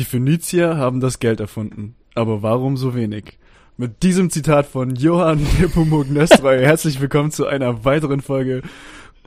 [0.00, 1.94] Die Phönizier haben das Geld erfunden.
[2.14, 3.38] Aber warum so wenig?
[3.76, 8.62] Mit diesem Zitat von Johann Nepomuk Nestroy herzlich willkommen zu einer weiteren Folge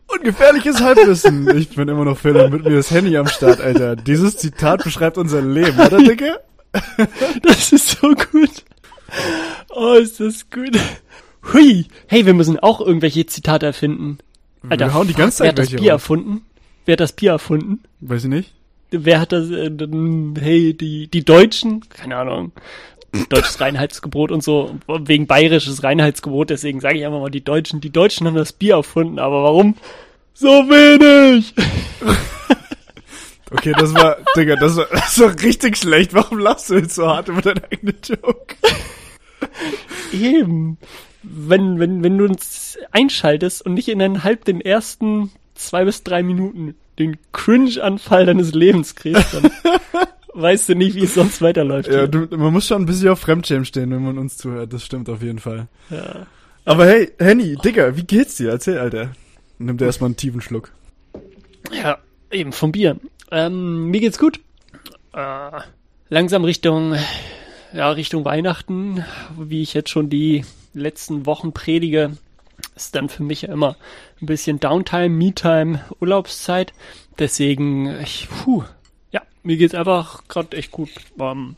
[0.08, 1.56] Ungefährliches Halbwissen.
[1.56, 3.96] Ich bin immer noch Phil mit mir das Handy am Start, Alter.
[3.96, 6.40] Dieses Zitat beschreibt unser Leben, oder, Dicke?
[7.44, 8.64] Das ist so gut.
[9.70, 10.76] Oh, ist das gut.
[11.54, 11.86] Hui.
[12.08, 14.18] Hey, wir müssen auch irgendwelche Zitate erfinden.
[14.68, 16.02] Alter, wir hauen die ganze Zeit wer hat das Bier raus.
[16.02, 16.42] erfunden?
[16.86, 17.84] Wer hat das Bier erfunden?
[18.00, 18.56] Weiß ich nicht.
[18.94, 19.72] Wer hat das, äh,
[20.40, 21.88] hey, die, die Deutschen?
[21.90, 22.52] Keine Ahnung.
[23.30, 27.82] Deutsches Reinheitsgebot und so, wegen bayerisches Reinheitsgebot, deswegen sage ich einfach mal die Deutschen.
[27.82, 29.76] Die Deutschen haben das Bier erfunden, aber warum?
[30.34, 31.54] So wenig!
[33.54, 36.14] Okay, das war, Digga, das war, das war richtig schlecht.
[36.16, 38.56] Warum lachst du jetzt so hart über deinen eigenen Joke?
[40.12, 40.80] Eben.
[41.22, 46.76] Wenn, wenn, wenn du uns einschaltest und nicht innerhalb den ersten zwei bis drei Minuten
[47.00, 49.52] den Cringe-Anfall deines Lebens kriegst, dann
[50.34, 51.90] weißt du nicht, wie es sonst weiterläuft.
[51.90, 54.74] Ja, du, man muss schon ein bisschen auf Fremdschämen stehen, wenn man uns zuhört.
[54.74, 55.68] Das stimmt auf jeden Fall.
[55.90, 56.28] Ja.
[56.66, 58.52] Aber hey, Henny, Digga, wie geht's dir?
[58.52, 59.12] Erzähl, Alter.
[59.60, 60.72] Nimm dir erstmal einen tiefen Schluck.
[61.72, 61.98] Ja,
[62.32, 62.98] eben vom Bier.
[63.32, 64.40] Ähm, mir geht's gut.
[65.14, 65.62] Äh,
[66.10, 66.96] langsam Richtung,
[67.74, 69.04] ja, Richtung Weihnachten,
[69.38, 72.18] wie ich jetzt schon die letzten Wochen predige,
[72.76, 73.76] ist dann für mich ja immer
[74.22, 76.74] ein bisschen Downtime, Me-Time, Urlaubszeit.
[77.20, 78.64] Deswegen, ich, puh,
[79.12, 80.90] ja, mir geht's einfach gerade echt gut.
[81.20, 81.56] Ähm,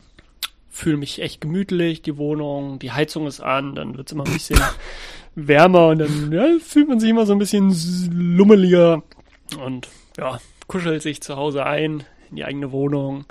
[0.68, 4.60] fühle mich echt gemütlich, die Wohnung, die Heizung ist an, dann wird's immer ein bisschen
[5.34, 7.74] wärmer und dann ja, fühlt man sich immer so ein bisschen
[8.12, 9.02] lummeliger
[9.58, 9.88] und
[10.18, 13.24] ja, kuschelt sich zu Hause ein in die eigene Wohnung.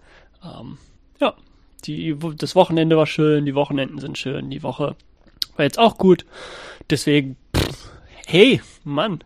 [0.44, 0.80] Ähm,
[1.20, 1.36] ja,
[1.86, 4.96] die, das Wochenende war schön, die Wochenenden sind schön, die Woche
[5.56, 6.26] war jetzt auch gut.
[6.90, 7.90] Deswegen, pff,
[8.26, 9.24] hey, Mann,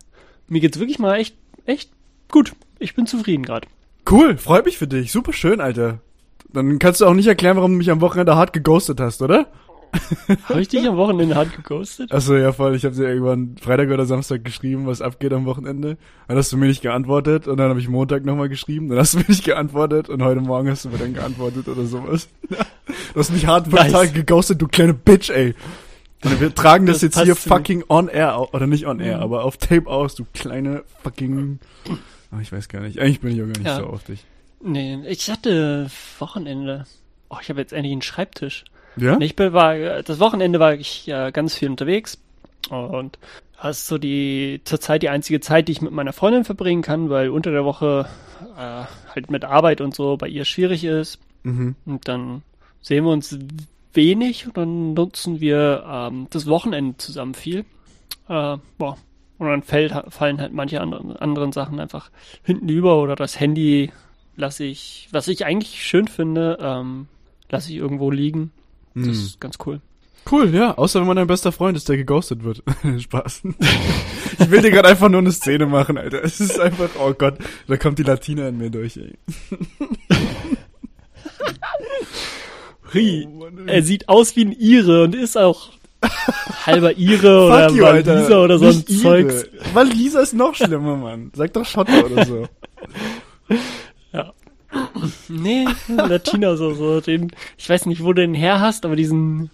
[0.47, 1.91] mir geht's wirklich mal echt, echt
[2.31, 2.53] gut.
[2.79, 3.67] Ich bin zufrieden gerade.
[4.09, 5.11] Cool, freut mich für dich.
[5.11, 5.99] Super schön, Alter.
[6.51, 9.47] Dann kannst du auch nicht erklären, warum du mich am Wochenende hart geghostet hast, oder?
[10.47, 12.11] Habe ich dich am Wochenende hart geghostet?
[12.11, 12.75] Achso, ja voll.
[12.75, 15.97] Ich habe dir irgendwann Freitag oder Samstag geschrieben, was abgeht am Wochenende.
[16.27, 18.89] Dann hast du mir nicht geantwortet und dann habe ich Montag nochmal geschrieben.
[18.89, 21.85] Dann hast du mir nicht geantwortet und heute Morgen hast du mir dann geantwortet oder
[21.85, 22.29] sowas.
[22.47, 24.13] du hast mich hart nice.
[24.13, 25.55] geghostet, du kleine Bitch, ey.
[26.23, 29.23] Und wir tragen das, das jetzt hier fucking on air, oder nicht on air, mhm.
[29.23, 31.59] aber auf Tape aus, du kleine fucking.
[32.31, 32.99] Oh, ich weiß gar nicht.
[32.99, 33.77] Eigentlich bin ich auch gar nicht ja.
[33.77, 34.25] so auf dich.
[34.61, 36.85] Nee, ich hatte Wochenende.
[37.29, 38.65] Oh, ich habe jetzt endlich einen Schreibtisch.
[38.97, 39.17] Ja?
[39.19, 42.17] Ich bin, war, das Wochenende war ich ja ganz viel unterwegs
[42.69, 43.17] und
[43.61, 47.09] das ist so die zurzeit die einzige Zeit, die ich mit meiner Freundin verbringen kann,
[47.09, 48.07] weil unter der Woche
[48.57, 51.19] äh, halt mit Arbeit und so bei ihr schwierig ist.
[51.43, 51.75] Mhm.
[51.85, 52.41] Und dann
[52.81, 53.37] sehen wir uns
[53.93, 57.65] wenig und dann nutzen wir ähm, das Wochenende zusammen viel.
[58.27, 58.97] Äh, boah.
[59.37, 62.11] Und dann fällt, fallen halt manche anderen, anderen Sachen einfach
[62.43, 63.91] hinten über oder das Handy
[64.35, 67.07] lasse ich, was ich eigentlich schön finde, ähm,
[67.49, 68.51] lasse ich irgendwo liegen.
[68.95, 69.11] Das hm.
[69.11, 69.81] ist ganz cool.
[70.29, 70.77] Cool, ja.
[70.77, 72.63] Außer wenn man dein bester Freund ist, der geghostet wird.
[72.99, 73.43] Spaß.
[74.39, 76.23] ich will dir gerade einfach nur eine Szene machen, Alter.
[76.23, 79.17] Es ist einfach, oh Gott, da kommt die Latina in mir durch, ey.
[82.93, 85.71] Hui, oh er sieht aus wie ein Ire und ist auch
[86.65, 89.45] halber Ire oder you, Waliser oder so ein Zeugs.
[89.73, 91.31] Waliser ist noch schlimmer, Mann.
[91.35, 92.47] Sag doch Schotter oder so.
[94.11, 94.33] Ja.
[95.27, 99.51] Nee, Latina so, so den, ich weiß nicht, wo du den her hast, aber diesen,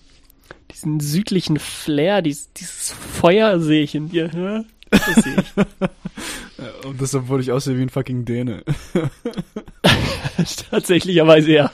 [0.72, 4.66] diesen südlichen Flair, dieses, dieses Feuer sehe ich in dir, ne?
[4.90, 6.86] Das sehe ich.
[6.86, 8.64] Und das, obwohl ich aussehe wie ein fucking Däne.
[10.70, 11.72] Tatsächlicherweise ja.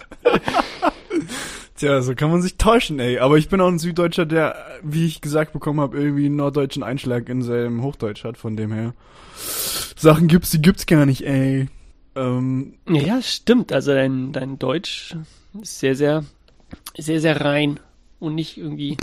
[1.75, 3.19] Tja, so kann man sich täuschen, ey.
[3.19, 6.83] Aber ich bin auch ein Süddeutscher, der, wie ich gesagt bekommen habe, irgendwie einen norddeutschen
[6.83, 8.94] Einschlag in seinem Hochdeutsch hat, von dem her.
[9.95, 11.69] Sachen gibt's, die gibt's gar nicht, ey.
[12.16, 13.72] Ähm, ja, stimmt.
[13.72, 15.16] Also dein, dein Deutsch
[15.61, 16.23] ist sehr, sehr,
[16.97, 17.79] sehr, sehr rein
[18.19, 18.97] und nicht irgendwie.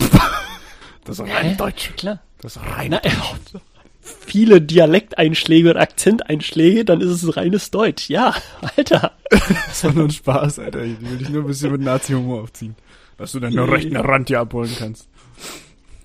[1.04, 1.92] das ist rein Deutsch.
[1.96, 2.20] Klar.
[2.40, 3.62] Das ist rein Na, Deutsch.
[4.26, 8.08] Viele Dialekteinschläge und Akzenteinschläge, dann ist es reines Deutsch.
[8.08, 8.34] Ja,
[8.76, 9.12] Alter.
[9.30, 10.84] das war nur ein Spaß, Alter.
[10.84, 12.74] Ich will dich nur ein bisschen mit Nazi-Humor aufziehen.
[13.16, 15.08] Dass du deinen rechten Rand hier abholen kannst.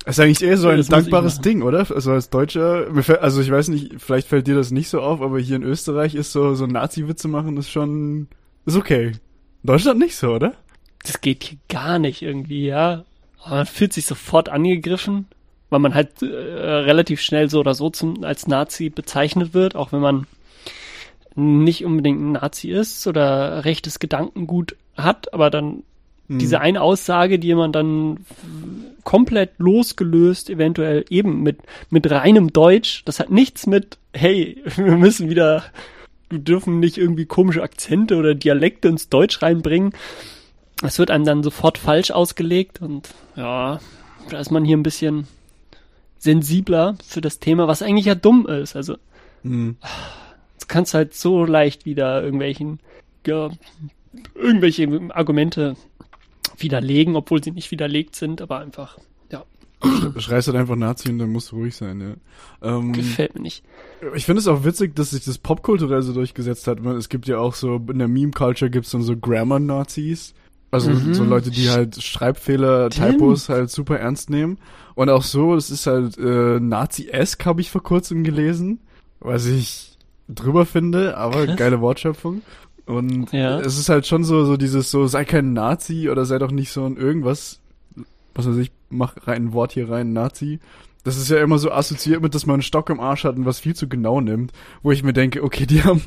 [0.06, 1.90] Das ist eigentlich eher so ein dankbares Ding, oder?
[1.90, 2.88] Also als Deutscher,
[3.22, 6.16] also ich weiß nicht, vielleicht fällt dir das nicht so auf, aber hier in Österreich
[6.16, 8.28] ist so, so Nazi-Witze machen, ist schon,
[8.66, 9.08] ist okay.
[9.08, 10.54] In Deutschland nicht so, oder?
[11.04, 13.06] Das geht hier gar nicht irgendwie, ja.
[13.44, 15.28] Aber man fühlt sich sofort angegriffen,
[15.74, 19.92] weil man halt äh, relativ schnell so oder so zum, als Nazi bezeichnet wird, auch
[19.92, 20.28] wenn man
[21.36, 25.84] nicht unbedingt ein Nazi ist oder rechtes Gedankengut hat, aber dann
[26.28, 26.40] Mhm.
[26.40, 28.26] Diese eine Aussage, die man dann
[29.04, 31.60] komplett losgelöst, eventuell eben mit,
[31.90, 35.64] mit reinem Deutsch, das hat nichts mit, hey, wir müssen wieder
[36.30, 39.94] wir dürfen nicht irgendwie komische Akzente oder Dialekte ins Deutsch reinbringen.
[40.82, 43.80] Es wird einem dann sofort falsch ausgelegt und ja,
[44.30, 45.28] da ist man hier ein bisschen
[46.24, 48.76] sensibler für das Thema, was eigentlich ja dumm ist.
[48.76, 48.96] Also,
[49.44, 49.76] Hm.
[50.60, 52.80] du kannst halt so leicht wieder irgendwelchen,
[53.28, 53.50] ja,
[54.36, 55.76] irgendwelche Argumente
[56.58, 58.98] widerlegen, obwohl sie nicht widerlegt sind, aber einfach,
[59.32, 59.44] ja,
[60.18, 62.78] Schreist halt einfach Nazi und dann musst du ruhig sein, ja.
[62.78, 63.66] Ähm, gefällt mir nicht.
[64.16, 66.80] Ich finde es auch witzig, dass sich das popkulturell so durchgesetzt hat.
[66.86, 70.34] Es gibt ja auch so, in der Meme-Culture gibt's dann so Grammar-Nazis.
[70.74, 71.14] Also Mhm.
[71.14, 73.12] so Leute, die halt Schreibfehler, Stimmt.
[73.12, 74.58] Typos halt super ernst nehmen.
[74.96, 78.80] Und auch so, das ist halt äh, Nazi-esque, habe ich vor kurzem gelesen.
[79.20, 79.98] Was ich
[80.28, 81.58] drüber finde, aber Krass.
[81.58, 82.42] geile Wortschöpfung.
[82.86, 83.60] Und Ja.
[83.60, 86.72] es ist halt schon so, so dieses so, sei kein Nazi oder sei doch nicht
[86.72, 87.60] so ein irgendwas.
[88.36, 90.60] Was weiß ich, mach rein ein Wort hier rein, Nazi.
[91.04, 93.46] Das ist ja immer so assoziiert mit, dass man einen Stock im Arsch hat und
[93.46, 94.52] was viel zu genau nimmt.
[94.82, 96.02] Wo ich mir denke, okay, die haben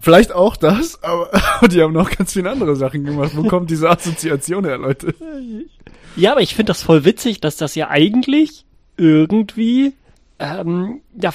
[0.00, 1.30] vielleicht auch das, aber
[1.68, 3.32] die haben noch ganz viele andere Sachen gemacht.
[3.34, 5.14] Wo kommt diese Assoziation her, Leute?
[6.16, 8.64] Ja, aber ich finde das voll witzig, dass das ja eigentlich
[8.96, 9.94] irgendwie
[10.38, 11.32] ähm, ja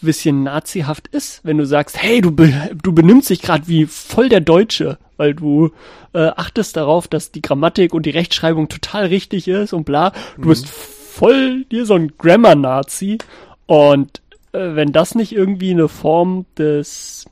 [0.00, 4.28] bisschen nazihaft ist, wenn du sagst, hey, du be du benimmst dich gerade wie voll
[4.28, 5.72] der Deutsche, weil du
[6.12, 10.12] äh, achtest darauf, dass die Grammatik und die Rechtschreibung total richtig ist und bla.
[10.36, 13.18] Du bist voll hier so ein Grammar-Nazi
[13.66, 14.22] und
[14.52, 17.26] äh, wenn das nicht irgendwie eine Form des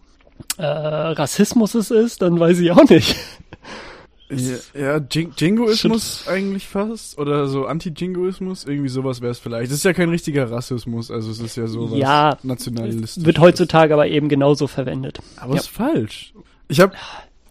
[0.58, 3.16] äh, Rassismus ist, dann weiß ich auch nicht.
[4.28, 9.70] Ja, ja Jing Jingoismus eigentlich fast oder so Anti-Jingoismus, irgendwie sowas wäre es vielleicht.
[9.70, 13.24] Das ist ja kein richtiger Rassismus, also es ist ja sowas Ja, nationalistisch.
[13.24, 15.20] Wird heutzutage aber eben genauso verwendet.
[15.36, 15.60] Aber Ja.
[15.60, 16.32] ist falsch.
[16.66, 16.92] Ich hab,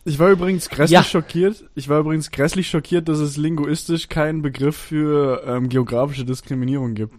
[0.04, 1.04] ich war übrigens grässlich Ja.
[1.04, 1.64] schockiert.
[1.76, 7.14] Ich war übrigens grässlich schockiert, dass es linguistisch keinen Begriff für ähm, geografische Diskriminierung gibt.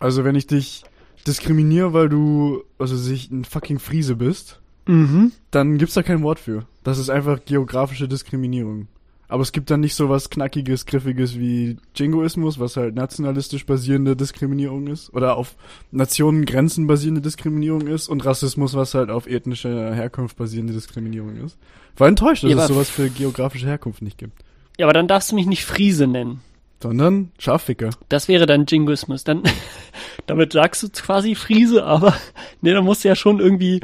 [0.00, 0.82] Also wenn ich dich
[1.28, 5.32] diskriminiere, weil du, also sich ein fucking Friese bist, Mhm.
[5.50, 6.66] dann gibt's da kein Wort für.
[6.84, 8.88] Das ist einfach geografische Diskriminierung.
[9.28, 14.14] Aber es gibt dann nicht so was knackiges, griffiges wie Jingoismus, was halt nationalistisch basierende
[14.14, 15.12] Diskriminierung ist.
[15.12, 15.56] Oder auf
[15.90, 18.08] Nationengrenzen basierende Diskriminierung ist.
[18.08, 21.58] Und Rassismus, was halt auf ethnische Herkunft basierende Diskriminierung ist.
[21.96, 24.44] War enttäuscht, dass Ja, es sowas für geografische Herkunft nicht gibt.
[24.78, 26.40] Ja, aber dann darfst du mich nicht Friese nennen.
[26.80, 27.90] Sondern Schafficker.
[28.08, 29.24] Das wäre dann Jingoismus.
[29.24, 29.42] Dann,
[30.26, 32.14] damit sagst du quasi Friese, aber
[32.60, 33.80] nee, dann musst du ja schon irgendwie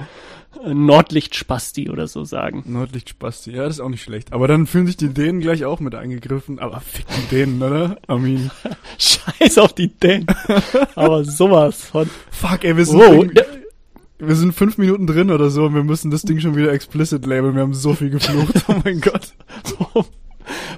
[0.65, 2.63] Nordlichtspasti oder so sagen.
[2.67, 3.51] Nordlichtspasti.
[3.53, 4.33] Ja, das ist auch nicht schlecht.
[4.33, 6.59] Aber dann fühlen sich die Dänen gleich auch mit eingegriffen.
[6.59, 7.97] Aber fick die Dänen, oder?
[8.09, 8.51] Mean,
[8.99, 10.27] Scheiß auf die Dänen.
[10.95, 12.09] aber sowas von.
[12.31, 13.13] fuck, ey, wir sind, Wow.
[13.15, 13.41] irgendwie-
[14.19, 17.27] wir sind fünf Minuten drin oder so und wir müssen das Ding schon wieder explicit
[17.27, 17.55] labeln.
[17.57, 18.65] Wir haben so viel geflucht.
[18.69, 19.33] Oh mein Gott.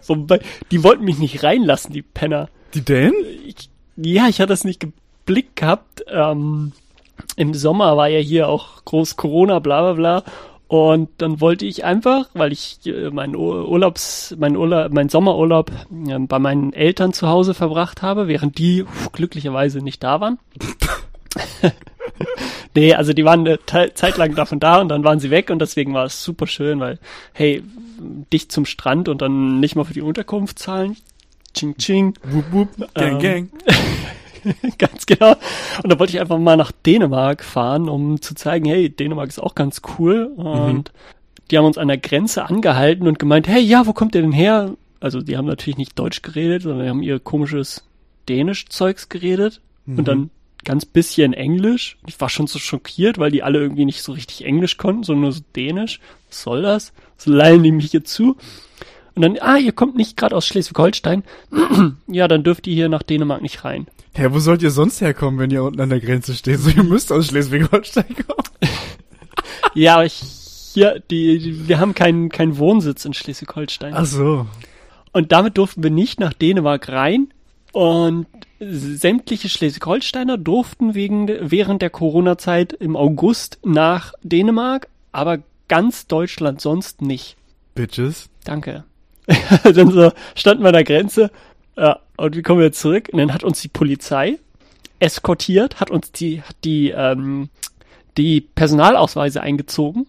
[0.06, 2.48] Wobei, die wollten mich nicht reinlassen, die Penner.
[2.74, 3.14] Die Dänen?
[3.46, 6.04] ich, ja, ich hatte das nicht geblickt gehabt.
[6.08, 6.72] Ähm,
[7.36, 10.32] Im Sommer war ja hier auch groß Corona, bla bla bla.
[10.66, 15.70] Und dann wollte ich einfach, weil ich äh, meinen Ur- Urlaubs, meinen Urlaub, meinen Sommerurlaub
[15.70, 20.38] äh, bei meinen Eltern zu Hause verbracht habe, während die pf, glücklicherweise nicht da waren.
[22.74, 23.58] nee, also die waren eine
[23.94, 26.80] Zeit lang davon da und dann waren sie weg und deswegen war es super schön,
[26.80, 26.98] weil,
[27.32, 27.62] hey,
[28.32, 30.96] dicht zum Strand und dann nicht mal für die Unterkunft zahlen.
[31.54, 32.14] Ching ching.
[32.24, 32.68] Wup, wup.
[32.94, 33.48] Gang, Ähm, gang.
[34.78, 35.36] Ganz genau.
[35.82, 39.38] Und da wollte ich einfach mal nach Dänemark fahren, um zu zeigen, hey, Dänemark ist
[39.38, 40.26] auch ganz cool.
[40.36, 40.92] Und
[41.50, 44.32] die haben uns an der Grenze angehalten und gemeint, hey, ja, wo kommt ihr denn
[44.32, 44.74] her?
[45.00, 47.84] Also die haben natürlich nicht Deutsch geredet, sondern die haben ihr komisches
[48.28, 50.30] Dänisch-Zeugs geredet und dann
[50.64, 51.98] ganz bisschen Englisch.
[52.06, 55.22] Ich war schon so schockiert, weil die alle irgendwie nicht so richtig Englisch konnten, sondern
[55.22, 56.00] nur so Dänisch.
[56.28, 56.92] Was soll das?
[57.18, 58.36] So leihen die mich hier zu.
[59.14, 61.22] Und dann, ah, ihr kommt nicht gerade aus Schleswig-Holstein.
[62.08, 63.86] ja, dann dürft ihr hier nach Dänemark nicht rein.
[64.14, 66.60] Hä, wo sollt ihr sonst herkommen, wenn ihr unten an der Grenze steht?
[66.60, 68.48] So, ihr müsst aus Schleswig-Holstein kommen.
[69.76, 70.22] Ja, aber ich,
[70.72, 73.92] hier, die, die, wir haben keinen keinen Wohnsitz in Schleswig-Holstein.
[73.92, 74.46] Ach so.
[75.12, 77.28] Und damit durften wir nicht nach Dänemark rein.
[77.72, 78.26] Und
[78.60, 87.02] sämtliche Schleswig-Holsteiner durften wegen, während der Corona-Zeit im August nach Dänemark, aber ganz Deutschland sonst
[87.02, 87.36] nicht.
[87.74, 88.28] Bitches.
[88.44, 88.84] Danke.
[89.64, 91.30] dann so standen wir an der Grenze.
[91.76, 93.08] Ja, und wie kommen wir zurück?
[93.12, 94.38] Und dann hat uns die Polizei
[95.00, 97.48] eskortiert, hat uns die, hat die, ähm,
[98.16, 100.06] die Personalausweise eingezogen,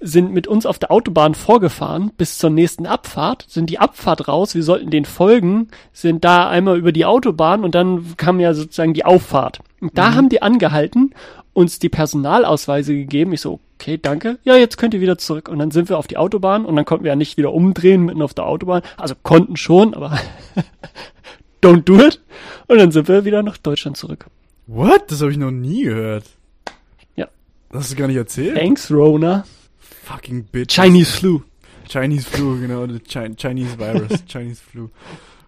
[0.00, 4.54] sind mit uns auf der Autobahn vorgefahren bis zur nächsten Abfahrt, sind die Abfahrt raus,
[4.54, 8.94] wir sollten den folgen, sind da einmal über die Autobahn und dann kam ja sozusagen
[8.94, 9.60] die Auffahrt.
[9.80, 11.14] Und da haben die angehalten,
[11.52, 13.32] uns die Personalausweise gegeben.
[13.32, 14.38] Ich so, okay, danke.
[14.44, 15.48] Ja, jetzt könnt ihr wieder zurück.
[15.48, 18.04] Und dann sind wir auf die Autobahn und dann konnten wir ja nicht wieder umdrehen
[18.04, 18.82] mitten auf der Autobahn.
[18.96, 20.18] Also konnten schon, aber
[21.62, 22.20] don't do it.
[22.68, 24.26] Und dann sind wir wieder nach Deutschland zurück.
[24.66, 25.10] What?
[25.10, 26.24] Das habe ich noch nie gehört.
[27.16, 27.28] Ja.
[27.70, 28.56] Das hast du gar nicht erzählt?
[28.56, 29.44] Thanks, Rona.
[29.78, 30.74] Fucking bitch.
[30.74, 31.42] Chinese Flu.
[31.88, 34.88] Chinese Flu, genau, the Chi Chinese Virus, Chinese Flu.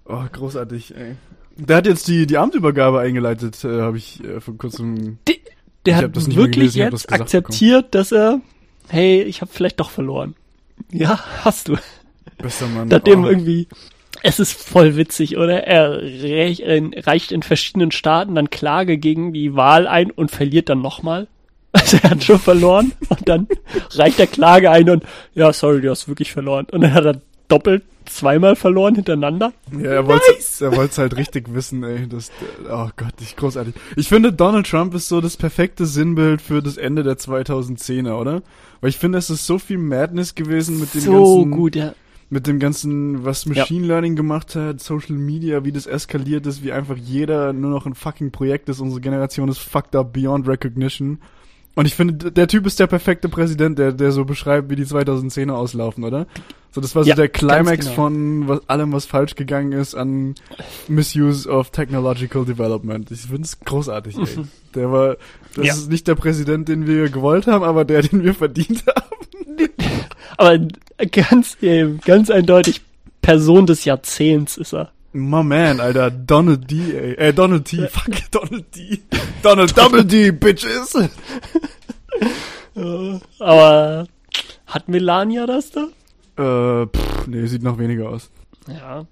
[0.05, 1.17] Oh, großartig, ey.
[1.57, 5.19] Der hat jetzt die, die Amtübergabe eingeleitet, äh, habe ich äh, vor kurzem.
[5.87, 8.41] Der hat wirklich gelesen, jetzt akzeptiert, dass er,
[8.89, 10.35] hey, ich habe vielleicht doch verloren.
[10.91, 11.77] Ja, hast du.
[12.39, 12.89] Bester Mann.
[12.89, 13.29] Nachdem oh.
[13.29, 13.69] irgendwie,
[14.23, 15.65] es ist voll witzig, oder?
[15.65, 16.63] Er reich,
[17.07, 21.29] reicht in verschiedenen Staaten dann Klage gegen die Wahl ein und verliert dann nochmal.
[21.77, 23.49] Also er hat schon verloren und dann
[23.95, 25.03] reicht er Klage ein und,
[25.35, 26.67] ja, sorry, du hast wirklich verloren.
[26.71, 29.53] Und dann hat er doppelt zweimal verloren hintereinander.
[29.73, 30.25] Ja, er wollte
[30.61, 32.07] er wollt's halt richtig wissen, ey.
[32.09, 32.31] Das,
[32.71, 33.75] oh Gott, ich großartig.
[33.97, 38.43] Ich finde, Donald Trump ist so das perfekte Sinnbild für das Ende der 2010er, oder?
[38.81, 41.95] Weil ich finde, es ist so viel Madness gewesen mit dem so ganzen, gut, ja.
[42.29, 46.73] mit dem ganzen, was Machine Learning gemacht hat, Social Media, wie das eskaliert ist, wie
[46.73, 48.81] einfach jeder nur noch ein fucking Projekt ist.
[48.81, 51.19] Unsere Generation ist fucked up beyond recognition.
[51.77, 54.85] Und ich finde, der Typ ist der perfekte Präsident, der, der so beschreibt, wie die
[54.85, 56.27] 2010er auslaufen, oder?
[56.71, 57.95] So, das war so Ja, der Climax genau.
[57.95, 60.35] von was, allem, was falsch gegangen ist an
[60.89, 63.11] Misuse of Technological Development.
[63.11, 64.27] Ich finde es großartig, ey.
[64.75, 65.17] Der war,
[65.55, 65.73] das Ja.
[65.75, 69.69] ist nicht der Präsident, den wir gewollt haben, aber der, den wir verdient haben.
[70.37, 70.59] Aber
[71.13, 72.81] ganz, äh, ganz eindeutig
[73.23, 74.91] Person des Jahrzehnts ist er.
[75.17, 77.15] My man, Alter, Donald D, ey.
[77.15, 78.99] Äh, Donald T, fuck, Donald D.
[79.43, 80.97] Donald Double D, bitches.
[83.39, 84.09] Aber
[84.67, 85.87] hat Melania das da?
[86.37, 88.29] Äh, pff, nee, sieht noch weniger aus.
[88.67, 89.07] Ja.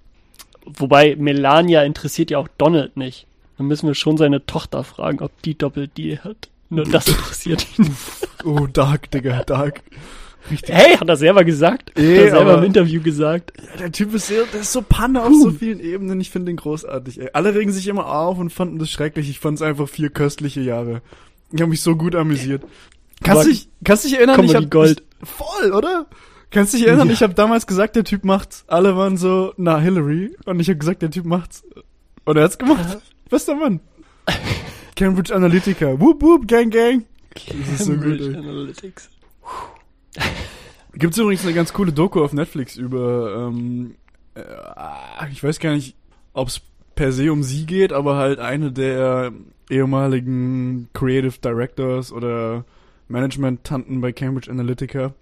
[0.65, 3.25] Wobei Melania interessiert ja auch Donald nicht.
[3.57, 6.49] Dann müssen wir schon seine Tochter fragen, ob die Doppel-D hat.
[6.69, 7.95] Nur das interessiert ihn.
[8.43, 9.83] Oh, dark, Digga, dark.
[10.51, 10.75] Richtig.
[10.75, 11.91] Hey, hat er selber gesagt?
[11.91, 13.53] Hat Eh, er selber aber- im Interview gesagt.
[13.57, 16.19] Ja, der Typ ist, sehr, der ist so Panne auf so vielen Ebenen.
[16.19, 17.29] Ich finde ihn großartig, ey.
[17.33, 19.29] Alle regen sich immer auf und fanden das schrecklich.
[19.29, 21.01] Ich fand es einfach vier köstliche Jahre.
[21.51, 22.63] Ich habe mich so gut amüsiert.
[23.23, 24.35] Kannst dich, kannst dich erinnern?
[24.35, 25.03] Comedy ich hab, Gold.
[25.21, 26.07] Ich, voll, oder?
[26.51, 27.07] Kannst du dich erinnern?
[27.07, 27.13] Ja.
[27.13, 28.65] Ich habe damals gesagt, der Typ macht's.
[28.67, 30.35] Alle waren so, na, Hillary.
[30.45, 31.63] Und ich habe gesagt, der Typ macht's.
[32.25, 32.97] Und er hat's gemacht.
[33.29, 33.79] Bester Mann.
[34.95, 35.99] Cambridge Analytica.
[35.99, 37.05] Whoop, whoop, gang, gang.
[37.33, 38.91] Das ist so gut, Cambridge ey.
[40.15, 40.53] Analytics.
[40.93, 43.95] Gibt's übrigens eine ganz coole Doku auf Netflix über, ähm,
[44.35, 44.41] äh,
[45.31, 45.95] ich weiß gar nicht,
[46.33, 46.61] ob's
[46.95, 49.31] per se um sie geht, aber halt eine der
[49.69, 52.65] ehemaligen Creative Directors oder
[53.07, 55.13] Management-Tanten bei Cambridge Analytica.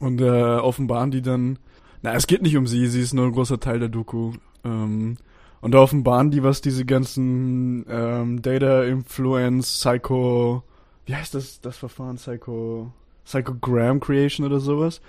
[0.00, 1.58] Und äh, offenbaren die dann,
[2.02, 4.32] na, es geht nicht um sie, sie ist nur ein großer Teil der Doku.
[4.64, 5.16] Ähm,
[5.60, 10.62] und da offenbaren die, was diese ganzen ähm, Data Influence, Psycho,
[11.04, 12.92] wie heißt das, das Verfahren, Psycho,
[13.28, 15.00] Psychogram Creation oder sowas.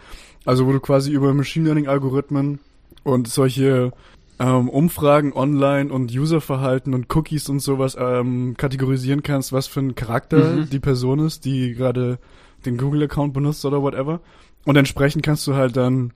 [0.45, 2.59] Also wo du quasi über Machine Learning Algorithmen
[3.03, 3.91] und solche
[4.39, 9.95] ähm, Umfragen online und Userverhalten und Cookies und sowas ähm, kategorisieren kannst, was für ein
[9.95, 10.69] Charakter Mhm.
[10.69, 12.19] die Person ist, die gerade
[12.65, 14.21] den Google-Account benutzt oder whatever.
[14.65, 16.11] Und entsprechend kannst du halt dann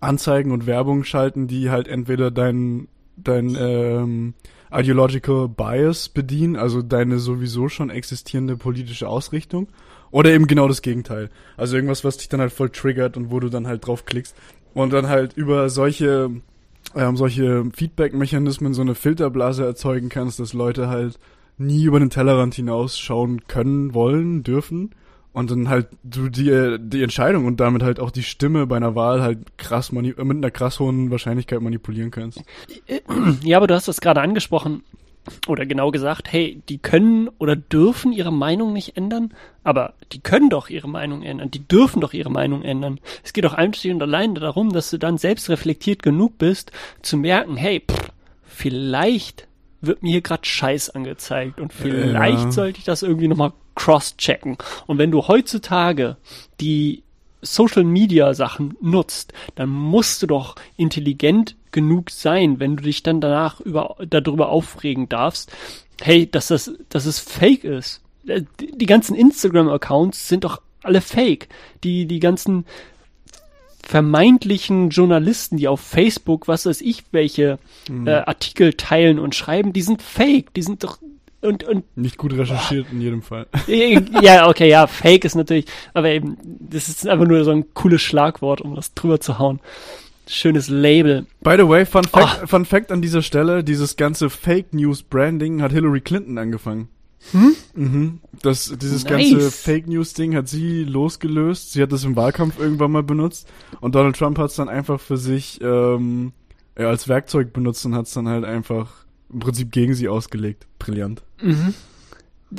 [0.00, 4.34] Anzeigen und Werbung schalten, die halt entweder dein, dein ähm,
[4.72, 9.68] ideological Bias bedienen, also deine sowieso schon existierende politische Ausrichtung,
[10.10, 11.30] oder eben genau das Gegenteil.
[11.56, 14.36] Also irgendwas, was dich dann halt voll triggert und wo du dann halt drauf klickst
[14.74, 16.30] und dann halt über solche
[16.96, 21.18] ähm, solche Feedback-Mechanismen so eine Filterblase erzeugen kannst, dass Leute halt
[21.58, 24.90] nie über den Tellerrand hinausschauen können, wollen, dürfen
[25.32, 28.94] und dann halt du die, die Entscheidung und damit halt auch die Stimme bei einer
[28.94, 32.42] Wahl halt krass mit einer krass hohen Wahrscheinlichkeit manipulieren kannst.
[33.44, 34.82] Ja, aber du hast das gerade angesprochen.
[35.46, 40.48] Oder genau gesagt, hey, die können oder dürfen ihre Meinung nicht ändern, aber die können
[40.48, 43.00] doch ihre Meinung ändern, die dürfen doch ihre Meinung ändern.
[43.22, 46.72] Es geht doch einzig und allein darum, dass du dann selbst reflektiert genug bist,
[47.02, 48.10] zu merken, hey, pff,
[48.42, 49.46] vielleicht
[49.82, 52.52] wird mir hier gerade Scheiß angezeigt und vielleicht Ja.
[52.52, 54.58] sollte ich das irgendwie nochmal cross-checken.
[54.86, 56.16] Und wenn du heutzutage
[56.60, 57.02] die
[57.42, 63.20] Social Media Sachen nutzt, dann musst du doch intelligent genug sein, wenn du dich dann
[63.20, 65.50] danach über, darüber aufregen darfst,
[66.00, 68.00] hey, dass das, dass es fake ist.
[68.26, 71.48] Äh, Die ganzen Instagram-Accounts sind doch alle fake.
[71.84, 72.64] Die, die ganzen
[73.82, 77.58] vermeintlichen Journalisten, die auf Facebook, was weiß ich, welche
[78.06, 80.54] äh, Artikel teilen und schreiben, die sind fake.
[80.54, 80.98] Die sind doch,
[81.40, 83.46] und, und Nicht gut recherchiert in jedem Fall.
[83.66, 88.02] ja, okay, ja, Fake ist natürlich, aber eben, das ist einfach nur so ein cooles
[88.02, 89.60] Schlagwort, um das drüber zu hauen.
[90.32, 91.26] Schönes Label.
[91.42, 92.46] By the way, Fun Fact, Ah.
[92.46, 96.88] Fun Fact an dieser Stelle, dieses ganze Fake News Branding hat Hillary Clinton angefangen.
[97.74, 98.20] Mhm.
[98.40, 99.30] Das, dieses Nice.
[99.32, 101.72] ganze Fake News Ding hat sie losgelöst.
[101.72, 103.46] Sie hat das im Wahlkampf irgendwann mal benutzt
[103.80, 106.32] und Donald Trump hat es dann einfach für sich ähm,
[106.78, 110.66] ja, als Werkzeug benutzt und hat es dann halt einfach im Prinzip gegen sie ausgelegt.
[110.78, 111.22] Brillant.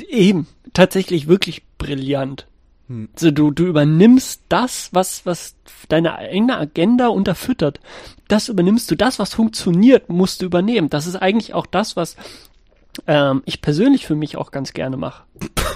[0.08, 2.46] Eben, tatsächlich wirklich brillant.
[3.14, 5.54] Also du, du übernimmst das, was, was
[5.88, 7.80] deine eigene Agenda unterfüttert.
[8.28, 8.96] Das übernimmst du.
[8.96, 10.90] Das, was funktioniert, musst du übernehmen.
[10.90, 12.16] Das ist eigentlich auch das, was
[13.06, 15.24] ähm, ich persönlich für mich auch ganz gerne mache.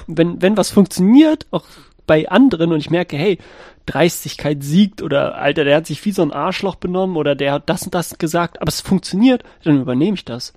[0.06, 1.64] Wenn, wenn was funktioniert, auch
[2.06, 3.38] bei anderen und ich merke, hey,
[3.87, 7.68] Dreistigkeit siegt oder Alter, der hat sich wie so ein Arschloch benommen oder der hat
[7.68, 10.52] das und das gesagt, aber es funktioniert, dann übernehme ich das.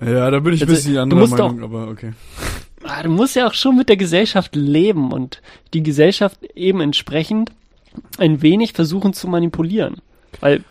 [0.00, 2.12] Ja, da bin ich ein also, bisschen anderer Meinung, auch, aber okay.
[2.84, 5.42] Ah, du musst ja auch schon mit der Gesellschaft leben und
[5.74, 7.52] die Gesellschaft eben entsprechend
[8.18, 9.96] ein wenig versuchen zu manipulieren.
[10.40, 10.64] Weil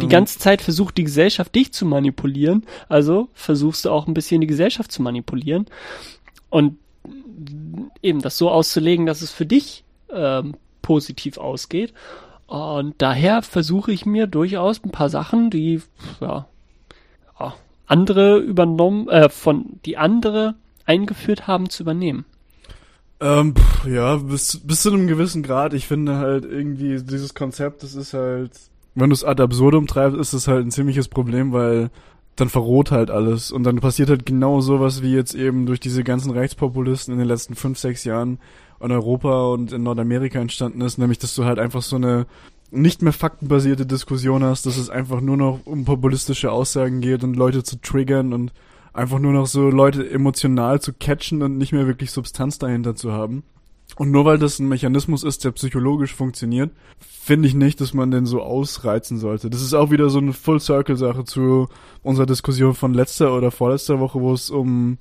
[0.00, 0.08] die ähm.
[0.08, 4.46] ganze Zeit versucht die Gesellschaft dich zu manipulieren, also versuchst du auch ein bisschen die
[4.46, 5.66] Gesellschaft zu manipulieren
[6.50, 6.76] und
[8.02, 11.94] eben das so auszulegen, dass es für dich ähm, positiv ausgeht.
[12.46, 15.82] Und daher versuche ich mir durchaus ein paar Sachen, die
[16.20, 16.46] ja,
[17.38, 17.54] ja
[17.86, 20.54] andere übernommen, äh, von die andere
[20.88, 22.24] eingeführt haben, zu übernehmen.
[23.20, 25.74] Ähm, pff, ja, bis, bis zu einem gewissen Grad.
[25.74, 28.52] Ich finde halt irgendwie dieses Konzept, das ist halt,
[28.94, 31.90] wenn du es ad absurdum treibst, ist es halt ein ziemliches Problem, weil
[32.36, 36.04] dann verroht halt alles und dann passiert halt genau sowas wie jetzt eben durch diese
[36.04, 38.38] ganzen Rechtspopulisten in den letzten fünf, sechs Jahren
[38.80, 42.26] in Europa und in Nordamerika entstanden ist, nämlich dass du halt einfach so eine
[42.70, 47.34] nicht mehr faktenbasierte Diskussion hast, dass es einfach nur noch um populistische Aussagen geht und
[47.34, 48.52] Leute zu triggern und
[48.98, 53.12] einfach nur noch so Leute emotional zu catchen und nicht mehr wirklich Substanz dahinter zu
[53.12, 53.44] haben.
[53.96, 58.10] Und nur weil das ein Mechanismus ist, der psychologisch funktioniert, finde ich nicht, dass man
[58.10, 59.50] den so ausreizen sollte.
[59.50, 61.68] Das ist auch wieder so eine Full-Circle-Sache zu
[62.02, 64.98] unserer Diskussion von letzter oder vorletzter Woche, wo es um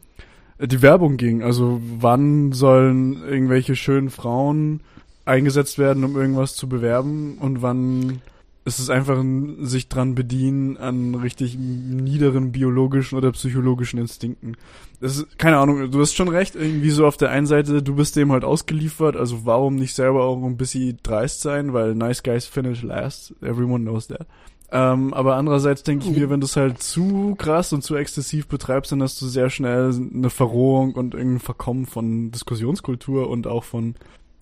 [0.60, 1.44] die Werbung ging.
[1.44, 4.82] Also wann sollen irgendwelche schönen Frauen
[5.26, 8.22] eingesetzt werden, um irgendwas zu bewerben und wann
[8.68, 14.58] ist es einfach ein sich dran bedienen an richtig niederen biologischen oder psychologischen Instinkten.
[15.00, 17.96] Das ist, keine Ahnung, du hast schon recht, irgendwie so auf der einen Seite, du
[17.96, 22.24] bist dem halt ausgeliefert, also warum nicht selber auch ein bisschen dreist sein, weil nice
[22.24, 24.28] guys finish last, everyone knows that.
[24.70, 28.48] Ähm, aber andererseits denke ich mir, wenn du es halt zu krass und zu exzessiv
[28.48, 33.64] betreibst, dann hast du sehr schnell eine Verrohung und irgendein Verkommen von Diskussionskultur und auch
[33.64, 33.96] von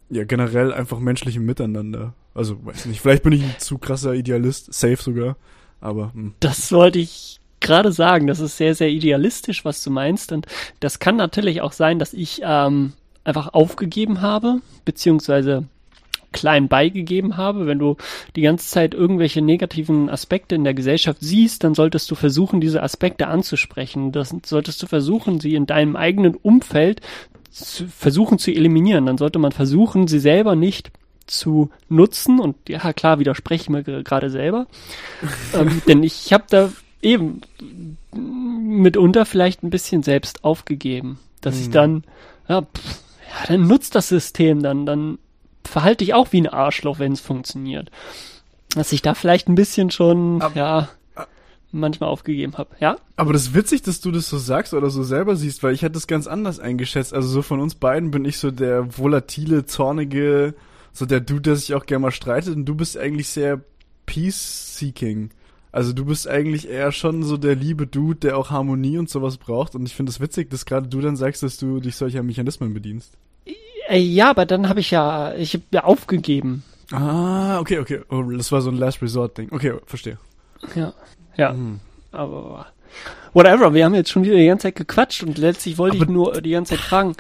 [0.10, 2.14] ja generell einfach menschlichem Miteinander.
[2.34, 5.38] Also, weiß nicht, vielleicht bin ich ein zu krasser Idealist, safe sogar,
[5.82, 6.14] aber.
[6.14, 6.34] Hm.
[6.40, 10.32] Das wollte ich gerade sagen, das ist sehr, sehr idealistisch, was du meinst.
[10.32, 10.46] Und
[10.80, 15.66] das kann natürlich auch sein, dass ich ähm, einfach aufgegeben habe, beziehungsweise
[16.32, 17.66] klein beigegeben habe.
[17.66, 17.96] Wenn du
[18.36, 22.84] die ganze Zeit irgendwelche negativen Aspekte in der Gesellschaft siehst, dann solltest du versuchen, diese
[22.84, 24.12] Aspekte anzusprechen.
[24.12, 27.02] Das solltest du versuchen, sie in deinem eigenen Umfeld
[27.56, 29.06] zu, versuchen zu eliminieren.
[29.06, 30.92] Dann sollte man versuchen, sie selber nicht
[31.26, 34.68] zu nutzen und ja klar widerspreche ich mir gerade selber,
[35.56, 37.42] ähm, denn ich habe da eben
[38.14, 41.62] mitunter vielleicht ein bisschen selbst aufgegeben, dass hm.
[41.62, 42.04] ich dann
[42.48, 45.18] ja, pff, ja, dann nutzt das System, dann dann
[45.64, 47.90] verhalte ich auch wie ein Arschloch, wenn es funktioniert,
[48.76, 50.90] dass ich da vielleicht ein bisschen schon Ab ja
[51.80, 52.98] manchmal aufgegeben habe, ja?
[53.16, 55.82] Aber das ist witzig, dass du das so sagst oder so selber siehst, weil ich
[55.82, 57.14] hätte das ganz anders eingeschätzt.
[57.14, 60.54] Also so von uns beiden bin ich so der volatile, zornige,
[60.92, 63.62] so der Dude, der sich auch gerne mal streitet und du bist eigentlich sehr
[64.06, 65.32] peace-seeking.
[65.72, 69.38] Also du bist eigentlich eher schon so der liebe Dude, der auch Harmonie und sowas
[69.38, 69.76] braucht.
[69.76, 72.24] Und ich finde es das witzig, dass gerade du dann sagst, dass du dich solcher
[72.24, 73.18] Mechanismen bedienst.
[73.90, 76.64] Äh, ja, aber dann habe ich ja, ich habe ja aufgegeben.
[76.92, 78.02] Ah, okay, okay.
[78.10, 79.52] Oh, das war so ein Last Resort Ding.
[79.52, 80.18] Okay, verstehe.
[80.76, 80.94] Ja,
[81.38, 81.54] ja.
[81.54, 81.80] Mhm.
[82.12, 82.68] Aber
[83.34, 83.74] whatever.
[83.74, 86.42] Wir haben jetzt schon wieder die ganze Zeit gequatscht und letztlich wollte aber ich nur
[86.42, 87.16] die ganze Zeit fragen.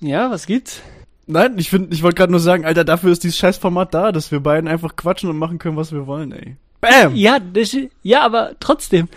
[0.00, 0.80] Ja, was gibt's?
[1.26, 4.30] Nein, ich finde, ich wollte gerade nur sagen, Alter, dafür ist dieses Scheißformat da, dass
[4.30, 6.56] wir beiden einfach quatschen und machen können, was wir wollen, ey.
[6.80, 7.14] Bam!
[7.14, 9.08] Ja, das, ja, aber trotzdem,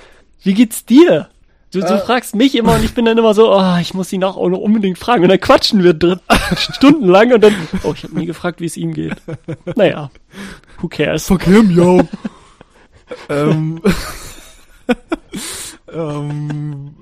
[0.44, 1.28] wie geht's dir?
[1.72, 4.14] Du, du äh, fragst mich immer und ich bin dann immer so, oh, ich muss
[4.14, 5.24] ihn auch unbedingt fragen.
[5.24, 6.22] Und dann quatschen wir drin,
[6.56, 9.16] stundenlang und dann, oh, ich habe nie gefragt, wie es ihm geht.
[9.76, 10.10] Naja,
[10.80, 11.28] who cares?
[11.28, 12.08] Fuck him, yo.
[13.30, 13.82] Ähm,
[15.92, 16.96] ähm,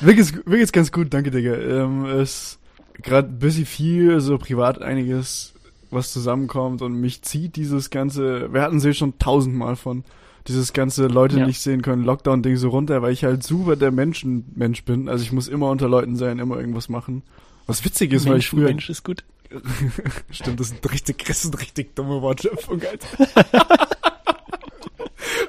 [0.00, 1.54] mir geht's, mir geht's ganz gut, danke, Digga.
[1.54, 2.58] Ähm, es
[3.02, 5.54] gerade ein bisschen viel, so privat einiges,
[5.90, 10.04] was zusammenkommt und mich zieht dieses ganze, wir hatten sie schon tausendmal von,
[10.46, 11.46] dieses ganze Leute ja.
[11.46, 15.08] nicht sehen können, Lockdown-Ding so runter, weil ich halt super der Menschenmensch bin.
[15.08, 17.22] Also ich muss immer unter Leuten sein, immer irgendwas machen.
[17.66, 18.64] Was witzig ist, Mensch, weil ich früher.
[18.64, 19.24] Mensch ist gut.
[20.30, 23.28] Stimmt, das ist ein richtig, das ist richtig dumme Wortschöpfung, Alter.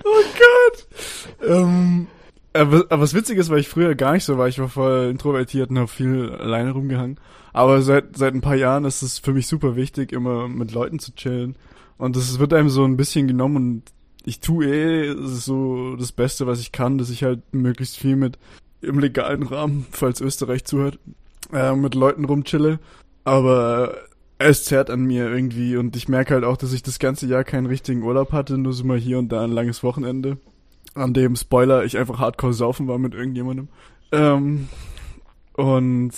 [0.03, 0.87] oh Gott.
[1.47, 2.07] Ähm,
[2.53, 5.09] aber, aber was witzig ist, weil ich früher gar nicht so war, ich war voll
[5.09, 7.19] introvertiert und habe viel alleine rumgehangen.
[7.53, 10.99] Aber seit, seit ein paar Jahren ist es für mich super wichtig, immer mit Leuten
[10.99, 11.55] zu chillen.
[11.97, 13.83] Und das wird einem so ein bisschen genommen und
[14.23, 18.37] ich tue eh so das Beste, was ich kann, dass ich halt möglichst viel mit
[18.81, 20.99] im legalen Rahmen, falls Österreich zuhört,
[21.53, 22.79] äh, mit Leuten rumchille.
[23.23, 23.95] Aber
[24.43, 27.43] es zerrt an mir irgendwie und ich merke halt auch, dass ich das ganze Jahr
[27.43, 30.37] keinen richtigen Urlaub hatte, nur so mal hier und da ein langes Wochenende,
[30.93, 33.69] an dem, Spoiler, ich einfach hardcore saufen war mit irgendjemandem.
[34.11, 34.67] Ähm,
[35.53, 36.11] und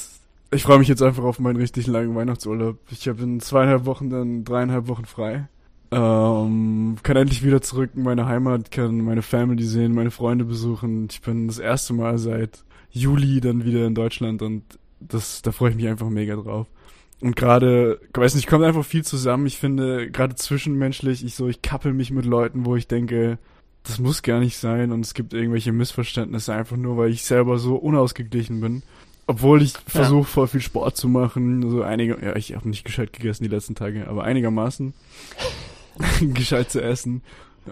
[0.51, 2.77] ich freue mich jetzt einfach auf meinen richtig langen Weihnachtsurlaub.
[2.91, 5.47] Ich habe in zweieinhalb Wochen dann dreieinhalb Wochen frei.
[5.91, 11.07] Ähm, kann endlich wieder zurück in meine Heimat, kann meine Family sehen, meine Freunde besuchen.
[11.11, 14.63] Ich bin das erste Mal seit Juli dann wieder in Deutschland und
[14.99, 16.67] das, da freue ich mich einfach mega drauf.
[17.23, 19.45] Und gerade, weiß nicht, kommt einfach viel zusammen.
[19.45, 23.37] Ich finde, gerade zwischenmenschlich, ich so, ich kappel mich mit Leuten, wo ich denke,
[23.83, 27.59] das muss gar nicht sein und es gibt irgendwelche Missverständnisse einfach nur, weil ich selber
[27.59, 28.83] so unausgeglichen bin.
[29.25, 30.25] Obwohl ich versuche, ja.
[30.25, 31.69] voll viel Sport zu machen.
[31.71, 34.93] So einige, ja, ich habe nicht gescheit gegessen die letzten Tage, aber einigermaßen
[36.33, 37.21] gescheit zu essen.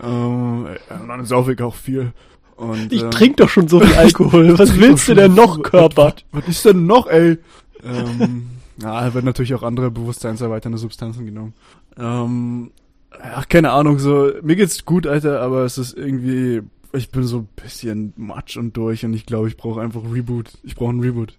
[0.01, 2.13] Ähm, dann saufe ich auch viel.
[2.55, 4.57] Und, ich ähm, trink doch schon so viel Alkohol.
[4.57, 6.13] Was willst du denn noch, Körper?
[6.31, 7.37] Was, was ist denn noch, ey?
[7.83, 11.53] ähm, ja, wird natürlich auch andere bewusstseinserweiternde Substanzen genommen.
[11.97, 12.71] Ähm,
[13.11, 16.61] ach, keine Ahnung, so, mir geht's gut, Alter, aber es ist irgendwie,
[16.93, 20.57] ich bin so ein bisschen matsch und durch und ich glaube, ich brauche einfach Reboot.
[20.63, 21.37] Ich brauche einen Reboot.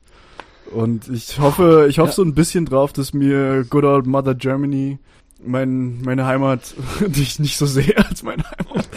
[0.70, 2.14] Und ich hoffe, ich hoffe ja.
[2.14, 4.98] so ein bisschen drauf, dass mir Good Old Mother Germany,
[5.44, 6.74] mein, meine Heimat,
[7.06, 8.88] die ich nicht so sehe als meine Heimat,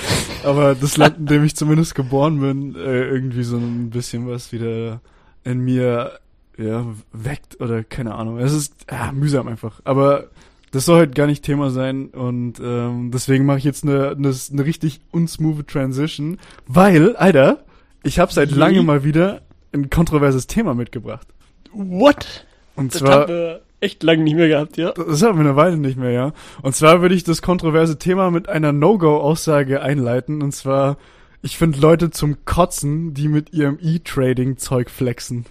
[0.43, 4.52] aber das Land, in dem ich zumindest geboren bin, äh, irgendwie so ein bisschen was
[4.52, 5.02] wieder
[5.43, 6.19] in mir
[6.58, 8.39] ja, weckt oder keine Ahnung.
[8.39, 9.82] Es ist ja, mühsam einfach.
[9.84, 10.30] Aber
[10.72, 14.34] das soll halt gar nicht Thema sein und ähm, deswegen mache ich jetzt eine, eine,
[14.52, 16.38] eine richtig unsmooth Transition,
[16.68, 17.63] weil, Alter,
[18.04, 19.41] ich habe seit langem mal wieder
[19.74, 21.28] ein kontroverses Thema mitgebracht.
[21.72, 22.46] What?
[22.76, 24.91] Und das zwar haben wir echt lange nicht mehr gehabt, ja.
[24.91, 26.34] Das haben wir eine Weile nicht mehr, ja.
[26.62, 30.41] Und zwar würde ich das kontroverse Thema mit einer No-Go-Aussage einleiten.
[30.41, 30.98] Und zwar,
[31.41, 35.46] ich finde Leute zum Kotzen, die mit ihrem E-Trading-Zeug flexen.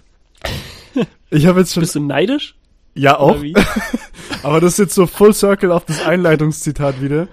[1.29, 1.81] Ich habe jetzt schon.
[1.81, 2.55] Bist du neidisch?
[2.93, 3.37] Ja, auch.
[4.43, 7.27] Aber das ist jetzt so Full Circle auf das Einleitungszitat wieder.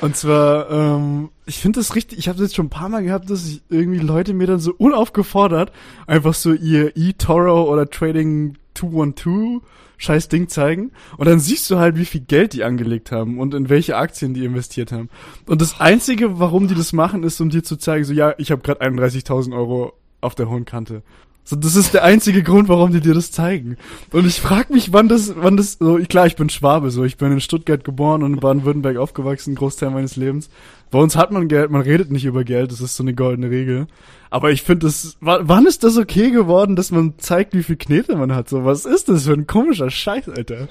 [0.00, 3.02] Und zwar, ähm, ich finde das richtig, ich habe das jetzt schon ein paar Mal
[3.02, 5.72] gehabt, dass ich irgendwie Leute mir dann so unaufgefordert
[6.06, 9.62] einfach so ihr eToro oder Trading 212
[9.96, 10.92] scheiß Ding zeigen.
[11.16, 14.34] Und dann siehst du halt, wie viel Geld die angelegt haben und in welche Aktien
[14.34, 15.08] die investiert haben.
[15.46, 18.50] Und das Einzige, warum die das machen, ist, um dir zu zeigen, so ja, ich
[18.50, 21.02] habe gerade 31.000 Euro auf der hohen Kante.
[21.44, 23.76] So, das ist der einzige Grund, warum die dir das zeigen.
[24.12, 27.16] Und ich frag mich, wann das, wann das, so, klar, ich bin Schwabe, so, ich
[27.16, 30.50] bin in Stuttgart geboren und in Baden-Württemberg aufgewachsen, Großteil meines Lebens.
[30.90, 33.50] Bei uns hat man Geld, man redet nicht über Geld, das ist so eine goldene
[33.50, 33.86] Regel.
[34.28, 38.16] Aber ich finde das, wann ist das okay geworden, dass man zeigt, wie viel Knete
[38.16, 38.48] man hat?
[38.48, 40.68] So, was ist das für ein komischer Scheiß, Alter?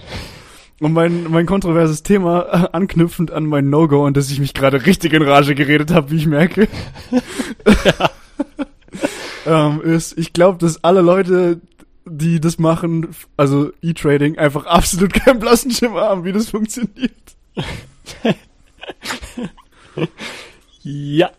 [0.80, 4.86] Und mein, mein kontroverses Thema, äh, anknüpfend an mein No-Go, und dass ich mich gerade
[4.86, 6.70] richtig in Rage geredet habe, wie ich merke.
[7.84, 8.10] Ja
[9.46, 11.62] ähm, ist, ich glaube, dass alle Leute,
[12.06, 17.14] die das machen, also E-Trading, einfach absolut keinen blassen Schimmer haben, wie das funktioniert.
[20.84, 21.32] ja,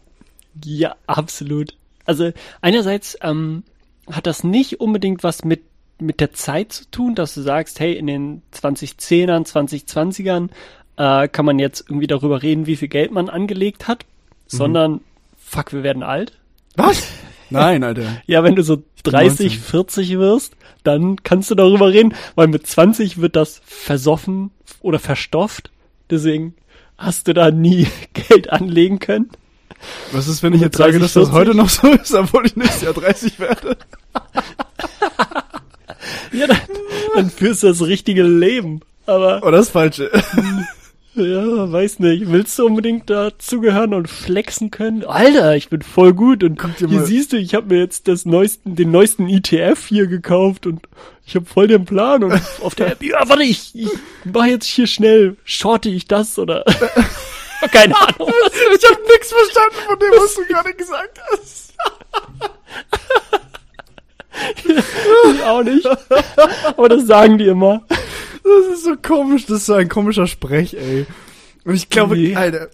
[0.65, 1.75] ja, absolut.
[2.05, 3.63] Also einerseits ähm,
[4.11, 5.63] hat das nicht unbedingt was mit
[6.01, 10.49] mit der Zeit zu tun, dass du sagst, hey, in den 2010ern, 2020ern
[10.97, 14.57] äh, kann man jetzt irgendwie darüber reden, wie viel Geld man angelegt hat, mhm.
[14.57, 15.01] sondern
[15.39, 16.33] fuck, wir werden alt.
[16.77, 17.07] Was?
[17.51, 18.23] Nein, Alter.
[18.27, 23.21] ja, wenn du so 30, 40 wirst, dann kannst du darüber reden, weil mit 20
[23.21, 25.71] wird das versoffen oder verstofft.
[26.09, 26.55] Deswegen
[26.97, 29.31] hast du da nie Geld anlegen können.
[30.13, 31.31] Was ist, wenn ich jetzt 30, sage, dass 40?
[31.31, 33.77] das heute noch so ist, obwohl ich nächstes Jahr 30 werde?
[36.33, 36.59] ja, dann,
[37.15, 38.81] dann führst du das richtige Leben.
[39.07, 39.43] Aber.
[39.43, 40.11] Oder das falsche.
[41.15, 42.31] Ja, weiß nicht.
[42.31, 45.05] Willst du unbedingt dazugehören und flexen können?
[45.05, 47.05] Alter, ich bin voll gut und hier mal.
[47.05, 50.83] siehst du, ich habe mir jetzt das neuesten, den neuesten ETF hier gekauft und
[51.27, 53.91] ich habe voll den Plan und auf der App, ja, warte, ich, ich
[54.25, 56.65] mach jetzt hier schnell, shorte ich das oder
[57.73, 58.33] keine Ahnung.
[58.77, 61.75] ich habe nichts verstanden von dem, was du gerade gesagt hast.
[65.35, 65.87] ich auch nicht.
[66.77, 67.83] Aber das sagen die immer.
[68.43, 71.07] Das ist so komisch, das ist so ein komischer Sprech, ey.
[71.65, 72.35] Und ich glaube, nee.
[72.35, 72.69] Alter,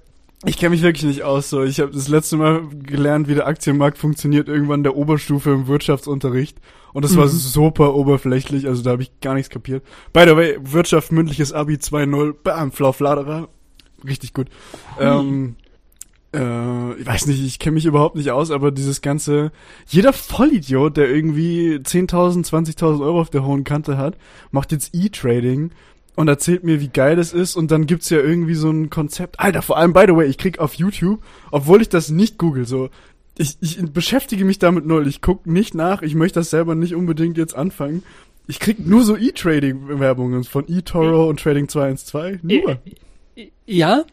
[0.45, 1.51] ich kenne mich wirklich nicht aus.
[1.51, 5.51] So, ich habe das letzte Mal gelernt, wie der Aktienmarkt funktioniert, irgendwann in der Oberstufe
[5.51, 6.59] im Wirtschaftsunterricht.
[6.93, 7.19] Und das mhm.
[7.19, 9.83] war super oberflächlich, also da habe ich gar nichts kapiert.
[10.13, 13.49] By the way, Wirtschaft mündliches Abi 2.0, bam, Flaufladerer.
[14.07, 14.49] Richtig gut.
[14.99, 15.07] Mhm.
[15.07, 15.57] Ähm,
[16.37, 19.53] äh, ich weiß nicht, ich kenne mich überhaupt nicht aus, aber dieses ganze,
[19.87, 24.17] jeder Vollidiot, der irgendwie 10.000, 20.000 Euro auf der hohen Kante hat,
[24.51, 25.71] macht jetzt E-Trading
[26.15, 29.41] und erzählt mir, wie geil das ist und dann gibt's ja irgendwie so ein Konzept.
[29.41, 32.67] Alter, vor allem, by the way, ich krieg auf YouTube, obwohl ich das nicht google,
[32.67, 32.91] so,
[33.39, 36.95] ich, ich beschäftige mich damit null, ich guck nicht nach, ich möchte das selber nicht
[36.95, 38.03] unbedingt jetzt anfangen,
[38.49, 42.43] Ich krieg nur so E-Trading-Werbungen von eToro und Trading 212.
[42.45, 42.79] Nur.
[43.67, 44.05] Ja,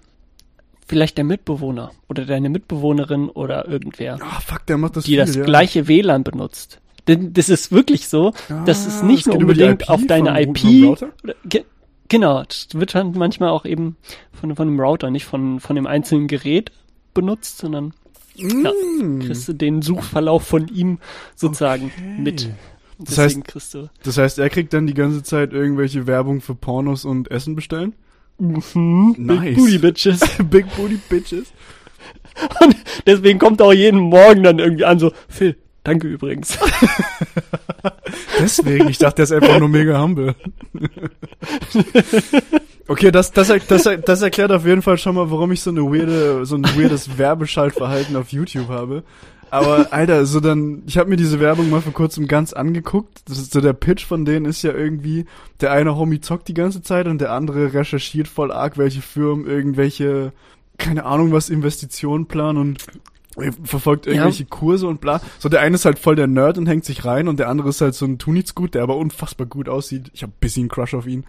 [0.88, 5.18] vielleicht der Mitbewohner oder deine Mitbewohnerin oder irgendwer, Ah, fuck, der macht das die viel,
[5.20, 5.44] das ja.
[5.44, 6.80] gleiche WLAN benutzt.
[7.08, 8.32] Denn das ist wirklich so,
[8.66, 11.10] dass es Ah, nicht das nur unbedingt auf deine IP oder,
[11.46, 11.64] ge,
[12.08, 13.98] genau, das wird dann manchmal auch eben
[14.32, 16.72] von, von dem Router, nicht von, von dem einzelnen Gerät
[17.14, 17.94] benutzt, sondern
[18.36, 19.20] ja, Mm.
[19.20, 20.98] kriegst du den Suchverlauf von ihm
[21.36, 22.50] sozusagen mit.
[22.98, 27.30] Das heißt- Das heißt, er kriegt dann die ganze Zeit irgendwelche Werbung für Pornos und
[27.30, 27.94] Essen bestellen?
[28.38, 29.40] Mhm, Nice.
[29.44, 30.20] Big Booty Bitches.
[30.50, 31.54] Big Booty Bitches.
[32.62, 36.58] Und deswegen kommt er auch jeden Morgen dann irgendwie an so, Phil, danke übrigens.
[38.40, 40.36] Deswegen, ich dachte, der ist einfach nur mega humble.
[42.88, 45.82] Okay, das, das, das, das erklärt auf jeden Fall schon mal, warum ich so eine
[45.82, 49.04] weirde, so ein weirdes Werbeschaltverhalten auf YouTube habe.
[49.54, 53.22] Aber Alter, so dann, ich habe mir diese Werbung mal vor kurzem ganz angeguckt.
[53.26, 55.26] Das ist so der Pitch von denen ist ja irgendwie,
[55.62, 59.46] der eine Homie zockt die ganze Zeit und der andere recherchiert voll arg, welche Firmen
[59.46, 60.34] irgendwelche,
[60.80, 62.84] keine Ahnung was, Investitionen planen und
[63.64, 65.22] verfolgt irgendwelche Kurse und bla.
[65.38, 67.70] So der eine ist halt voll der Nerd und hängt sich rein und der andere
[67.70, 70.10] ist halt so ein Tunitzgut, der aber unfassbar gut aussieht.
[70.16, 71.26] Ich habe ein bisschen Crush auf ihn.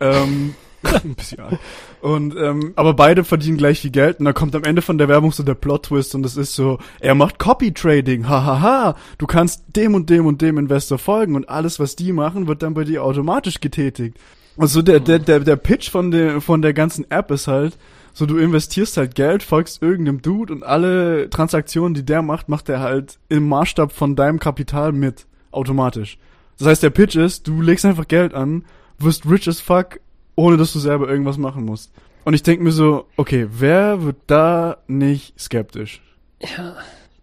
[0.00, 0.54] Ähm,
[1.04, 1.58] ein bisschen arg.
[2.00, 5.08] Und ähm, aber beide verdienen gleich viel Geld und dann kommt am Ende von der
[5.08, 8.96] Werbung so der Plot Twist und das ist so, er macht Copy Trading, hahaha.
[9.18, 12.62] Du kannst dem und dem und dem Investor folgen und alles was die machen wird
[12.62, 14.16] dann bei dir automatisch getätigt.
[14.56, 17.76] Also der der der der Pitch von der von der ganzen App ist halt
[18.18, 22.68] so du investierst halt Geld, folgst irgendeinem Dude und alle Transaktionen, die der macht, macht
[22.68, 26.18] er halt im Maßstab von deinem Kapital mit automatisch.
[26.58, 28.64] Das heißt, der Pitch ist, du legst einfach Geld an,
[28.98, 30.00] wirst rich as fuck,
[30.38, 31.92] ohne dass du selber irgendwas machen musst.
[32.24, 36.00] Und ich denk mir so, okay, wer wird da nicht skeptisch?
[36.40, 36.76] Ja,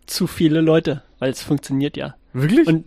[0.05, 2.15] zu viele Leute, weil es funktioniert ja.
[2.33, 2.67] Wirklich?
[2.67, 2.83] Und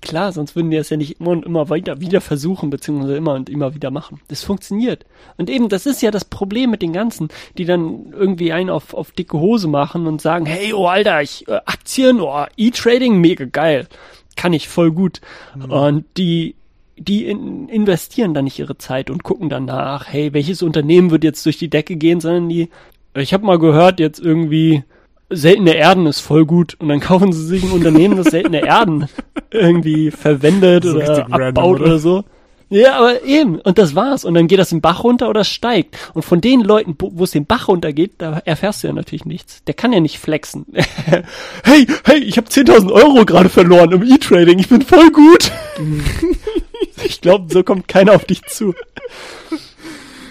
[0.00, 3.34] klar, sonst würden die das ja nicht immer und immer weiter wieder versuchen, beziehungsweise immer
[3.34, 4.20] und immer wieder machen.
[4.28, 5.04] Das funktioniert.
[5.36, 8.94] Und eben, das ist ja das Problem mit den ganzen, die dann irgendwie einen auf,
[8.94, 13.46] auf dicke Hose machen und sagen, hey, oh Alter, ich, äh, Aktien, oh, E-Trading, mega
[13.46, 13.88] geil.
[14.36, 15.20] Kann ich voll gut.
[15.68, 16.54] Und die,
[16.98, 21.44] die in, investieren dann nicht ihre Zeit und gucken danach, hey, welches Unternehmen wird jetzt
[21.46, 22.68] durch die Decke gehen, sondern die,
[23.14, 24.84] ich habe mal gehört, jetzt irgendwie
[25.30, 29.08] seltene Erden ist voll gut und dann kaufen sie sich ein Unternehmen, das seltene Erden
[29.50, 31.84] irgendwie verwendet So oder richtig random, abbaut oder?
[31.84, 32.24] oder so.
[32.70, 34.26] Ja, aber eben, und das war's.
[34.26, 35.96] Und dann geht das den Bach runter oder steigt.
[36.12, 39.24] Und von den Leuten, wo wo es den Bach runtergeht, da erfährst du ja natürlich
[39.24, 39.64] nichts.
[39.64, 40.66] Der kann ja nicht flexen.
[41.64, 45.50] hey, hey, ich habe 10.000 Euro gerade verloren im E-Trading, ich bin voll gut.
[47.04, 48.74] ich glaube, so kommt keiner auf dich zu.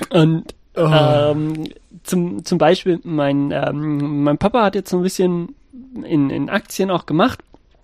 [0.10, 0.92] Und Oh.
[0.94, 1.70] ähm,
[2.04, 5.56] zum, zum Beispiel, mein, ähm, mein Papa hat jetzt so ein bisschen
[6.04, 7.40] in, in Aktien auch gemacht,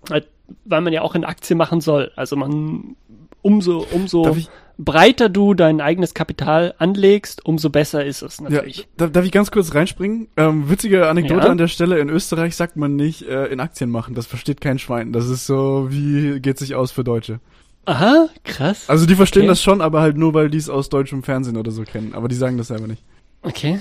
[0.08, 0.28] halt,
[0.64, 2.12] weil man ja auch in Aktien machen soll.
[2.14, 2.94] Also man
[3.42, 4.36] umso, umso
[4.78, 8.86] breiter du dein eigenes Kapital anlegst, umso besser ist es Ja, natürlich.
[8.96, 10.28] darf, darf ich ganz kurz reinspringen?
[10.36, 11.50] Ähm, witzige Anekdote Ja.
[11.50, 11.98] an der Stelle.
[11.98, 14.14] In Österreich sagt man nicht äh, in Aktien machen.
[14.14, 15.12] Das versteht kein Schwein.
[15.12, 17.40] Das ist so, wie geht sich aus für Deutsche.
[17.86, 18.88] Aha, krass.
[18.88, 19.48] Also die verstehen Okay.
[19.48, 22.14] das schon, aber halt nur, weil die es aus deutschem Fernsehen oder so kennen.
[22.14, 23.02] Aber die sagen das selber nicht.
[23.42, 23.80] Okay.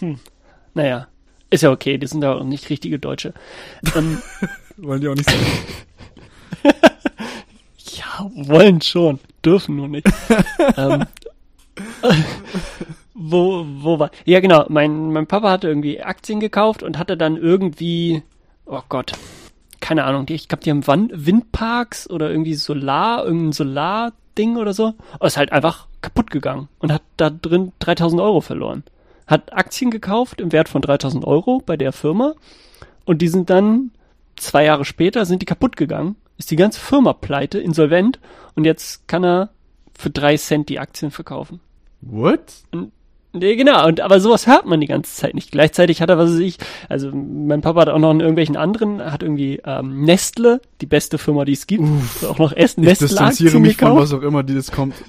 [0.00, 0.18] Hm.
[0.74, 1.08] Naja,
[1.50, 3.32] ist ja okay, die sind ja auch nicht richtige Deutsche.
[3.94, 4.18] ähm,
[4.76, 5.46] Wollen die auch nicht sagen.
[7.94, 10.06] Ja, wollen schon, dürfen nur nicht.
[10.76, 11.04] ähm,
[13.14, 14.10] wo, wo war?
[14.24, 14.64] Ja, genau.
[14.68, 18.22] Mein, mein Papa hatte irgendwie Aktien gekauft und hatte dann irgendwie,
[18.66, 19.12] oh Gott,
[19.82, 24.94] keine Ahnung, die, ich glaube, die haben Windparks oder irgendwie Solar, irgendein Solar-Ding oder so.
[25.18, 28.84] Und ist halt einfach kaputt gegangen und hat da drin 3000 Euro verloren.
[29.26, 32.34] Hat Aktien gekauft im Wert von 3000 Euro bei der Firma
[33.04, 33.90] und die sind dann
[34.36, 38.18] zwei Jahre später sind die kaputt gegangen, ist die ganze Firma pleite, insolvent
[38.54, 39.50] und jetzt kann er
[39.98, 41.60] für drei Cent die Aktien verkaufen.
[42.00, 42.40] What?
[43.34, 45.50] Nee, genau, und aber sowas hört man die ganze Zeit nicht.
[45.52, 46.58] Gleichzeitig hat er, was weiß ich,
[46.90, 51.16] also mein Papa hat auch noch in irgendwelchen anderen, hat irgendwie ähm, Nestle, die beste
[51.16, 51.84] Firma, die es gibt,
[52.28, 54.94] auch noch Essen Ich Nestle distanziere Aktien mich von was auch immer, die das kommt.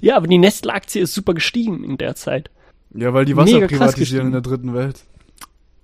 [0.00, 2.50] Ja, aber die Nestle Aktie ist super gestiegen in der Zeit.
[2.94, 5.04] Ja, weil die Mega Wasser krass privatisieren in der dritten Welt.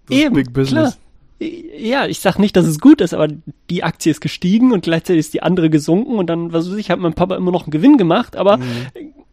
[0.08, 0.98] Das Eben, Big Business.
[1.38, 1.50] klar.
[1.78, 3.28] Ja, ich sag nicht, dass es gut ist, aber
[3.70, 6.90] die Aktie ist gestiegen und gleichzeitig ist die andere gesunken und dann, was weiß ich,
[6.90, 8.64] hat mein Papa immer noch einen Gewinn gemacht, aber Mhm.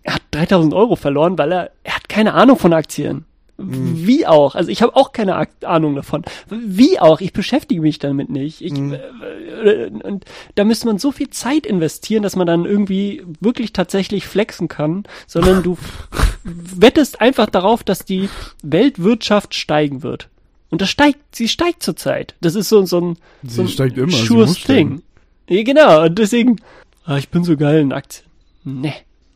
[0.05, 3.25] Er hat 3000 Euro verloren, weil er, er hat keine Ahnung von Aktien.
[3.57, 4.05] Mhm.
[4.05, 4.53] Wie auch.
[4.55, 6.23] Also ich habe auch keine Ahnung davon.
[6.49, 7.21] Wie auch.
[7.21, 8.61] Ich beschäftige mich damit nicht.
[8.61, 8.93] Ich, Mhm.
[8.93, 14.27] äh, und da müsste man so viel Zeit investieren, dass man dann irgendwie wirklich tatsächlich
[14.27, 15.77] flexen kann, sondern du
[16.43, 18.29] wettest einfach darauf, dass die
[18.61, 20.29] Weltwirtschaft steigen wird.
[20.69, 22.35] Und das steigt, sie steigt zurzeit.
[22.41, 25.01] Das ist so, so ein, so ein immer, steigen.
[25.47, 25.57] Ding.
[25.57, 26.03] Ja, genau.
[26.03, 26.57] Und deswegen,
[27.05, 28.25] ah, ich bin so geil in Aktien.
[28.65, 28.93] Nee.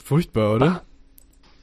[0.09, 0.81] Furchtbar, oder?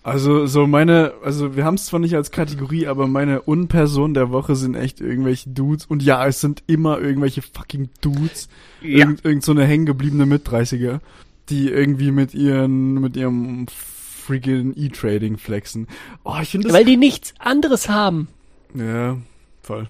[0.05, 4.31] Also so meine, also wir haben es zwar nicht als Kategorie, aber meine Unperson der
[4.31, 5.85] Woche sind echt irgendwelche Dudes.
[5.85, 8.49] Und ja, es sind immer irgendwelche fucking Dudes.
[8.83, 8.99] Ja.
[8.99, 11.01] Irgend, irgend so eine hängengebliebene Mit-30er,
[11.49, 15.89] die irgendwie mit ihren, mit ihrem freaking E-Trading flexen.
[16.23, 16.77] Oh, ich finde das...
[16.77, 18.29] Weil die nichts anderes haben.
[18.75, 19.17] ja,
[19.61, 19.89] voll.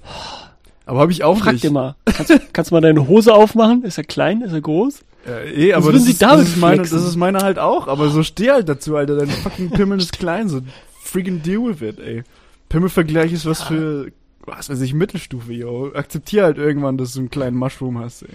[0.86, 1.64] Aber habe ich auch Frag nicht.
[1.64, 1.94] dir mal.
[2.06, 3.82] Kannst, kannst du mal deine Hose aufmachen?
[3.82, 4.40] Ist er klein?
[4.40, 5.02] Ist er groß?
[5.26, 7.88] Ja, eh, aber das ist, das, ist meine, das ist meine halt auch.
[7.88, 9.16] Aber so steh halt dazu, Alter.
[9.16, 10.48] Dein fucking Pimmel ist klein.
[10.48, 10.60] So
[11.02, 12.22] freaking deal with it, ey.
[12.68, 14.12] Pimmelvergleich ist was für,
[14.44, 15.92] was weiß ich, Mittelstufe, yo.
[15.94, 18.28] Akzeptier halt irgendwann, dass du einen kleinen Mushroom hast, ey.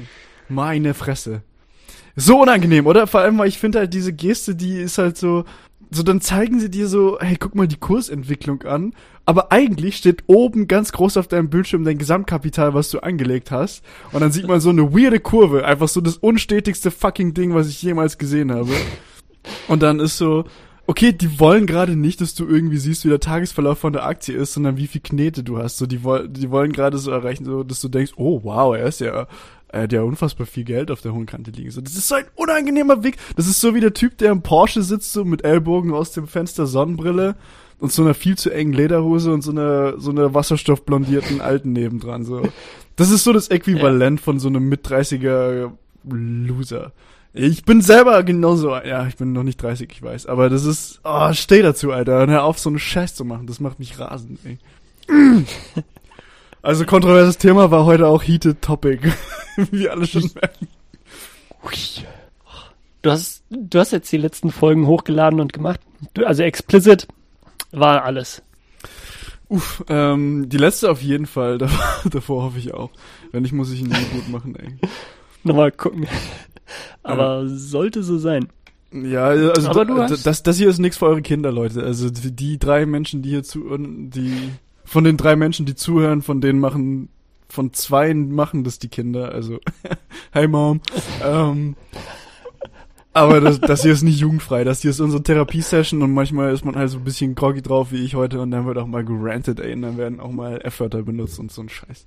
[0.50, 1.44] Meine Fresse.
[2.16, 3.08] So unangenehm, oder?
[3.08, 5.46] Vor allem, weil ich finde halt diese Geste, die ist halt so,
[5.92, 8.94] so dann zeigen sie dir so, hey, guck mal die Kursentwicklung an.
[9.26, 13.84] Aber eigentlich steht oben ganz groß auf deinem Bildschirm dein Gesamtkapital, was du angelegt hast.
[14.12, 15.66] Und dann sieht man so eine weirde Kurve.
[15.66, 18.72] Einfach so das unstetigste fucking Ding, was ich jemals gesehen habe.
[19.68, 20.46] Und dann ist so,
[20.88, 24.36] okay, die wollen gerade nicht, dass du irgendwie siehst, wie der Tagesverlauf von der Aktie
[24.36, 25.78] ist, sondern wie viel Knete du hast.
[25.78, 28.88] So, die, woll die wollen gerade so erreichen, so, dass du denkst, oh wow, er
[28.88, 29.28] ist ja,
[29.70, 31.72] er hat ja unfassbar viel Geld auf der hohen Kante liegen.
[31.72, 33.18] So, das ist so ein unangenehmer Weg.
[33.36, 36.28] Das ist so wie der Typ, der im Porsche sitzt, so mit Ellbogen aus dem
[36.28, 37.36] Fenster, Sonnenbrille
[37.82, 42.24] und so einer viel zu engen Lederhose und so einer, so einer wasserstoffblondierten Alten nebendran,
[42.24, 42.44] so.
[42.96, 45.72] Das ist so das Äquivalent von so einem Mit-30er
[46.04, 46.92] Loser.
[47.34, 51.00] Ich bin selber genauso, ja, ich bin noch nicht 30, ich weiß, aber das ist,
[51.04, 54.00] oh, steh dazu, Alter, und hör auf, so einen Scheiß zu machen, das macht mich
[54.00, 54.58] rasend, ey.
[56.64, 59.12] Also kontroverses Thema war heute auch Heated Topic,
[59.72, 60.68] wie alle schon merken.
[63.02, 65.80] Du hast, du hast jetzt die letzten Folgen hochgeladen und gemacht.
[66.14, 67.08] Du, also explicit
[67.72, 68.42] war alles.
[69.50, 72.90] Uff, ähm, die letzte auf jeden Fall, davor, davor hoffe ich auch.
[73.32, 74.76] Wenn nicht, muss ich ihn gut machen, ey.
[75.44, 76.08] Nochmal gucken.
[77.04, 78.48] Aber sollte so sein.
[78.94, 81.84] Ja, also Aber du hast- das, das hier ist nichts für eure Kinder, Leute.
[81.84, 84.34] Also die, die drei Menschen, die hier zuhören, die
[84.84, 87.10] von den drei Menschen, die zuhören, von denen machen,
[87.50, 89.32] von zwei machen das die Kinder.
[89.32, 89.60] Also,
[90.34, 90.82] hi Mom.
[91.24, 91.76] ähm,
[93.14, 94.64] aber das, das hier ist nicht jugendfrei.
[94.64, 97.92] Das hier ist unsere Therapiesession und manchmal ist man halt so ein bisschen groggy drauf
[97.92, 99.74] wie ich heute und dann wird auch mal gerantet, ey.
[99.74, 102.06] Und dann werden auch mal F-Wörter benutzt und so ein Scheiß.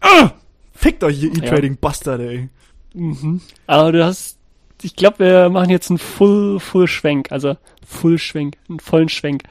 [0.00, 0.30] Ah!
[0.72, 2.48] Fickt euch, ihr E-Trading Bastard, ey.
[2.94, 3.40] Mhm.
[3.66, 4.38] Aber du hast,
[4.82, 9.42] ich glaube, wir machen jetzt einen Full, Full Schwenk, also Full Schwenk, einen vollen Schwenk.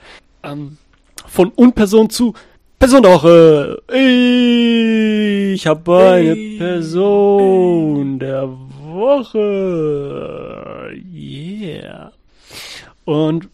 [0.43, 0.78] Ähm,
[1.28, 2.34] von Unperson zu
[2.80, 3.82] Person der Woche.
[5.54, 6.36] Ich habe eine.
[6.58, 8.67] Person der Woche.
[11.13, 12.12] Yeah.
[13.06, 13.50] Und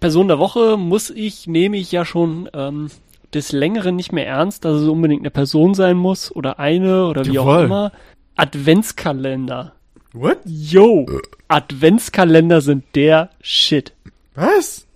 [0.00, 2.90] Person der Woche muss ich, nehme ich ja schon ähm,
[3.34, 7.26] des Längeren nicht mehr ernst, dass es unbedingt eine Person sein muss oder eine oder
[7.26, 7.64] wie auch Jawohl.
[7.64, 7.92] immer.
[8.36, 9.72] Adventskalender.
[10.12, 10.38] What?
[10.44, 11.06] Yo,
[11.48, 13.92] Adventskalender sind der Shit.
[14.34, 14.86] Was?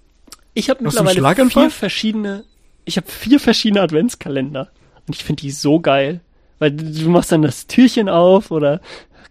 [0.54, 2.44] Ich habe mittlerweile vier verschiedene,
[2.84, 4.70] ich habe vier verschiedene Adventskalender
[5.06, 6.20] und ich finde die so geil,
[6.58, 8.80] weil du machst dann das Türchen auf oder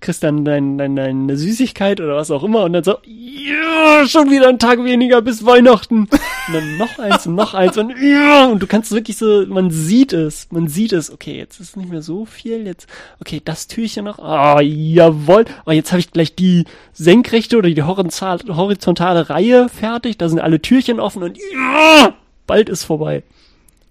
[0.02, 4.32] kriegst dann dein, dein, deine Süßigkeit oder was auch immer und dann so, ja, schon
[4.32, 6.10] wieder ein Tag weniger bis Weihnachten.
[6.48, 9.70] Und dann noch eins und noch eins und ja, und du kannst wirklich so, man
[9.70, 12.88] sieht es, man sieht es, okay, jetzt ist nicht mehr so viel, jetzt,
[13.20, 17.84] okay, das Türchen noch, ah, jawohl, oh, jetzt habe ich gleich die senkrechte oder die
[17.84, 22.16] horizontal, horizontale Reihe fertig, da sind alle Türchen offen und ja,
[22.48, 23.24] bald ist vorbei.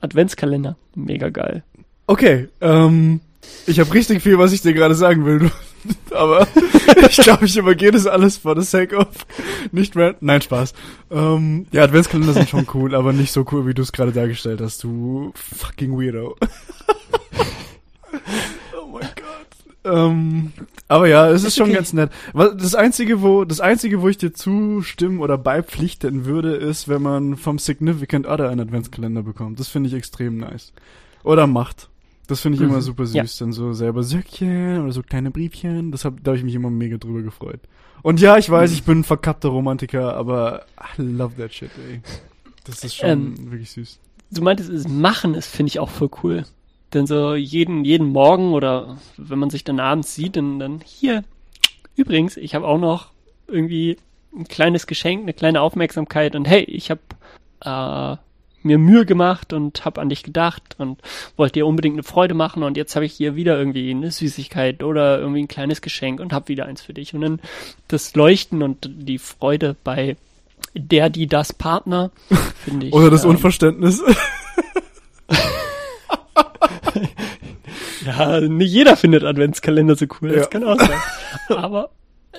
[0.00, 1.62] Adventskalender, mega geil.
[2.06, 3.20] Okay, ähm,
[3.66, 5.50] ich habe richtig viel, was ich dir gerade sagen will,
[6.10, 6.46] aber
[7.08, 9.08] ich glaube, ich übergehe das alles for the sake of
[9.72, 10.16] nicht mehr.
[10.20, 10.74] Nein, Spaß.
[11.10, 14.60] Ähm, ja, Adventskalender sind schon cool, aber nicht so cool, wie du es gerade dargestellt
[14.60, 16.36] hast, du fucking Weirdo.
[18.80, 19.92] oh mein Gott.
[19.92, 20.52] Ähm,
[20.88, 21.74] aber ja, es ist, Ist schon okay.
[21.74, 22.10] ganz nett.
[22.34, 27.36] Das einzige, wo das einzige, wo ich dir zustimmen oder beipflichten würde, ist, wenn man
[27.36, 29.60] vom Significant Other einen Adventskalender bekommt.
[29.60, 30.72] Das finde ich extrem nice.
[31.22, 31.89] Oder macht.
[32.30, 32.82] Das finde ich immer Mhm.
[32.82, 33.24] super süß, Ja.
[33.44, 35.90] dann so selber Söckchen oder so kleine Briefchen.
[35.90, 37.60] Das hab, da habe ich mich immer mega drüber gefreut.
[38.02, 40.64] Und ja, ich weiß, ich bin ein verkappter Romantiker, aber
[40.98, 42.00] I love that shit, ey.
[42.64, 43.98] Das ist schon Ähm, wirklich süß.
[44.30, 46.44] du meintest, es machen ist, finde ich auch voll cool.
[46.94, 51.24] Denn so jeden, jeden Morgen oder wenn man sich dann abends sieht, dann, dann hier.
[51.96, 53.10] Übrigens, ich habe auch noch
[53.48, 53.96] irgendwie
[54.36, 57.00] ein kleines Geschenk, eine kleine Aufmerksamkeit und hey, ich habe
[57.62, 58.16] äh,
[58.62, 61.00] mir Mühe gemacht und habe an dich gedacht und
[61.36, 64.82] wollte dir unbedingt eine Freude machen und jetzt habe ich hier wieder irgendwie eine Süßigkeit
[64.82, 67.40] oder irgendwie ein kleines Geschenk und habe wieder eins für dich und dann
[67.88, 70.16] das Leuchten und die Freude bei
[70.74, 72.10] der, die das Partner,
[72.64, 72.92] finde ich.
[72.92, 74.02] Oder das ähm, Unverständnis.
[78.04, 80.46] Ja, nicht jeder findet Adventskalender so cool, das Ja.
[80.46, 80.98] kann auch sein.
[81.56, 81.90] Aber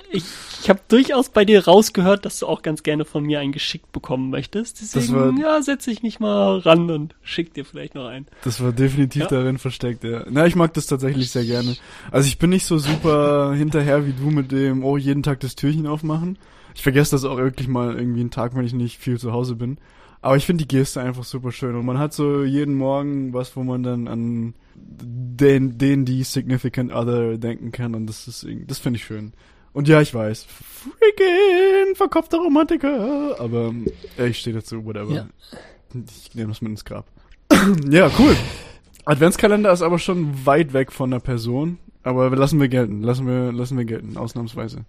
[0.10, 0.24] Ich,
[0.62, 3.92] ich habe durchaus bei dir rausgehört, dass du auch ganz gerne von mir einen geschickt
[3.92, 4.80] bekommen möchtest.
[4.82, 8.26] Deswegen, war- ja, setze ich mich mal ran und schick dir vielleicht noch einen.
[8.44, 9.28] Das war definitiv Ja.
[9.28, 10.26] darin versteckt, ja.
[10.30, 11.76] Na, ich mag das tatsächlich sehr gerne.
[12.10, 15.56] Also ich bin nicht so super hinterher wie du mit dem, oh, jeden Tag das
[15.56, 16.38] Türchen aufmachen.
[16.74, 19.56] Ich vergesse das auch wirklich mal irgendwie einen Tag, wenn ich nicht viel zu Hause
[19.56, 19.78] bin.
[20.22, 21.76] Aber ich finde die Geste einfach super schön.
[21.76, 26.94] Und man hat so jeden Morgen was, wo man dann an den, den, die Significant
[26.94, 27.96] Other denken kann.
[27.96, 29.34] Und das ist, das finde ich schön.
[29.74, 33.39] Und ja, ich weiß, freaking verkopfter Romantiker.
[33.39, 33.74] Aber
[34.17, 35.11] äh, ich stehe dazu, whatever.
[35.11, 35.28] Ja.
[35.93, 37.05] Ich nehme das mit ins Grab.
[37.89, 38.36] ja, cool.
[39.05, 41.78] Adventskalender ist aber schon weit weg von der Person.
[42.03, 43.01] Aber lassen wir gelten.
[43.01, 44.86] Lassen wir, lassen wir gelten, ausnahmsweise.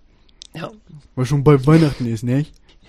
[0.54, 0.70] Ja,
[1.14, 2.44] Weil schon bei Weihnachten ist, ne?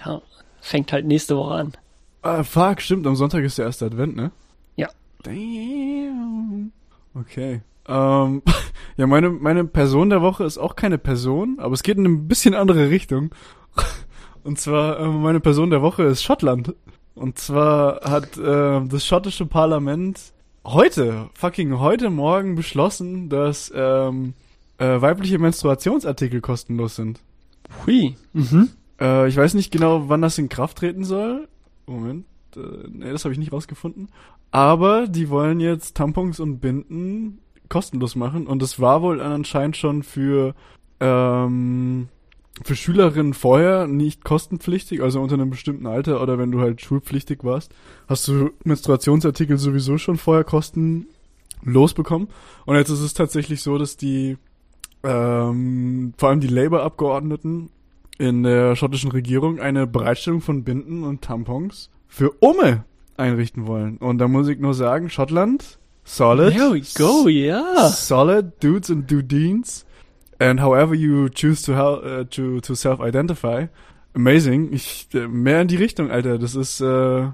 [0.05, 0.21] ja,
[0.59, 1.73] fängt halt nächste Woche an.
[2.21, 3.07] Ah, fuck, stimmt.
[3.07, 4.31] Am Sonntag ist der erste Advent, ne?
[4.75, 4.89] Ja.
[5.23, 6.71] Damn.
[7.13, 7.61] Okay.
[7.87, 8.41] Ähm,
[8.97, 12.17] ja, meine, meine Person der Woche ist auch keine Person, aber es geht in eine
[12.17, 13.31] bisschen andere Richtung.
[14.43, 16.75] Und zwar, äh, meine Person der Woche ist Schottland.
[17.15, 20.33] Und zwar hat äh, das schottische Parlament
[20.65, 24.33] heute, fucking heute Morgen beschlossen, dass ähm,
[24.77, 27.21] äh, weibliche Menstruationsartikel kostenlos sind.
[27.85, 28.15] Hui.
[28.33, 28.69] Mhm.
[28.99, 31.47] Äh, ich weiß nicht genau, wann das in Kraft treten soll.
[31.85, 32.25] Moment.
[32.55, 34.09] Äh, nee, das habe ich nicht rausgefunden.
[34.51, 37.39] Aber die wollen jetzt Tampons und Binden
[37.73, 38.45] kostenlos machen.
[38.45, 40.53] Und das war wohl anscheinend schon für,
[40.99, 42.07] ähm,
[42.63, 47.43] für Schülerinnen vorher nicht kostenpflichtig, also unter einem bestimmten Alter oder wenn du halt schulpflichtig
[47.43, 47.73] warst,
[48.07, 52.27] hast du Menstruationsartikel sowieso schon vorher kostenlos bekommen.
[52.67, 54.37] Und jetzt ist es tatsächlich so, dass die
[55.03, 57.69] ähm, vor allem die Labour-Abgeordneten
[58.19, 62.85] in der schottischen Regierung eine Bereitstellung von Binden und Tampons für Umme
[63.17, 63.97] einrichten wollen.
[63.97, 66.53] Und da muss ich nur sagen, Schottland, solid.
[66.53, 67.89] There we go, ja.
[67.89, 69.85] Solid dudes and dudines.
[70.39, 73.67] And however you choose to, uh, to, to self-identify.
[74.13, 74.73] Amazing.
[74.73, 76.37] Ich, äh, mehr in die Richtung, Alter.
[76.37, 77.27] Das ist, äh,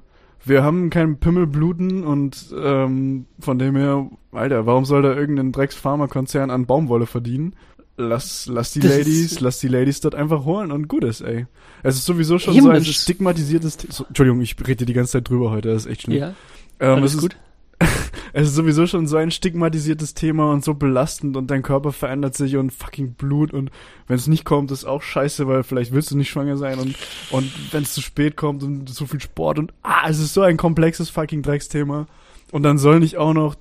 [0.46, 6.50] wir haben keinen Pimmelbluten und ähm, von dem her, Alter, warum soll da irgendein Drecks-Pharmakonzern
[6.50, 7.56] an Baumwolle verdienen?
[7.98, 11.48] Lass, lass die Das Ladies, lass die Ladies dort einfach holen und gut ist, ey.
[11.84, 15.30] Es ist sowieso schon Eben, so ein stigmatisiertes, so, Entschuldigung, ich rede die ganze Zeit
[15.30, 16.18] drüber heute, das ist echt schlimm.
[16.18, 16.34] Ja,
[16.80, 17.36] ähm, alles es ist, gut.
[18.34, 22.36] es ist sowieso schon so ein stigmatisiertes Thema und so belastend und dein Körper verändert
[22.36, 23.72] sich und fucking Blut und
[24.08, 26.96] wenn es nicht kommt, ist auch scheiße, weil vielleicht willst du nicht schwanger sein und,
[27.32, 30.42] und wenn es zu spät kommt und so viel Sport und ah, es ist so
[30.42, 32.08] ein komplexes fucking Drecksthema
[32.52, 33.56] und dann soll nicht auch noch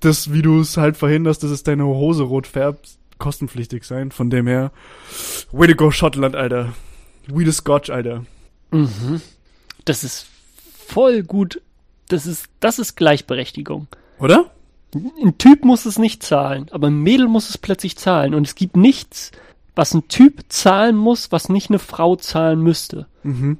[0.00, 4.10] das, wie du es halt verhinderst, dass es deine Hose rot färbt, kostenpflichtig sein.
[4.10, 4.72] Von dem her,
[5.52, 6.72] way to go Schottland, Alter.
[7.26, 8.24] We the Scotch, Alter.
[8.70, 9.20] Mhm.
[9.84, 10.26] Das ist
[10.86, 11.60] voll gut.
[12.08, 13.86] Das ist, das ist Gleichberechtigung.
[14.18, 14.50] Oder?
[14.94, 18.34] Ein Typ muss es nicht zahlen, aber ein Mädel muss es plötzlich zahlen.
[18.34, 19.32] Und es gibt nichts,
[19.74, 23.06] was ein Typ zahlen muss, was nicht eine Frau zahlen müsste.
[23.22, 23.58] Mhm.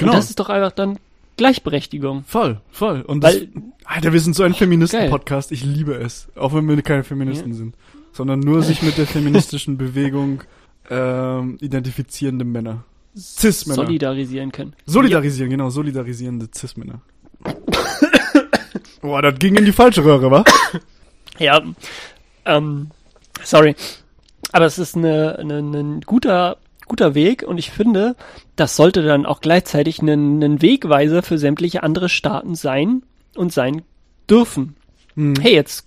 [0.00, 0.98] Und das ist doch einfach dann
[1.36, 2.24] Gleichberechtigung.
[2.26, 3.02] Voll, voll.
[3.02, 3.48] Und das, Weil,
[3.84, 5.52] Alter, wir sind so ein Feministen-Podcast.
[5.52, 6.28] Ich liebe es.
[6.36, 7.74] Auch wenn wir keine Feministen sind.
[8.12, 10.42] Sondern nur sich mit der feministischen Bewegung
[10.90, 12.84] ähm, identifizierende Männer.
[13.16, 13.84] Cis-Männer.
[13.84, 14.74] solidarisieren können.
[14.84, 15.70] Solidarisieren, genau.
[15.70, 17.00] Solidarisierende Cis-Männer.
[19.00, 20.44] Boah, das ging in die falsche Röhre, wa?
[21.38, 21.60] Ja,
[22.46, 22.90] ähm,
[23.42, 23.76] sorry.
[24.52, 26.56] Aber es ist eine, eine, ein guter,
[26.86, 28.16] guter Weg und ich finde,
[28.56, 33.02] das sollte dann auch gleichzeitig ein, ein Wegweiser für sämtliche andere Staaten sein
[33.36, 33.82] und sein
[34.30, 34.76] dürfen.
[35.14, 35.34] Hm.
[35.38, 35.85] Hey, jetzt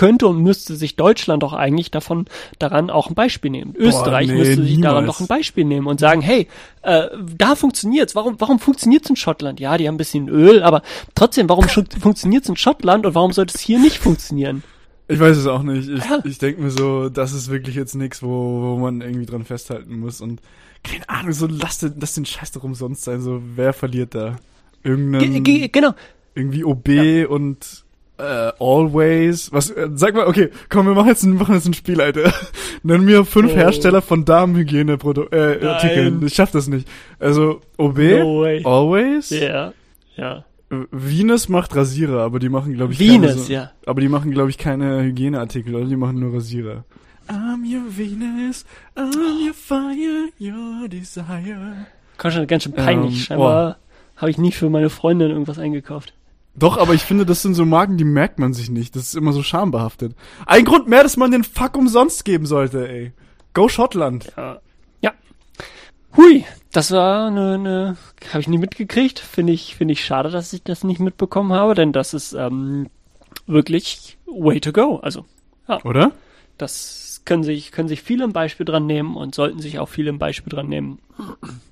[0.00, 2.24] könnte und müsste sich Deutschland doch eigentlich davon
[2.58, 3.74] daran auch ein Beispiel nehmen.
[3.76, 5.18] Österreich nee, müsste sich daran niemals.
[5.18, 6.48] doch ein Beispiel nehmen und sagen, hey,
[6.80, 8.14] äh, da funktioniert's.
[8.14, 9.60] Warum, warum funktioniert's in Schottland?
[9.60, 10.80] Ja, die haben ein bisschen Öl, aber
[11.14, 11.66] trotzdem, warum
[12.00, 14.62] funktioniert's in Schottland und warum sollte es hier nicht funktionieren?
[15.06, 15.86] Ich weiß es auch nicht.
[15.90, 16.20] Ich, Ja.
[16.24, 19.98] ich denke mir so, das ist wirklich jetzt nichts, wo, wo man irgendwie dran festhalten
[20.00, 20.22] muss.
[20.22, 20.40] Und
[20.82, 23.20] keine Ahnung, so lass den, lass den Scheiß doch umsonst sein.
[23.20, 24.36] So, wer verliert da?
[24.82, 25.92] Ge Irgendein, ge genau.
[26.34, 27.84] irgendwie OB und
[28.20, 29.52] äh, Always.
[29.52, 29.70] Was?
[29.70, 32.32] Äh, sag mal, okay, komm, wir machen jetzt ein, machen jetzt ein Spiel, Alter.
[32.82, 33.56] Nenn mir fünf Oh.
[33.56, 35.28] Hersteller von Damenhygiene-Artikeln.
[35.32, 35.66] Äh.
[35.66, 36.26] Artikeln.
[36.26, 36.86] ich schaff das nicht.
[37.18, 38.62] Also OB, No way.
[38.64, 39.30] Always.
[39.30, 39.72] Ja,
[40.16, 40.44] ja.
[40.70, 43.70] Äh, Venus macht Rasierer, aber die machen, glaube ich, Venus, keine, so, ja.
[43.86, 45.86] aber die machen, glaube ich, keine Hygieneartikel, oder?
[45.86, 46.84] Die machen nur Rasierer.
[47.28, 48.64] I'm your Venus,
[48.96, 51.86] I'm your fire, your desire.
[52.18, 53.12] Kann schon ganz schön peinlich.
[53.14, 53.78] Ähm, Scheinbar
[54.16, 56.12] habe ich nie für meine Freundin irgendwas eingekauft.
[56.54, 58.96] Doch, aber ich finde, das sind so Marken, die merkt man sich nicht.
[58.96, 60.14] Das ist immer so schambehaftet.
[60.46, 63.12] Ein Grund mehr, dass man den Fuck umsonst geben sollte, ey.
[63.54, 64.32] Go Schottland.
[64.36, 64.60] Ja.
[65.00, 65.12] ja.
[66.16, 67.96] Hui, das war eine, eine
[68.30, 69.18] habe ich nie mitgekriegt.
[69.18, 72.88] Finde ich, finde ich schade, dass ich das nicht mitbekommen habe, denn das ist ähm,
[73.46, 74.96] wirklich way to go.
[74.96, 75.24] Also,
[75.84, 76.12] Oder?
[76.58, 79.88] das das können sich, können sich viele ein Beispiel dran nehmen und sollten sich auch
[79.88, 81.00] viele ein Beispiel dran nehmen.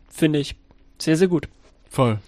[0.08, 0.56] Finde ich
[0.98, 1.48] sehr, sehr gut.
[1.88, 2.18] Voll.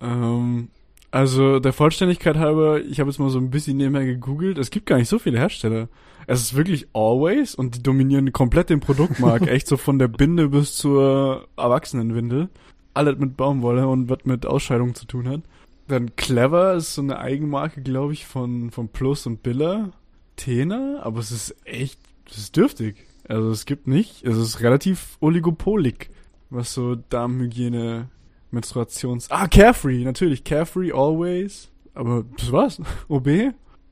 [0.00, 0.68] Ähm,
[1.10, 4.58] also der Vollständigkeit halber, ich habe jetzt mal so ein bisschen nebenher gegoogelt.
[4.58, 5.88] Es gibt gar nicht so viele Hersteller.
[6.26, 9.46] Es ist wirklich Always und die dominieren komplett den Produktmarkt.
[9.48, 12.48] echt so von der Binde bis zur Erwachsenenwindel.
[12.94, 15.40] Alles mit Baumwolle und was mit Ausscheidung zu tun hat.
[15.88, 19.90] Dann Clever ist so eine Eigenmarke, glaube ich, von, von Plus und Biller.
[20.36, 21.98] Tena, aber es ist echt,
[22.30, 22.96] es ist dürftig.
[23.28, 26.10] Also es gibt nicht, es ist relativ oligopolig,
[26.48, 28.08] was so Darmhygiene,
[28.50, 29.30] Menstruations...
[29.30, 31.68] Ah, Carefree, natürlich, Carefree, Always.
[31.94, 32.80] Aber das war's.
[33.08, 33.28] OB?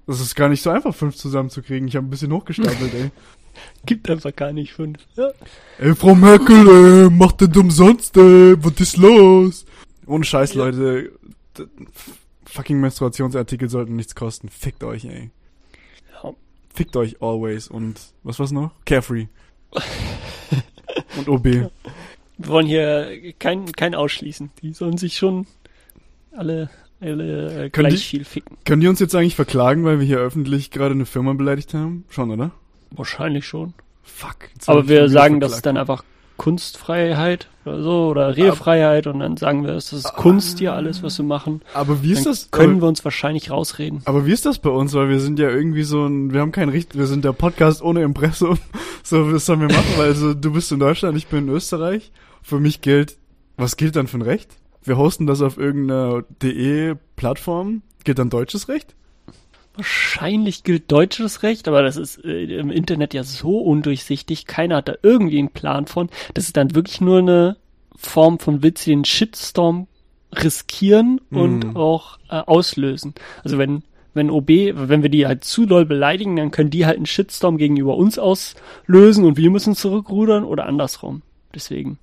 [0.06, 1.86] Das ist gar nicht so einfach, fünf zusammenzukriegen.
[1.88, 3.10] Ich habe ein bisschen hochgestapelt, ey.
[3.86, 4.98] Gibt einfach gar nicht fünf.
[5.16, 5.30] Ja.
[5.78, 6.66] Ey, Frau Merkel,
[7.06, 8.54] ey, macht das umsonst, ey.
[8.62, 9.66] Was ist los?
[10.06, 10.64] Ohne Scheiß, Ja.
[10.64, 11.12] Leute.
[12.46, 14.48] Fucking Menstruationsartikel sollten nichts kosten.
[14.48, 15.30] Fickt euch, ey.
[16.22, 16.32] Ja.
[16.72, 18.70] Fickt euch always und was war's noch?
[18.86, 19.26] Carefree.
[21.16, 21.70] und OB.
[22.38, 24.50] Wir wollen hier kein, kein ausschließen.
[24.62, 25.46] Die sollen sich schon
[26.36, 26.70] alle,
[27.00, 28.56] alle äh, gleich die- viel ficken.
[28.64, 32.04] Können die uns jetzt eigentlich verklagen, weil wir hier öffentlich gerade eine Firma beleidigt haben?
[32.10, 32.50] Schon, oder?
[32.92, 33.74] Wahrscheinlich schon.
[34.02, 34.36] Fuck.
[34.66, 36.02] Aber wir sagen, das ist dann einfach
[36.36, 41.18] Kunstfreiheit oder so oder Rehfreiheit und dann sagen wir, es ist Kunst hier alles, was
[41.18, 41.60] wir machen.
[41.74, 42.50] Aber wie ist Dann das?
[42.50, 44.02] können aber, wir uns wahrscheinlich rausreden.
[44.06, 44.94] aber wie ist das bei uns?
[44.94, 47.82] Weil wir sind ja irgendwie so ein, wir haben kein Richt, wir sind der Podcast
[47.82, 48.58] ohne Impressum.
[49.04, 49.86] So, was sollen wir machen?
[49.96, 52.12] Weil also, du bist in Deutschland, ich bin in Österreich.
[52.48, 53.18] Für mich gilt,
[53.58, 54.56] was gilt dann für ein Recht?
[54.82, 57.82] Wir hosten das auf irgendeiner DE-Plattform.
[58.04, 58.94] Gilt dann deutsches Recht?
[59.74, 64.46] Wahrscheinlich gilt deutsches Recht, aber das ist äh, im Internet ja so undurchsichtig.
[64.46, 66.08] Keiner hat da irgendwie einen Plan von.
[66.32, 67.58] Das ist dann wirklich nur eine
[67.94, 69.86] Form von witzigen Shitstorm
[70.34, 71.76] riskieren und Hm.
[71.76, 73.12] auch äh, auslösen.
[73.44, 73.82] Also wenn
[74.14, 77.58] wenn OB, wenn wir die halt zu doll beleidigen, dann können die halt einen Shitstorm
[77.58, 81.20] gegenüber uns auslösen und wir müssen zurückrudern oder andersrum.
[81.54, 81.98] Deswegen.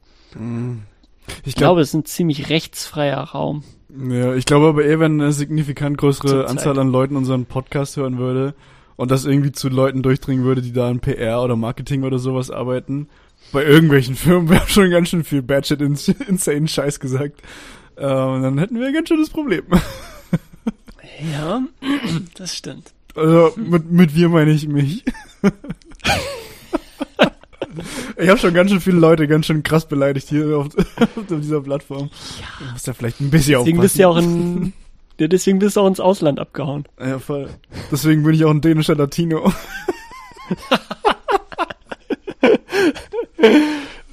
[1.42, 3.64] Ich Ich glaube, es ist ein ziemlich rechtsfreier Raum.
[4.10, 6.48] Ja, ich glaube aber eher, wenn eine signifikant größere.
[6.48, 8.54] Anzahl an Leuten unseren Podcast hören würde
[8.96, 12.52] und das irgendwie zu Leuten durchdringen würde, die da in PR oder Marketing oder sowas
[12.52, 13.08] arbeiten,
[13.52, 17.42] bei irgendwelchen Firmen, wir haben schon ganz schön viel Badshit ins insane Scheiß gesagt,
[17.98, 19.64] ähm, dann hätten wir ein ganz schönes Problem.
[21.32, 21.62] Ja,
[22.36, 22.92] das stimmt.
[23.16, 25.06] Also mit, mit wir meine ich mich.
[28.18, 31.62] Ich habe schon ganz schön viele Leute ganz schön krass beleidigt hier auf, auf dieser
[31.62, 32.10] Plattform.
[32.60, 33.82] Du musst ja vielleicht ein bisschen Deswegen aufpassen.
[33.82, 34.74] bist du ja auch in,
[35.20, 36.86] ja, deswegen bist du auch ins Ausland abgehauen.
[37.00, 37.50] Ja, voll.
[37.92, 39.52] Deswegen bin ich auch ein dänischer Latino.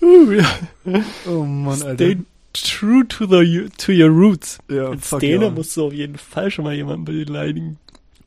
[0.00, 0.58] Uh, ja.
[1.28, 2.18] Oh Mann, Stay
[2.52, 4.58] true to the to your roots.
[4.68, 5.50] Ja, Als fuck Däne ja.
[5.50, 7.78] musst du auf jeden Fall schon mal jemanden beleidigen.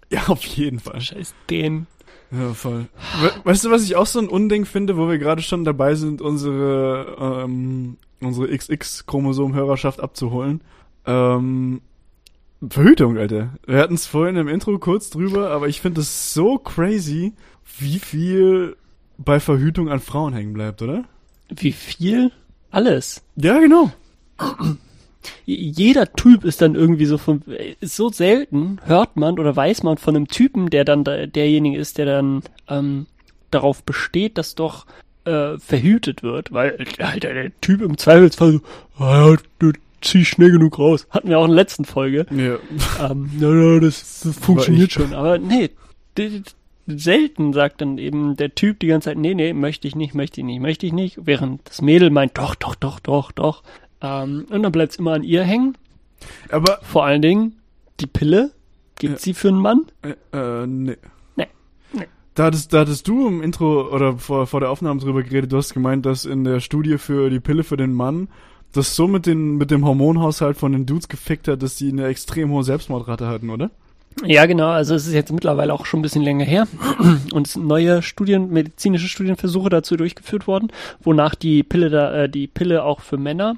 [0.09, 1.01] Ja, auf jeden Fall.
[1.01, 1.87] Scheiß Dänen.
[2.31, 2.87] Ja, voll.
[3.21, 5.95] We weißt du, was ich auch so ein Unding finde, wo wir gerade schon dabei
[5.95, 10.61] sind, unsere, ähm, unsere XX-Chromosom-Hörerschaft abzuholen?
[11.05, 11.81] Ähm,
[12.67, 13.53] Verhütung, Alter.
[13.65, 17.33] Wir hatten es vorhin im Intro kurz drüber, aber ich finde es so crazy,
[17.77, 18.75] wie viel
[19.17, 21.05] bei Verhütung an Frauen hängen bleibt, oder?
[21.49, 22.31] Wie viel?
[22.71, 23.23] Alles.
[23.35, 23.91] Ja, genau.
[25.45, 27.41] Jeder Typ ist dann irgendwie so von,
[27.81, 31.97] so selten, hört man oder weiß man von einem Typen, der dann da, derjenige ist,
[31.97, 33.05] der dann ähm,
[33.51, 34.85] darauf besteht, dass doch
[35.25, 39.71] äh, verhütet wird, weil Alter, der Typ im Zweifelsfall so, ah, ja, du
[40.01, 41.07] zieh schnell genug raus.
[41.09, 42.25] Hatten wir auch in der letzten Folge.
[42.29, 42.57] Ja.
[43.09, 45.13] Ähm, na, na, das, das funktioniert schon.
[45.13, 45.71] Aber nee,
[46.87, 50.41] selten sagt dann eben der Typ die ganze Zeit, nee, nee, möchte ich nicht, möchte
[50.41, 51.17] ich nicht, möchte ich nicht.
[51.23, 53.63] Während das Mädel meint, doch, doch, doch, doch, doch.
[54.05, 55.77] Ähm, und dann bleibt's immer an ihr hängen.
[56.49, 57.55] Aber, Vor allen Dingen,
[57.99, 58.51] die Pille,
[58.99, 59.19] gibt Ja.
[59.19, 59.81] sie für einen Mann?
[60.01, 60.97] äh, äh nee.
[61.35, 61.47] Nee.
[61.93, 62.07] Nee.
[62.35, 65.57] Da hattest, da hattest du im Intro oder vor, vor der Aufnahme drüber geredet, du
[65.57, 68.27] hast gemeint, dass in der Studie für die Pille für den Mann
[68.71, 72.07] das so mit, den, mit dem Hormonhaushalt von den Dudes gefickt hat, dass die eine
[72.07, 73.71] extrem hohe Selbstmordrate hatten, oder?
[74.25, 74.69] Ja, genau.
[74.69, 76.67] Also es ist jetzt mittlerweile auch schon ein bisschen länger her
[77.33, 82.29] und es sind neue Studien, medizinische Studienversuche dazu durchgeführt worden, wonach die Pille da, äh,
[82.29, 83.55] die Pille auch für Männer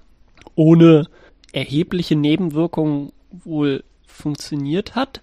[0.57, 1.07] ohne
[1.53, 5.21] erhebliche Nebenwirkungen wohl funktioniert hat,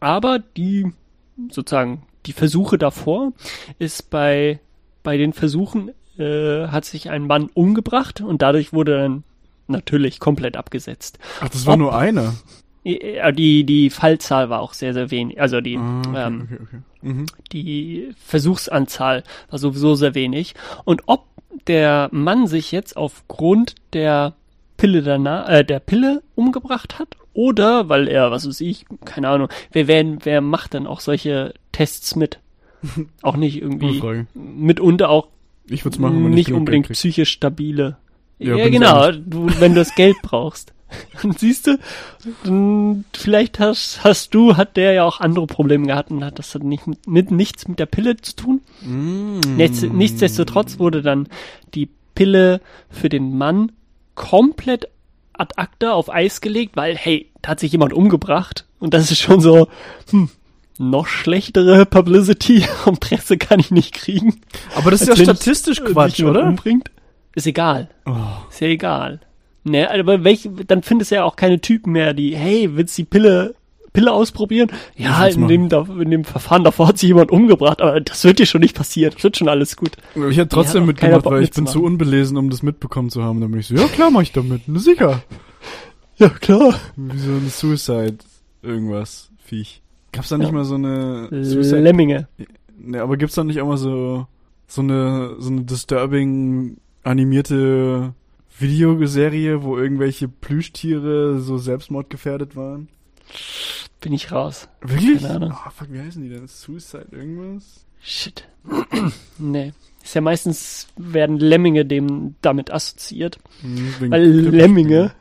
[0.00, 0.92] aber die
[1.50, 3.32] sozusagen die Versuche davor
[3.78, 4.58] ist bei
[5.02, 9.24] bei den Versuchen äh, hat sich ein Mann umgebracht und dadurch wurde dann
[9.68, 11.18] natürlich komplett abgesetzt.
[11.40, 12.34] Ach, das war Ob- nur einer.
[12.82, 15.38] Ja, Die, die Fallzahl war auch sehr, sehr wenig.
[15.40, 16.78] Also die, Ah, okay, ähm, okay, okay.
[17.02, 17.26] Mhm.
[17.52, 20.54] die Versuchsanzahl war sowieso sehr wenig.
[20.84, 21.26] Und ob
[21.66, 24.34] der Mann sich jetzt aufgrund der
[24.80, 29.48] Pille danach, äh, der Pille umgebracht hat oder weil er, was weiß ich, keine Ahnung,
[29.72, 32.38] wer, wer, wer macht dann auch solche Tests mit?
[33.22, 35.28] Auch nicht irgendwie, mitunter auch
[35.68, 37.98] Ich würde es machen, wenn ich nicht unbedingt psychisch stabile.
[38.38, 40.72] Ja, Ja, genau, du, wenn du das Geld brauchst.
[41.22, 41.78] Und siehst du,
[42.42, 46.50] dann vielleicht hast, hast du, hat der ja auch andere Probleme gehabt und hat das
[46.50, 48.60] dann nicht mit, mit nichts mit der Pille zu tun.
[48.80, 49.56] Mm.
[49.56, 51.28] Nichts, nichtsdestotrotz wurde dann
[51.74, 53.70] die Pille für den Mann
[54.20, 54.86] komplett
[55.32, 59.18] ad acta auf Eis gelegt, weil, hey, da hat sich jemand umgebracht und das ist
[59.18, 59.68] schon so,
[60.10, 60.28] hm,
[60.78, 64.38] noch schlechtere Publicity und Presse kann ich nicht kriegen.
[64.76, 66.44] Aber das ist ja statistisch Quatsch, oder?
[66.44, 66.90] Umbringt.
[67.34, 67.88] Ist egal.
[68.04, 68.12] Oh.
[68.50, 69.20] Ist ja egal.
[69.64, 73.02] Ne, aber welch, dann findest du ja auch keine Typen mehr, die, hey, willst du
[73.02, 73.54] die Pille,
[73.92, 74.70] Pille ausprobieren?
[74.96, 78.38] Ja, in dem, da- in dem Verfahren davor hat sich jemand umgebracht, aber das wird
[78.38, 79.12] dir schon nicht passieren.
[79.14, 79.92] Das wird schon alles gut.
[80.14, 83.40] Ich hätte trotzdem mitgemacht, weil ich bin zu unbelesen, um das mitbekommen zu haben.
[83.40, 84.62] Dann bin ich so, ja klar mach ich damit.
[84.66, 85.22] Na sicher.
[86.18, 86.74] Ja, klar.
[86.96, 88.18] Wie so eine Suicide
[88.62, 89.82] irgendwas, Viech.
[90.12, 90.52] Gab's da nicht Ja.
[90.52, 91.80] mal so eine Suicide?
[91.80, 92.28] Lemminge.
[92.78, 94.26] Ne, aber gibt's da nicht auch mal so,
[94.66, 98.12] so eine, so eine disturbing animierte
[98.58, 102.88] Videoserie, wo irgendwelche Plüschtiere so selbstmordgefährdet waren?
[104.00, 104.68] Bin ich raus.
[104.80, 105.22] Wirklich?
[105.22, 105.52] Keine Ahnung.
[105.52, 106.46] Ah, fuck, wie heißen die denn?
[106.46, 107.84] Suicide irgendwas?
[108.02, 108.48] Shit.
[109.38, 109.72] nee.
[110.02, 113.38] Ist ja meistens werden Lemminge dem damit assoziiert.
[113.60, 115.12] Hm, wegen Weil Lemminge,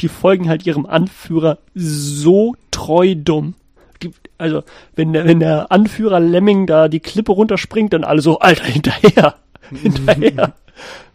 [0.00, 3.54] die folgen halt ihrem Anführer so treu dumm.
[4.02, 4.62] Die, also,
[4.94, 9.34] wenn der, wenn der Anführer Lemming da die Klippe runterspringt, dann alle so, Alter, hinterher,
[9.70, 10.54] hinterher.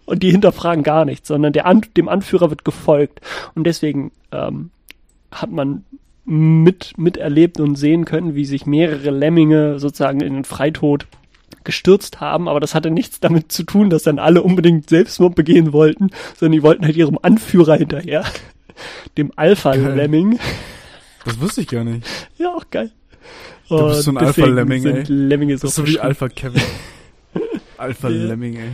[0.06, 3.22] Und die hinterfragen gar nichts, sondern der An dem Anführer wird gefolgt.
[3.56, 4.72] Und deswegen ähm,
[5.32, 5.86] hat man
[6.26, 11.06] mit, miterlebt und sehen können, wie sich mehrere Lemminge sozusagen in den Freitod
[11.64, 15.72] gestürzt haben, aber das hatte nichts damit zu tun, dass dann alle unbedingt Selbstmord begehen
[15.74, 18.26] wollten, sondern die wollten halt ihrem Anführer hinterher,
[19.18, 20.40] dem Alpha-Lemming.
[21.26, 22.06] Das wusste ich gar nicht.
[22.38, 22.92] Ja, auch geil.
[23.70, 25.04] Du bist so ein Alpha-Lemming, ey.
[25.08, 26.06] Lemminge so Das ist so wie verschrien.
[26.06, 26.62] Alpha Kevin.
[27.78, 28.26] Alpha Ja.
[28.26, 28.70] Lemming, ey.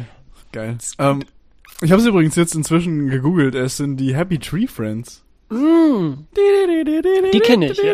[0.51, 0.77] Geil.
[0.97, 1.21] Ähm,
[1.81, 3.53] ich habe es übrigens jetzt inzwischen gegoogelt.
[3.53, 5.23] Es sind die Happy Tree Friends.
[5.49, 6.27] Mm.
[7.33, 7.93] Die kenne ich, ja.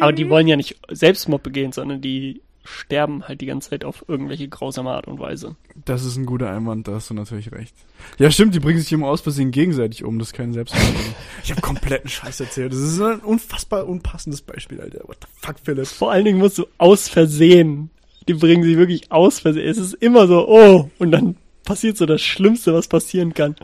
[0.00, 4.04] Aber die wollen ja nicht Selbstmord begehen, sondern die sterben halt die ganze Zeit auf
[4.08, 5.56] irgendwelche grausame Art und Weise.
[5.84, 7.74] Das ist ein guter Einwand, da hast du natürlich recht.
[8.18, 10.86] Ja, stimmt, die bringen sich immer aus Versehen gegenseitig um, das ist kein Selbstmord.
[11.44, 12.72] ich habe kompletten Scheiß erzählt.
[12.72, 15.06] Das ist ein unfassbar unpassendes Beispiel, Alter.
[15.06, 15.86] What the fuck, Philipp?
[15.86, 17.90] Vor allen Dingen musst du aus Versehen.
[18.26, 19.68] Die bringen sie wirklich aus Versehen.
[19.68, 23.56] Es ist immer so, oh, und dann passiert so das Schlimmste, was passieren kann.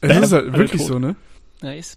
[0.00, 0.88] Es Bam, ist halt wirklich tot.
[0.88, 1.16] so, ne?
[1.64, 1.96] Nice.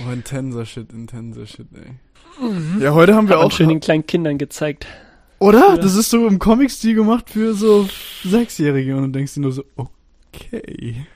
[0.00, 2.82] Oh, intenser Shit, intenser Shit, ey.
[2.82, 3.52] Ja, heute haben wir man auch...
[3.52, 4.88] schön den kleinen Kindern gezeigt.
[5.38, 5.60] Oder?
[5.60, 5.76] Ja.
[5.76, 7.88] Das ist so im Comic-Stil gemacht für so
[8.24, 11.06] Sechsjährige und dann denkst du nur so, okay.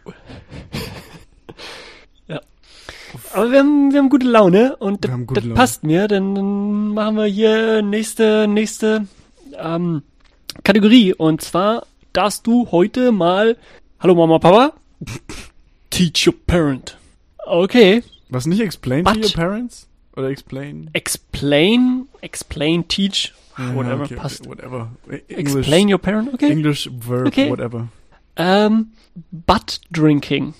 [3.34, 5.54] Aber wir haben, wir haben gute Laune und gute das Laune.
[5.54, 9.08] passt mir, denn dann machen wir hier nächste, nächste
[9.58, 10.02] ähm,
[10.62, 11.12] Kategorie.
[11.12, 13.56] Und zwar darfst du heute mal,
[13.98, 14.74] hallo Mama, Papa,
[15.90, 16.99] teach your parent.
[17.50, 19.88] Okay, Was nicht explain But- to your parents?
[20.16, 20.90] Oder explain?
[20.92, 24.40] explain, explain, teach, Ja, whatever, okay, passt.
[24.46, 24.90] Okay, whatever.
[25.28, 26.50] English, Explain your parent, okay.
[26.50, 27.50] English verb, Okay.
[27.50, 27.88] whatever.
[28.36, 28.92] Ähm,
[29.32, 30.54] butt drinking.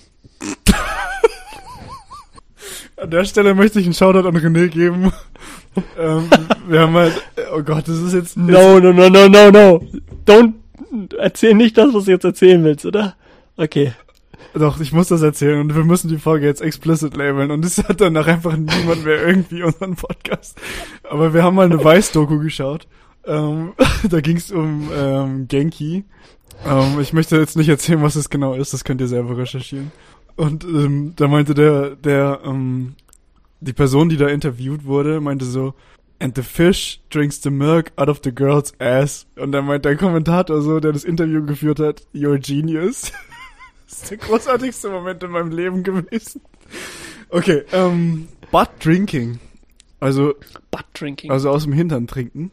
[2.97, 5.11] An der Stelle möchte ich einen Shoutout an René geben.
[5.97, 6.29] ähm,
[6.67, 7.21] wir haben halt,
[7.53, 9.83] oh Gott, das ist jetzt, No, no, no, no, no, no.
[10.25, 10.53] Don't,
[11.17, 13.15] erzähl nicht das, was du jetzt erzählen willst, oder?
[13.57, 13.93] Okay.
[14.53, 17.77] Doch, ich muss das erzählen und wir müssen die Folge jetzt explicit labeln und es
[17.77, 20.59] hat danach einfach niemand mehr irgendwie unseren Podcast.
[21.09, 22.87] Aber wir haben mal eine Weiß-Doku geschaut.
[23.25, 23.73] Ähm,
[24.09, 26.05] da ging es um ähm, Genki.
[26.65, 29.91] Ähm, ich möchte jetzt nicht erzählen, was es genau ist, das könnt ihr selber recherchieren.
[30.35, 32.95] Und ähm, da meinte der, der, ähm,
[33.59, 35.73] die Person, die da interviewt wurde, meinte so,
[36.19, 39.25] and the fish drinks the milk out of the girl's ass.
[39.35, 43.11] Und dann meint der Kommentator so, der das Interview geführt hat, you're a genius.
[43.91, 46.41] das ist der großartigste Moment in meinem Leben gewesen.
[47.29, 49.39] Okay, ähm, butt drinking.
[49.99, 50.33] Also,
[50.71, 51.29] Butt drinking.
[51.31, 52.51] also aus dem Hintern trinken.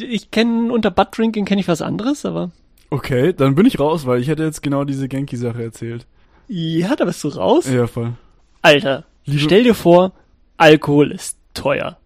[0.00, 2.50] Ich kenne unter Butt drinking kenne ich was anderes, aber
[2.90, 6.06] Okay, dann bin ich raus, weil ich hätte jetzt genau diese Genki-Sache erzählt.
[6.46, 7.68] ja, da bist du raus.
[7.70, 8.14] Ja, voll.
[8.62, 10.12] Alter, Liebe- stell dir vor,
[10.56, 11.98] Alkohol ist teuer.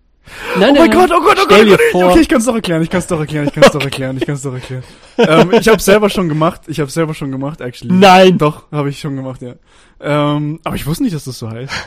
[0.59, 0.91] Nein, Oh nein, mein nein.
[0.91, 2.11] Gott, oh Gott, oh Stell Gott, oh Gott.
[2.13, 3.83] Okay, ich kann es doch erklären, ich kann es doch erklären, ich kann es doch
[3.85, 4.83] erklären, ich kann es doch erklären.
[5.19, 7.93] ähm, ich habe selber schon gemacht, ich habe selber schon gemacht, actually.
[7.93, 8.39] Nein.
[8.39, 9.55] Doch, habe ich schon gemacht, ja.
[10.01, 11.73] Ähm, aber ich wusste nicht, dass das so heißt.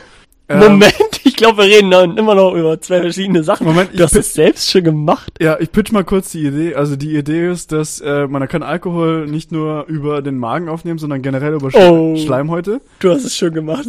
[0.48, 3.66] Ähm, Moment, ich glaube, wir reden dann immer noch über zwei verschiedene Sachen.
[3.66, 5.32] Moment, ich du hast es selbst schon gemacht.
[5.40, 6.76] Ja, ich pitch mal kurz die Idee.
[6.76, 11.00] Also die Idee ist, dass äh, man kann Alkohol nicht nur über den Magen aufnehmen,
[11.00, 12.14] sondern generell über Sch Oh.
[12.16, 12.80] Schleimhäute.
[13.00, 13.88] Du hast es schon gemacht.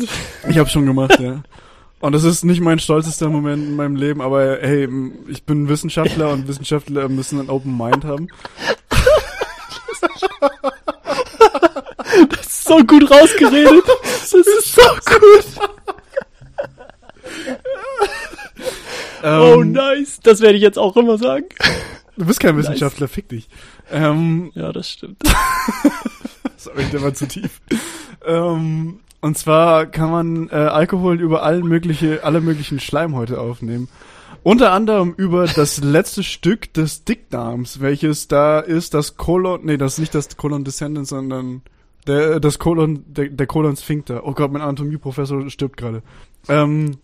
[0.50, 1.44] Ich habe schon gemacht, ja.
[2.00, 4.88] Und das ist nicht mein stolzester Moment in meinem Leben, aber hey,
[5.28, 8.28] ich bin Wissenschaftler und Wissenschaftler müssen einen Open Mind haben.
[12.30, 13.84] Das ist so gut rausgeredet.
[14.02, 15.46] Das ist so gut.
[19.24, 20.20] oh, Ähm, nice.
[20.24, 21.46] Das werde ich jetzt auch immer sagen.
[22.18, 23.48] Du bist kein Wissenschaftler, fick dich.
[23.92, 25.22] Ähm, Ja, das stimmt.
[26.58, 27.62] sorry, der war zu tief.
[28.26, 33.90] Ähm, und zwar kann man äh, Alkohol über alle mögliche, alle möglichen Schleimhäute aufnehmen.
[34.42, 39.94] Unter anderem über das letzte Stück des Dickdarms, welches da ist, das Kolon, nee, das
[39.94, 41.62] ist nicht das Kolon Descendant, sondern
[42.08, 44.26] der, das Kolon, der, der Kolon Sphincter.
[44.26, 46.04] Oh Gott, mein Anatomieprofessor stirbt gerade.
[46.48, 47.00] Ähm,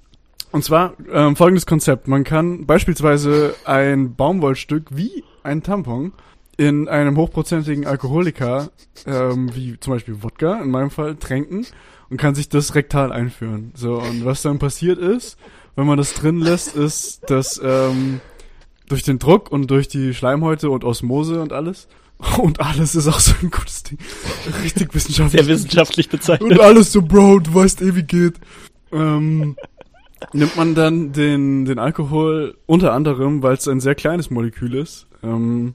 [0.53, 2.07] und zwar ähm, folgendes Konzept.
[2.07, 6.13] Man kann beispielsweise ein Baumwollstück wie ein Tampon
[6.57, 8.69] in einem hochprozentigen Alkoholiker,
[9.05, 11.65] ähm, wie zum Beispiel Wodka in meinem Fall, tränken
[12.09, 13.71] und kann sich das rektal einführen.
[13.75, 15.37] So, und was dann passiert ist,
[15.75, 18.21] wenn man das drin lässt, ist, dass ähm,
[18.87, 21.87] durch den Druck und durch die Schleimhäute und Osmose und alles,
[22.37, 23.97] und alles ist auch so ein gutes Ding,
[24.63, 25.41] richtig wissenschaftlich.
[25.41, 26.51] Sehr wissenschaftlich bezeichnet.
[26.51, 28.35] Und alles so, Bro, du weißt eh, wie geht.
[28.91, 29.55] Ähm,
[30.31, 35.07] nimmt man dann den, den Alkohol unter anderem, weil es ein sehr kleines Molekül ist.
[35.23, 35.73] Ähm,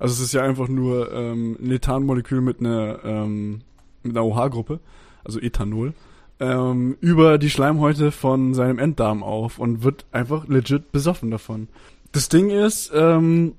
[0.00, 3.60] also es ist ja einfach nur ähm, ein Ethanmolekül mit einer, ähm,
[4.02, 4.80] mit einer OH-Gruppe,
[5.22, 5.92] also Ethanol,
[6.40, 11.68] ähm, über die Schleimhäute von seinem Enddarm auf und wird einfach legit besoffen davon.
[12.12, 13.52] Das Ding ist, ähm,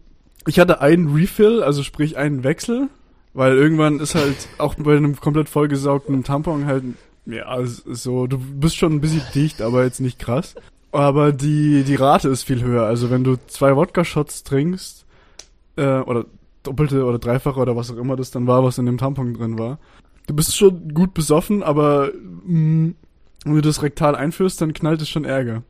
[0.47, 2.89] ich hatte einen Refill, also sprich einen Wechsel,
[3.35, 6.83] weil irgendwann ist halt auch bei einem komplett vollgesaugten Tampon halt,
[7.27, 10.55] ja, so, du bist schon ein bisschen dicht, aber jetzt nicht krass.
[10.91, 12.83] Aber die, die Rate ist viel höher.
[12.83, 15.00] Also wenn du zwei Wodka-Shots trinkst,
[15.75, 16.25] äh, oder
[16.63, 19.57] doppelte oder dreifache oder was auch immer das dann war, was in dem Tampon drin
[19.57, 19.79] war,
[20.27, 22.11] du bist schon gut besoffen, aber
[22.45, 22.93] mh,
[23.43, 25.63] wenn du das rektal einführst, dann knallt es schon Ärger.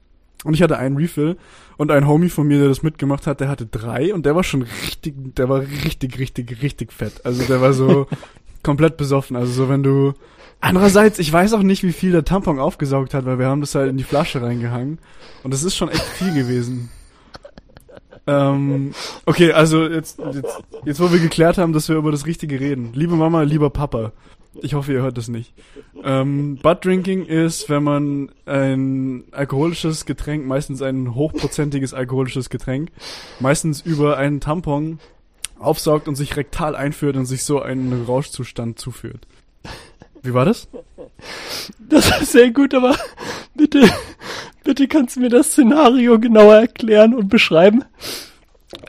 [0.43, 1.37] Und ich hatte einen Refill
[1.77, 4.43] und ein Homie von mir, der das mitgemacht hat, der hatte drei und der war
[4.43, 7.25] schon richtig, der war richtig, richtig, richtig fett.
[7.25, 8.07] Also der war so
[8.63, 9.37] komplett besoffen.
[9.37, 10.13] Also so wenn du
[10.61, 13.73] Andererseits, ich weiß auch nicht, wie viel der Tampon aufgesaugt hat, weil wir haben das
[13.73, 14.99] halt in die Flasche reingehangen.
[15.41, 16.89] Und das ist schon echt viel gewesen.
[18.27, 18.93] Ähm,
[19.25, 22.91] okay, also jetzt, jetzt, jetzt, wo wir geklärt haben, dass wir über das Richtige reden.
[22.93, 24.11] Liebe Mama, lieber Papa.
[24.61, 25.53] Ich hoffe, ihr hört das nicht.
[26.03, 32.89] Ähm, Butt Drinking ist, wenn man ein alkoholisches Getränk, meistens ein hochprozentiges alkoholisches Getränk,
[33.39, 34.99] meistens über einen Tampon
[35.57, 39.25] aufsaugt und sich rektal einführt und sich so einen Rauschzustand zuführt.
[40.21, 40.67] Wie war das?
[41.79, 42.95] Das ist sehr gut, aber
[43.55, 43.89] bitte,
[44.63, 47.83] bitte kannst du mir das Szenario genauer erklären und beschreiben,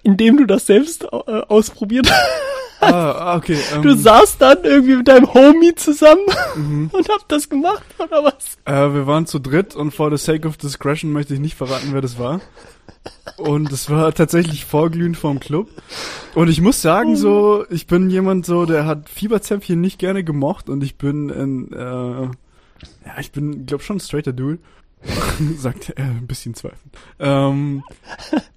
[0.02, 2.30] indem du das selbst äh, ausprobiert hast.
[2.82, 3.58] Ah, okay.
[3.72, 6.90] Ähm, Du saßt dann irgendwie mit deinem Homie zusammen mhm.
[6.92, 8.58] und habt das gemacht, oder was?
[8.64, 11.90] Äh, wir waren zu dritt und for the sake of discretion möchte ich nicht verraten,
[11.92, 12.40] wer das war.
[13.36, 15.68] Und es war tatsächlich vorglühend vorm Club.
[16.34, 20.68] Und ich muss sagen, so, ich bin jemand so, der hat Fieberzäpfchen nicht gerne gemocht
[20.68, 22.22] und ich bin ein, äh,
[23.06, 24.58] ja, ich bin, glaub schon ein straighter Dude.
[25.56, 26.96] Sagt er, ein bisschen zweifelnd.
[27.18, 27.82] Ähm,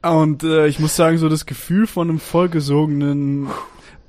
[0.01, 3.47] und äh, ich muss sagen, so das Gefühl von einem vollgesogenen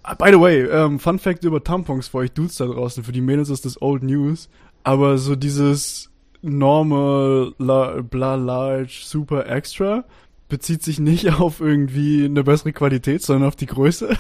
[0.09, 3.03] Ah, By the way, ähm, Fun Fact über Tampons für euch Dudes da draußen.
[3.03, 4.49] Für die Mädels ist das Old News.
[4.85, 6.11] Aber so dieses
[6.43, 10.05] normal, la, bla, large, super extra
[10.49, 14.17] bezieht sich nicht auf irgendwie eine bessere Qualität, sondern auf die Größe.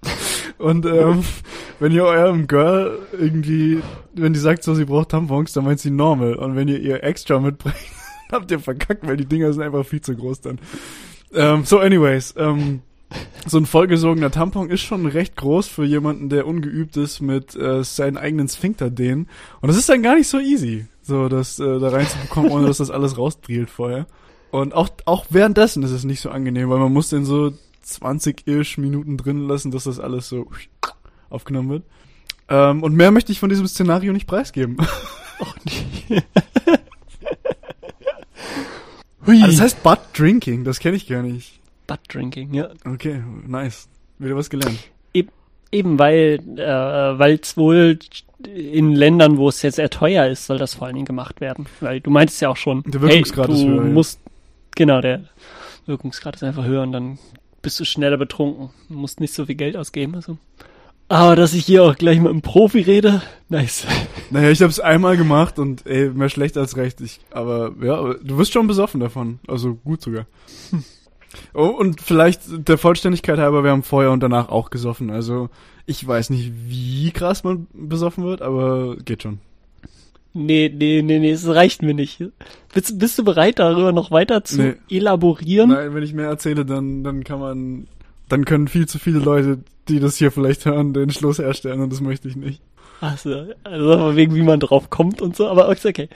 [0.58, 1.22] Und ähm,
[1.80, 3.82] wenn ihr eurem Girl irgendwie,
[4.14, 6.34] wenn die sagt so, sie braucht Tampons, dann meint sie normal.
[6.34, 7.76] Und wenn ihr ihr extra mitbringt,
[8.32, 10.58] habt ihr verkackt, weil die Dinger sind einfach viel zu groß dann.
[11.34, 12.80] Ähm, so anyways, ähm,
[13.46, 17.84] so ein vollgesogener Tampon ist schon recht groß für jemanden, der ungeübt ist mit äh,
[17.84, 19.28] seinen eigenen Sphinkter dehnen.
[19.60, 22.78] Und das ist dann gar nicht so easy, so das äh, da reinzubekommen, ohne dass
[22.78, 24.06] das alles rausdrielt vorher.
[24.50, 27.52] Und auch auch währenddessen ist es nicht so angenehm, weil man muss den so
[27.86, 30.50] 20-ish Minuten drin lassen, dass das alles so
[31.30, 31.84] aufgenommen wird.
[32.48, 34.76] Ähm, und mehr möchte ich von diesem Szenario nicht preisgeben.
[35.40, 35.54] Och
[36.08, 36.22] nee.
[39.26, 39.42] Hui.
[39.42, 41.60] Also das heißt Butt Drinking, das kenne ich gar nicht.
[41.86, 42.70] Butt Drinking, ja.
[42.84, 43.88] Okay, nice.
[44.18, 44.78] Wieder was gelernt.
[45.72, 47.98] Eben weil äh, weil es wohl
[48.44, 51.66] in Ländern, wo es jetzt sehr teuer ist, soll das vor allen Dingen gemacht werden.
[51.80, 53.90] Weil du meintest ja auch schon, Der Wirkungsgrad hey, ist du höher, ja.
[53.90, 54.20] musst
[54.76, 55.24] genau der
[55.86, 57.18] Wirkungsgrad ist einfach höher und dann
[57.66, 58.70] bist du schneller betrunken.
[58.88, 60.14] Du musst nicht so viel Geld ausgeben.
[60.14, 60.38] Also.
[61.08, 63.84] Aber dass ich hier auch gleich mit einem Profi rede, nice.
[64.30, 67.00] Naja, ich habe es einmal gemacht und ey, mehr schlecht als recht.
[67.00, 69.40] Ich, aber ja, du wirst schon besoffen davon.
[69.48, 70.26] Also gut sogar.
[71.54, 75.10] Oh, und vielleicht der Vollständigkeit halber, wir haben vorher und danach auch gesoffen.
[75.10, 75.50] Also
[75.86, 79.40] ich weiß nicht, wie krass man besoffen wird, aber geht schon.
[80.36, 82.22] Nee, nee, nee, nee, es reicht mir nicht.
[82.74, 84.74] Bist, bist du bereit, darüber noch weiter zu Nee.
[84.90, 85.70] elaborieren?
[85.70, 87.86] Nein, wenn ich mehr erzähle, dann, dann kann man,
[88.28, 89.58] dann können viel zu viele Leute,
[89.88, 92.60] die das hier vielleicht hören, den Schluss herstellen und das möchte ich nicht.
[93.00, 96.08] Achso, also wegen wie man drauf kommt und so, aber ist okay.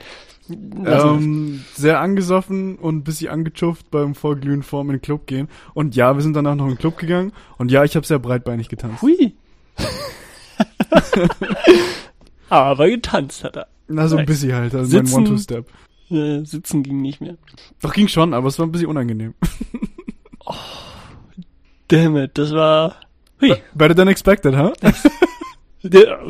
[0.85, 5.47] Ähm, sehr angesoffen und ein bisschen angechufft beim Vorglühen vorm in den Club gehen.
[5.73, 7.31] Und ja, wir sind danach noch in den Club gegangen.
[7.57, 9.01] Und ja, ich habe sehr breitbeinig getanzt.
[9.01, 9.33] Hui.
[12.49, 13.67] aber getanzt hat er.
[13.91, 14.73] Na, so ein bisschen halt.
[14.75, 15.67] Also mein Sitzen- One-Two-Step.
[16.09, 17.37] Äh, sitzen ging nicht mehr.
[17.81, 19.33] Doch, ging schon, aber es war ein bisschen unangenehm.
[21.87, 22.95] Damn it, das war
[23.41, 24.71] hui, Better than expected, huh?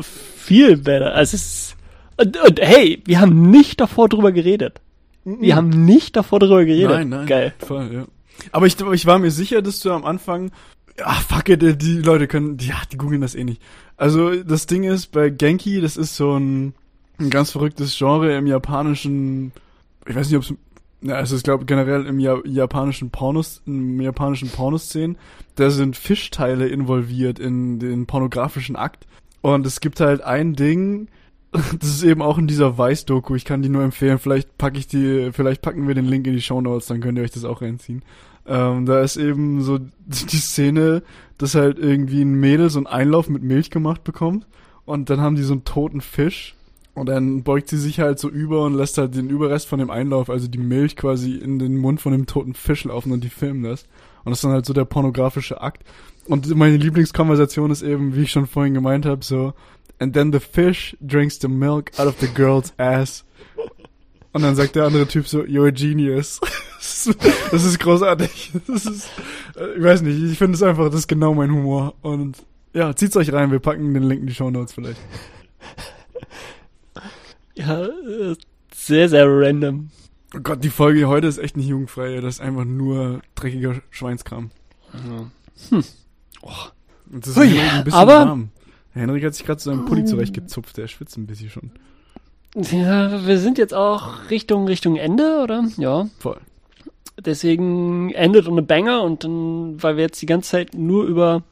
[0.02, 1.14] viel better.
[1.14, 1.76] Also es ist,
[2.16, 4.80] und, und hey, wir haben nicht davor drüber geredet.
[5.24, 6.90] Wir haben nicht davor drüber geredet.
[6.90, 7.26] Nein, nein.
[7.26, 7.54] Geil.
[7.58, 8.04] Voll, ja.
[8.50, 10.50] Aber ich, ich war mir sicher, dass du am Anfang,
[11.02, 13.62] ah, fuck it, die- Leute können, ja, die googeln das eh nicht.
[13.96, 16.74] Also, das Ding ist, bei Genki, das ist so ein,
[17.22, 19.52] ein ganz verrücktes Genre im japanischen,
[20.06, 20.54] ich weiß nicht, ob es,
[21.02, 25.16] ja, es ist, glaube generell im ja, japanischen Pornos, im japanischen Pornoszenen,
[25.56, 29.06] da sind Fischteile involviert in den pornografischen Akt.
[29.40, 31.08] Und es gibt halt ein Ding,
[31.52, 33.34] das ist eben auch in dieser Weiß-Doku.
[33.34, 34.18] Ich kann die nur empfehlen.
[34.18, 37.18] Vielleicht packe ich die, vielleicht packen wir den Link in die Show Notes, dann könnt
[37.18, 38.02] ihr euch das auch reinziehen.
[38.46, 41.02] Ähm, da ist eben so die Szene,
[41.38, 44.46] dass halt irgendwie ein Mädel so einen Einlauf mit Milch gemacht bekommt
[44.84, 46.56] und dann haben die so einen toten Fisch
[46.94, 49.90] und dann beugt sie sich halt so über und lässt halt den Überrest von dem
[49.90, 53.30] Einlauf, also die Milch quasi in den Mund von dem toten Fisch laufen und die
[53.30, 53.84] filmen das.
[54.24, 55.84] Und das ist dann halt so der pornografische Akt.
[56.26, 59.54] Und meine Lieblingskonversation ist eben, wie ich schon vorhin gemeint habe, so
[59.98, 63.24] And then the fish drinks the milk out of the girl's ass.
[64.32, 66.40] Und dann sagt der andere Typ so, you're a genius.
[67.52, 68.52] Das ist, großartig.
[68.66, 69.08] Das ist,
[69.56, 71.94] äh, ich weiß nicht, ich finde es einfach, das ist genau mein Humor.
[72.02, 72.38] Und
[72.74, 75.00] ja, zieht's euch rein, wir packen den Link in die Show Notes vielleicht.
[77.54, 78.34] Ja, äh,
[78.74, 79.90] sehr, sehr random.
[80.34, 84.50] Oh Gott, die Folge heute ist echt nicht jugendfrei, das ist einfach nur dreckiger Schweinskram.
[84.92, 85.30] Hm.
[87.10, 88.48] Und das Hui, ist Henrik ein bisschen aber- warm.
[88.94, 91.70] Henrik hat sich gerade so einen Pulli zurechtgezupft, der schwitzt ein bisschen schon.
[92.54, 95.64] Ja, wir sind jetzt auch Richtung, Richtung Ende, oder?
[95.78, 96.08] Ja.
[96.18, 96.38] Voll.
[97.18, 101.42] Deswegen endet on a Banger und dann, weil wir jetzt die ganze Zeit nur über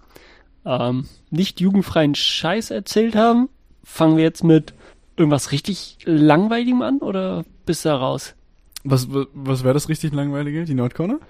[0.66, 3.48] ähm, nicht jugendfreien Scheiß erzählt haben,
[3.84, 4.74] fangen wir jetzt mit
[5.20, 8.34] irgendwas richtig langweiligem an oder bist du da raus?
[8.82, 10.64] Was, was, wäre das richtig langweilige?
[10.64, 11.20] Die Nordcorner?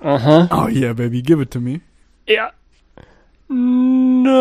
[0.00, 0.48] Aha.
[0.50, 1.80] Oh yeah, baby, give it to me.
[2.26, 2.50] Ja.
[3.48, 4.32] Nerd.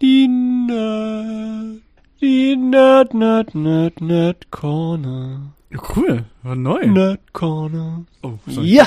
[0.00, 1.82] Die Nerd.
[2.22, 5.52] Die Nerd, Nerd, Nerd, Nerd Corner.
[5.70, 6.86] Ja, cool, war neu.
[6.86, 8.04] Nerd Corner.
[8.22, 8.68] Oh, sorry.
[8.68, 8.86] Ja.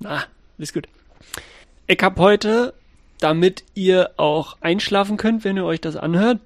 [0.00, 0.24] Na,
[0.58, 0.88] ist gut.
[1.86, 2.74] Ich hab heute,
[3.20, 6.40] damit ihr auch einschlafen könnt, wenn ihr euch das anhört,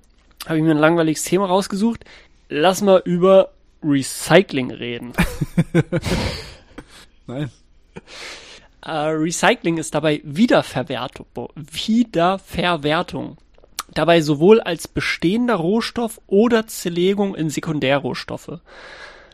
[0.46, 2.04] habe ich mir ein langweiliges Thema rausgesucht.
[2.48, 3.50] Lass mal über
[3.82, 5.12] Recycling reden.
[7.26, 7.64] Nice.
[8.84, 11.26] Äh, Recycling ist dabei Wiederverwertung.
[11.54, 13.38] Wiederverwertung.
[13.94, 18.60] Dabei sowohl als bestehender Rohstoff oder Zerlegung in Sekundärrohstoffe.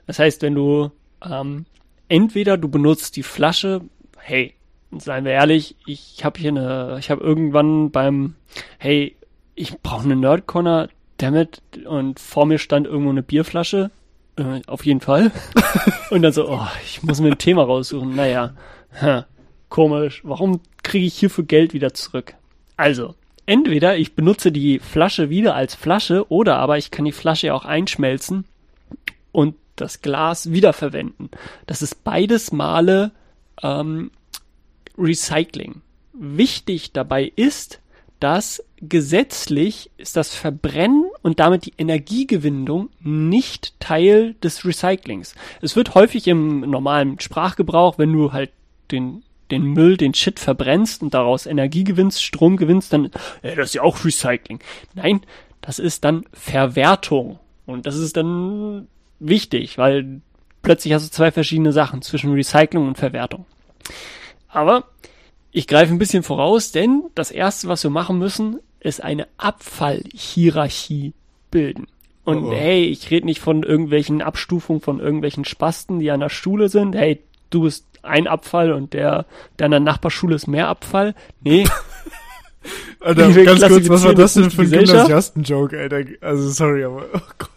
[0.06, 0.92] Das heißt, wenn du
[1.24, 1.66] ähm,
[2.08, 3.80] entweder du benutzt die Flasche,
[4.18, 4.54] hey,
[4.96, 8.34] seien wir ehrlich, ich habe hier eine, ich habe irgendwann beim,
[8.78, 9.16] hey,
[9.54, 10.88] ich brauche eine Nerdcorner,
[11.22, 13.90] damit und vor mir stand irgendwo eine Bierflasche,
[14.36, 15.32] äh, auf jeden Fall.
[16.10, 18.14] und dann so, oh, ich muss mir ein Thema raussuchen.
[18.14, 18.54] Naja,
[19.00, 19.26] ha,
[19.68, 20.22] komisch.
[20.24, 22.34] Warum kriege ich hierfür Geld wieder zurück?
[22.76, 23.14] Also,
[23.46, 27.54] entweder ich benutze die Flasche wieder als Flasche oder aber ich kann die Flasche ja
[27.54, 28.44] auch einschmelzen
[29.32, 31.30] und das Glas wiederverwenden.
[31.66, 33.12] Das ist beides Male
[33.62, 34.10] ähm,
[34.96, 35.82] Recycling.
[36.12, 37.80] Wichtig dabei ist,
[38.20, 45.34] dass gesetzlich ist das Verbrennen und damit die Energiegewinnung nicht Teil des Recyclings.
[45.60, 48.50] Es wird häufig im normalen Sprachgebrauch, wenn du halt
[48.90, 53.06] den den Müll, den Shit verbrennst und daraus Energie gewinnst, Strom gewinnst, dann
[53.42, 54.60] äh, das ist ja auch Recycling.
[54.94, 55.22] Nein,
[55.60, 60.20] das ist dann Verwertung und das ist dann wichtig, weil
[60.62, 63.46] plötzlich hast du zwei verschiedene Sachen zwischen Recycling und Verwertung.
[64.48, 64.84] Aber
[65.52, 71.12] ich greife ein bisschen voraus, denn das erste, was wir machen müssen, ist eine Abfallhierarchie
[71.50, 71.86] bilden.
[72.24, 72.52] Und Oh oh.
[72.52, 76.94] hey, ich rede nicht von irgendwelchen Abstufungen von irgendwelchen Spasten, die an der Schule sind.
[76.94, 77.20] Hey,
[77.50, 79.26] du bist ein Abfall und der,
[79.58, 81.14] der Nachbarschule ist mehr Abfall.
[81.42, 81.66] Nee,
[83.00, 84.70] Alter, ganz kurz, was war das denn für ein?
[84.70, 86.02] Gymnasiasten-Joke, Alter?
[86.20, 87.50] Also, sorry, aber, oh Gott.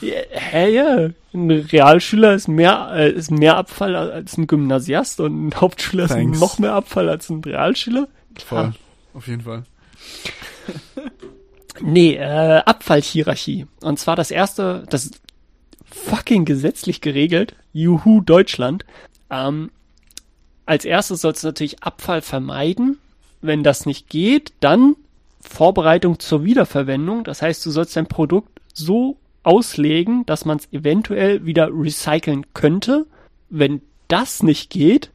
[0.00, 1.10] Ja, hä, ja.
[1.34, 6.36] Ein Realschüler ist mehr, äh, ist mehr Abfall als ein Gymnasiast und ein Hauptschüler Thanks.
[6.36, 8.08] ist noch mehr Abfall als ein Realschüler.
[8.44, 8.72] Voll.
[9.12, 9.64] Auf jeden Fall.
[11.80, 13.66] Nee, äh, Abfallhierarchie.
[13.80, 15.10] Und zwar das erste, das
[15.84, 17.54] fucking gesetzlich geregelt.
[17.72, 18.84] Juhu, Deutschland.
[19.30, 19.70] Ähm,
[20.66, 22.98] als erstes sollst du natürlich Abfall vermeiden.
[23.40, 24.96] Wenn das nicht geht, dann
[25.40, 27.24] Vorbereitung zur Wiederverwendung.
[27.24, 33.06] Das heißt, du sollst dein Produkt so auslegen, dass man es eventuell wieder recyceln könnte.
[33.50, 35.10] Wenn das nicht geht,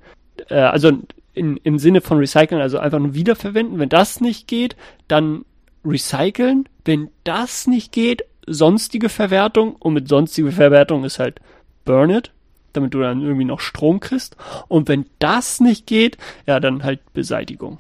[0.49, 0.91] äh, also
[1.34, 4.76] in, im Sinne von recyceln, also einfach nur wiederverwenden, wenn das nicht geht,
[5.08, 5.45] dann
[5.88, 6.67] recyceln.
[6.85, 9.75] Wenn das nicht geht, sonstige Verwertung.
[9.75, 11.39] Und mit sonstige Verwertung ist halt
[11.85, 12.31] burn it,
[12.73, 14.35] damit du dann irgendwie noch Strom kriegst.
[14.67, 17.77] Und wenn das nicht geht, ja, dann halt Beseitigung.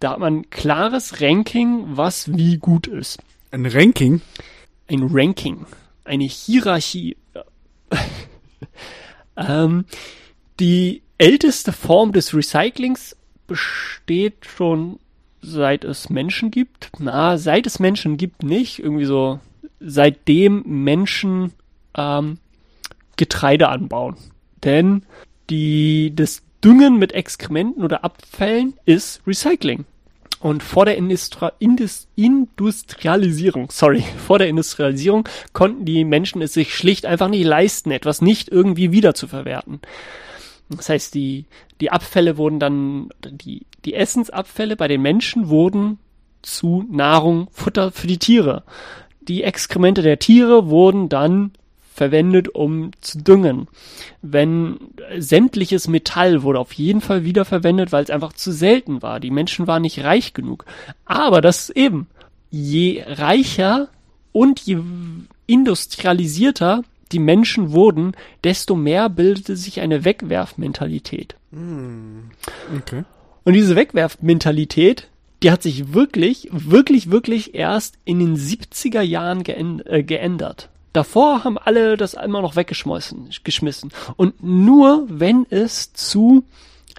[0.00, 3.18] Da hat man ein klares Ranking, was wie gut ist.
[3.50, 4.20] Ein Ranking?
[4.88, 5.66] Ein Ranking.
[6.04, 7.16] Eine Hierarchie.
[9.36, 9.86] ähm,
[10.60, 14.98] die älteste Form des Recyclings besteht schon
[15.46, 16.90] seit es Menschen gibt.
[16.98, 18.78] Na, seit es Menschen gibt nicht.
[18.78, 19.40] Irgendwie so
[19.80, 21.52] seitdem Menschen
[21.96, 22.38] ähm,
[23.16, 24.16] Getreide anbauen.
[24.64, 25.02] Denn
[25.50, 29.84] die, das Düngen mit Exkrementen oder Abfällen ist Recycling.
[30.40, 36.74] Und vor der Industri Indus Industrialisierung, sorry, vor der Industrialisierung konnten die Menschen es sich
[36.74, 39.80] schlicht einfach nicht leisten, etwas nicht irgendwie wieder zu verwerten.
[40.68, 41.46] Das heißt, die,
[41.80, 45.98] die Abfälle wurden dann, die, die Essensabfälle bei den Menschen wurden
[46.42, 48.64] zu Nahrung, Futter für die Tiere.
[49.22, 51.52] Die Exkremente der Tiere wurden dann
[51.92, 53.68] verwendet, um zu düngen.
[54.20, 54.78] Wenn
[55.18, 59.18] sämtliches Metall wurde auf jeden Fall wiederverwendet, weil es einfach zu selten war.
[59.18, 60.66] Die Menschen waren nicht reich genug.
[61.06, 62.06] Aber das eben,
[62.50, 63.88] je reicher
[64.32, 64.78] und je
[65.46, 66.82] industrialisierter
[67.12, 68.12] die Menschen wurden,
[68.44, 71.36] desto mehr bildete sich eine Wegwerfmentalität.
[72.76, 73.04] Okay.
[73.46, 75.06] Und diese Wegwerfmentalität,
[75.44, 80.68] die hat sich wirklich, wirklich, wirklich erst in den 70er Jahren äh, geändert.
[80.92, 83.92] Davor haben alle das immer noch weggeschmissen, geschmissen.
[84.16, 86.42] Und nur wenn es zu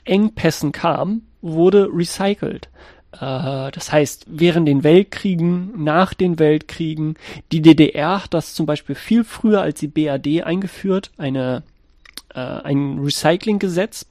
[0.05, 2.69] Engpässen kam, wurde recycelt.
[3.11, 7.17] Äh, das heißt, während den Weltkriegen, nach den Weltkriegen,
[7.51, 11.63] die DDR hat das zum Beispiel viel früher als die BAD eingeführt, eine,
[12.33, 14.05] äh, ein Recyclinggesetz.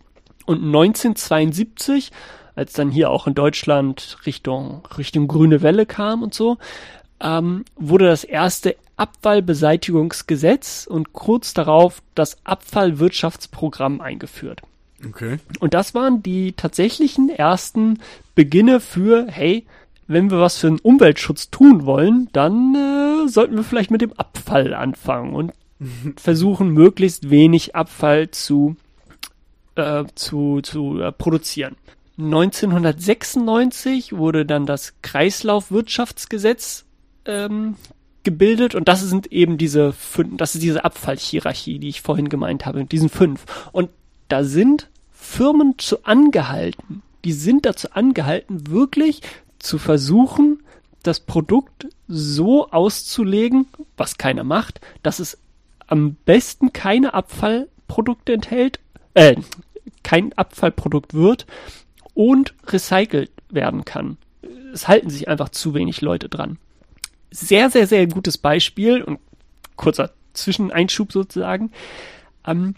[0.47, 2.13] Und 1972,
[2.55, 6.57] als dann hier auch in Deutschland Richtung, Richtung grüne Welle kam und so,
[7.21, 14.63] ähm, wurde das erste Abfallbeseitigungsgesetz und kurz darauf das Abfallwirtschaftsprogramm eingeführt.
[15.07, 15.39] Okay.
[15.61, 17.99] Und das waren die tatsächlichen ersten
[18.35, 19.67] Beginne für, hey,
[20.07, 24.13] wenn wir was für den Umweltschutz tun wollen, dann äh, sollten wir vielleicht mit dem
[24.15, 25.53] Abfall anfangen und
[26.17, 28.77] versuchen, möglichst wenig Abfall zu,
[29.77, 31.77] äh, zu, zu äh, produzieren.
[32.19, 36.87] 1996 wurde dann das Kreislaufwirtschaftsgesetz
[37.27, 37.77] ähm,
[38.25, 42.65] gebildet und das sind eben diese fünf, das ist diese Abfallhierarchie, die ich vorhin gemeint
[42.67, 43.45] habe, mit diesen fünf.
[43.73, 43.91] Und
[44.29, 49.21] da sind Firmen zu angehalten, die sind dazu angehalten, wirklich
[49.59, 50.63] zu versuchen,
[51.03, 53.67] das Produkt so auszulegen,
[53.97, 55.39] was keiner macht, dass es
[55.87, 58.81] am besten keine Abfallprodukte enthält,
[59.17, 59.35] äh,
[60.03, 61.47] kein Abfallprodukt wird
[62.15, 64.19] und recycelt werden kann.
[64.73, 66.59] Es halten sich einfach zu wenig Leute dran.
[67.31, 69.19] Sehr, sehr, sehr gutes Beispiel und
[69.75, 71.73] kurzer Zwischeneinschub sozusagen.
[72.47, 72.75] Ähm,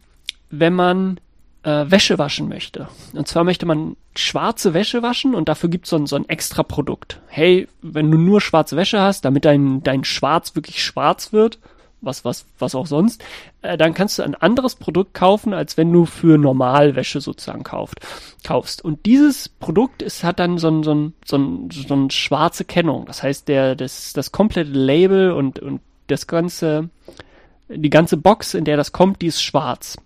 [0.50, 1.20] wenn man
[1.64, 2.88] äh, Wäsche waschen möchte.
[3.12, 6.28] Und zwar möchte man schwarze Wäsche waschen und dafür gibt es so ein, so ein
[6.28, 7.20] extra Produkt.
[7.26, 11.58] Hey, wenn du nur schwarze Wäsche hast, damit dein, dein Schwarz wirklich schwarz wird,
[12.00, 13.24] was, was, was auch sonst,
[13.62, 18.00] äh, dann kannst du ein anderes Produkt kaufen, als wenn du für Normalwäsche sozusagen kauft,
[18.44, 18.84] kaufst.
[18.84, 22.64] Und dieses Produkt ist, hat dann so ein, so ein, so ein, so ein schwarze
[22.64, 23.06] Kennung.
[23.06, 26.88] Das heißt, der, das, das komplette Label und, und das ganze,
[27.68, 29.96] die ganze Box, in der das kommt, die ist schwarz.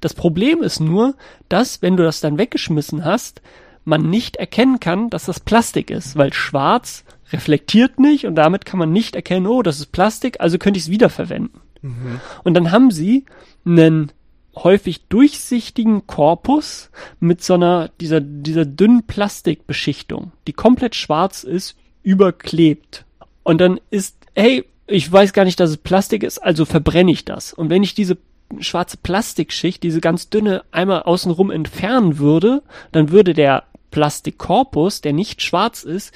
[0.00, 1.14] Das Problem ist nur,
[1.48, 3.40] dass, wenn du das dann weggeschmissen hast,
[3.84, 8.78] man nicht erkennen kann, dass das Plastik ist, weil schwarz reflektiert nicht und damit kann
[8.78, 11.60] man nicht erkennen, oh, das ist Plastik, also könnte ich es wiederverwenden.
[11.82, 12.20] Mhm.
[12.44, 13.24] Und dann haben sie
[13.64, 14.12] einen
[14.54, 23.04] häufig durchsichtigen Korpus mit so einer, dieser, dieser dünnen Plastikbeschichtung, die komplett schwarz ist, überklebt.
[23.42, 27.24] Und dann ist, hey, ich weiß gar nicht, dass es Plastik ist, also verbrenne ich
[27.24, 27.52] das.
[27.52, 28.18] Und wenn ich diese
[28.60, 32.62] schwarze Plastikschicht, diese ganz dünne, einmal außenrum entfernen würde,
[32.92, 36.12] dann würde der Plastikkorpus, der nicht schwarz ist,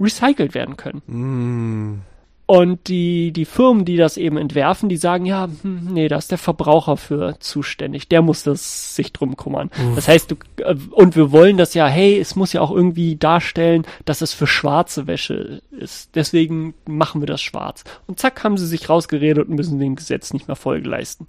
[0.00, 1.02] recycelt werden können.
[1.06, 2.02] Mm.
[2.50, 6.32] Und die, die Firmen, die das eben entwerfen, die sagen, ja, hm, nee, da ist
[6.32, 8.08] der Verbraucher für zuständig.
[8.08, 9.70] Der muss das sich drum kümmern.
[9.94, 13.14] Das heißt, du, äh, und wir wollen das ja, hey, es muss ja auch irgendwie
[13.14, 16.16] darstellen, dass es für schwarze Wäsche ist.
[16.16, 17.84] Deswegen machen wir das schwarz.
[18.08, 21.28] Und zack, haben sie sich rausgeredet und müssen dem Gesetz nicht mehr Folge leisten.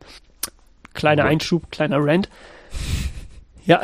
[0.95, 2.29] Kleiner Einschub, kleiner Rant.
[3.63, 3.79] Ja.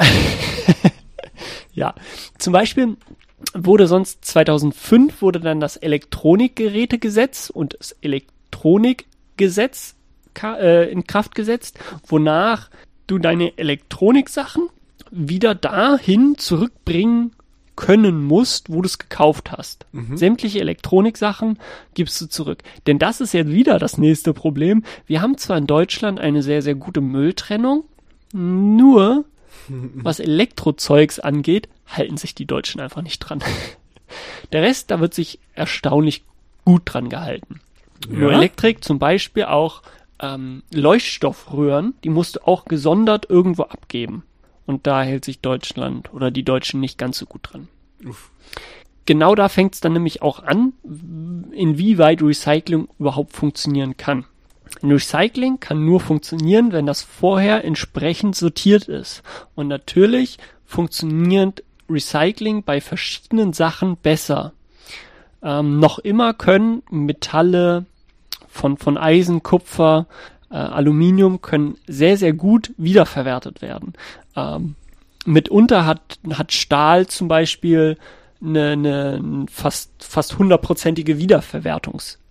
[1.72, 1.94] ja.
[2.40, 2.98] Zum Beispiel
[3.54, 9.96] wurde sonst 2005 wurde dann das Elektronikgerätegesetz und das Elektronikgesetz
[10.44, 12.70] äh, in Kraft gesetzt, wonach
[13.06, 14.70] du deine Elektroniksachen
[15.12, 17.32] wieder dahin zurückbringen
[17.76, 19.86] können musst, wo du es gekauft hast.
[20.18, 21.60] Sämtliche Elektroniksachen
[21.94, 22.64] gibst du zurück.
[22.88, 24.84] Denn das ist jetzt wieder das nächste Problem.
[25.06, 27.84] Wir haben zwar in Deutschland eine sehr, sehr gute Mülltrennung,
[28.34, 29.26] nur
[29.68, 33.44] was Elektrozeugs angeht, halten sich die Deutschen einfach nicht dran.
[34.52, 36.24] Der Rest, da wird sich erstaunlich
[36.66, 37.60] gut dran gehalten.
[38.10, 38.38] Nur Ja?
[38.38, 39.82] Elektrik, zum Beispiel auch
[40.20, 44.24] ähm, Leuchtstoffröhren, die musst du auch gesondert irgendwo abgeben.
[44.66, 47.68] Und da hält sich Deutschland oder die Deutschen nicht ganz so gut dran.
[49.06, 50.74] Genau da fängt es dann nämlich auch an,
[51.52, 54.26] inwieweit Recycling überhaupt funktionieren kann.
[54.82, 59.24] Ein Recycling kann nur funktionieren, wenn das vorher entsprechend sortiert ist.
[59.56, 64.54] Und natürlich funktioniert Recycling bei verschiedenen Sachen besser.
[65.42, 67.86] Ähm, noch immer können Metalle
[68.48, 70.08] von, von Eisen, Kupfer,
[70.50, 73.94] äh, Aluminium können sehr, sehr gut wiederverwertet werden.
[74.36, 74.76] Ähm,
[75.26, 77.98] mitunter hat, hat Stahl zum Beispiel
[78.42, 81.18] eine, eine fast, fast hundertprozentige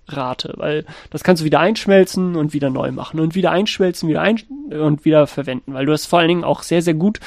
[0.06, 4.22] Wiederverwertungsrate, weil das kannst du wieder einschmelzen und wieder neu machen und wieder einschmelzen, wieder
[4.22, 4.40] ein
[4.70, 7.20] und wieder verwenden, weil du es vor allen Dingen auch sehr, sehr gut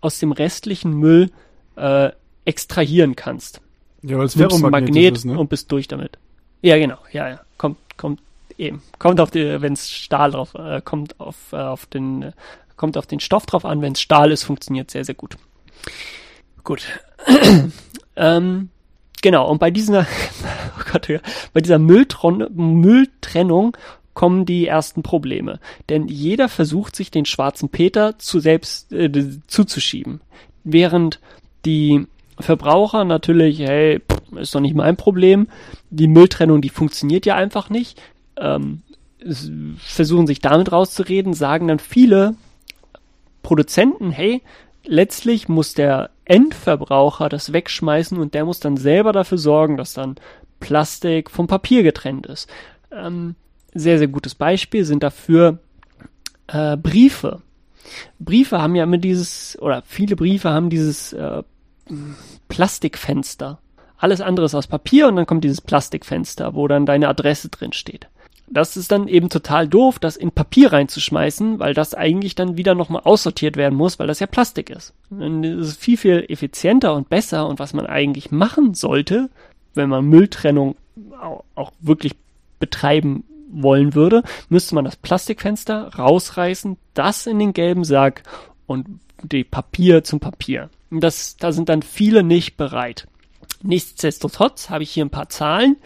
[0.00, 1.30] aus dem restlichen Müll
[1.76, 2.10] äh,
[2.44, 3.60] extrahieren kannst.
[4.02, 5.38] Ja, weil es Nimmst ein Magnet ist, ne?
[5.38, 6.18] und bist durch damit.
[6.60, 7.40] Ja, genau, ja, ja.
[7.56, 8.20] Kommt, kommt
[8.58, 8.82] eben.
[8.98, 12.32] Kommt auf die, wenn es Stahl drauf, äh, kommt auf, äh, auf den, äh,
[12.76, 13.80] kommt auf den Stoff drauf an.
[13.80, 15.36] Wenn es Stahl ist, funktioniert sehr, sehr gut.
[16.64, 16.86] Gut.
[18.16, 18.68] ähm,
[19.24, 20.06] genau, und bei dieser,
[20.78, 21.08] oh Gott,
[21.52, 23.76] bei dieser Mülltron Mülltrennung
[24.12, 25.58] kommen die ersten Probleme.
[25.88, 29.10] Denn jeder versucht sich den schwarzen Peter zu selbst äh,
[29.48, 30.20] zuzuschieben.
[30.62, 31.18] Während
[31.64, 32.06] die
[32.38, 34.00] Verbraucher natürlich, hey,
[34.36, 35.48] ist doch nicht mein Problem.
[35.90, 38.00] Die Mülltrennung, die funktioniert ja einfach nicht.
[38.36, 38.82] Ähm,
[39.78, 42.34] versuchen sich damit rauszureden, sagen dann viele
[43.42, 44.42] Produzenten, hey,
[44.84, 50.16] letztlich muss der Endverbraucher das wegschmeißen und der muss dann selber dafür sorgen, dass dann
[50.60, 52.48] Plastik vom Papier getrennt ist.
[52.90, 53.34] Ähm,
[53.74, 55.58] sehr, sehr gutes Beispiel sind dafür
[56.46, 57.42] äh, Briefe.
[58.18, 61.42] Briefe haben ja immer dieses, oder viele Briefe haben dieses äh,
[62.48, 63.58] Plastikfenster.
[63.98, 67.72] Alles andere ist aus Papier und dann kommt dieses Plastikfenster, wo dann deine Adresse drin
[67.72, 68.08] steht.
[68.54, 72.74] Das ist dann eben total doof, das in Papier reinzuschmeißen, weil das eigentlich dann wieder
[72.74, 74.94] nochmal aussortiert werden muss, weil das ja Plastik ist.
[75.10, 79.28] Und das ist viel, viel effizienter und besser und was man eigentlich machen sollte,
[79.74, 80.76] wenn man Mülltrennung
[81.20, 82.14] au- auch wirklich
[82.60, 88.22] betreiben wollen würde, müsste man das Plastikfenster rausreißen, das in den gelben Sack
[88.66, 88.86] und
[89.22, 90.70] die Papier zum Papier.
[90.90, 93.06] Und Das, da sind dann viele nicht bereit.
[93.62, 95.76] Nichtsdestotrotz habe ich hier ein paar Zahlen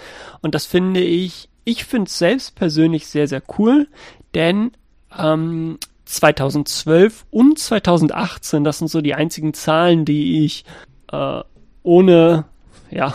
[0.43, 3.89] und das finde ich, ich finde es selbst persönlich sehr, sehr cool,
[4.35, 4.73] denn
[5.17, 10.65] ähm, 2012 und 2018, das sind so die einzigen Zahlen, die ich
[11.13, 11.43] äh,
[11.83, 12.47] ohne
[12.91, 13.15] ja,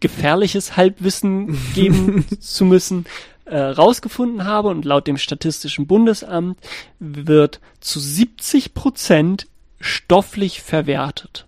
[0.00, 3.06] gefährliches Halbwissen geben zu müssen,
[3.46, 6.58] äh, rausgefunden habe und laut dem Statistischen Bundesamt
[6.98, 9.46] wird zu 70 Prozent
[9.80, 11.46] stofflich verwertet.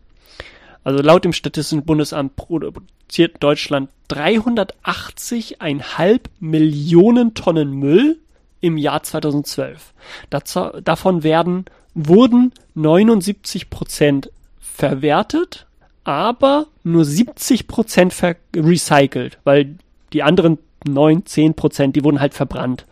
[0.87, 8.21] Also laut dem Statistischen Bundesamt produziert Deutschland 380,5 Millionen Tonnen Müll
[8.61, 9.93] im Jahr 2012.
[10.31, 11.65] Dazu, davon werden,
[11.95, 14.31] wurden 79 Prozent
[14.61, 15.67] verwertet,
[16.05, 18.15] aber nur 70 Prozent
[18.55, 19.75] recycelt, weil
[20.13, 22.87] die anderen 9, 10 Prozent, die wurden halt verbrannt.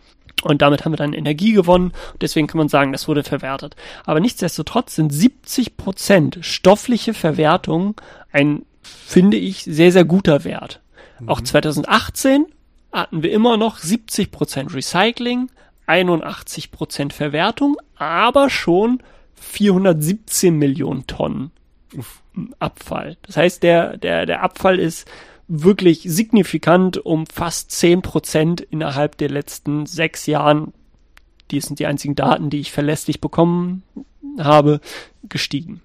[0.45, 1.91] Und damit haben wir dann Energie gewonnen.
[2.21, 3.75] Deswegen kann man sagen, das wurde verwertet.
[4.05, 7.99] Aber nichtsdestotrotz sind 70 Prozent stoffliche Verwertung
[8.31, 10.81] ein, finde ich, sehr, sehr guter Wert.
[11.25, 12.45] Auch 2018
[12.91, 15.49] hatten wir immer noch 70 Prozent Recycling,
[15.87, 19.01] 81 Prozent Verwertung, aber schon
[19.33, 21.49] 417 Millionen Tonnen
[22.59, 23.17] Abfall.
[23.23, 25.07] Das heißt, der, der, der Abfall ist
[25.47, 30.73] wirklich signifikant um fast 10 Prozent innerhalb der letzten sechs Jahren,
[31.51, 33.83] die sind die einzigen Daten, die ich verlässlich bekommen
[34.39, 34.81] habe,
[35.29, 35.81] gestiegen.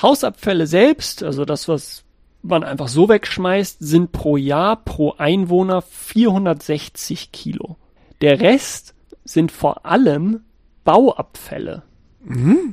[0.00, 2.04] Hausabfälle selbst, also das, was
[2.42, 7.76] man einfach so wegschmeißt, sind pro Jahr pro Einwohner 460 Kilo.
[8.20, 8.94] Der Rest
[9.24, 10.40] sind vor allem
[10.84, 11.82] Bauabfälle.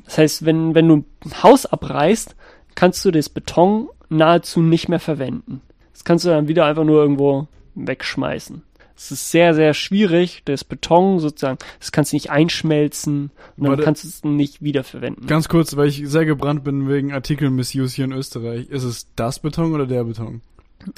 [0.05, 2.35] Das heißt, wenn, wenn du ein Haus abreißt,
[2.75, 5.61] kannst du das Beton nahezu nicht mehr verwenden.
[5.97, 8.61] Das kannst du dann wieder einfach nur irgendwo wegschmeißen.
[8.95, 13.71] Es ist sehr, sehr schwierig, das Beton sozusagen, das kannst du nicht einschmelzen und dann
[13.71, 13.83] Warte.
[13.83, 15.25] kannst du es nicht wiederverwenden.
[15.25, 18.69] Ganz kurz, weil ich sehr gebrannt bin wegen Artikelmissuse hier in Österreich.
[18.69, 20.41] Ist es das Beton oder der Beton?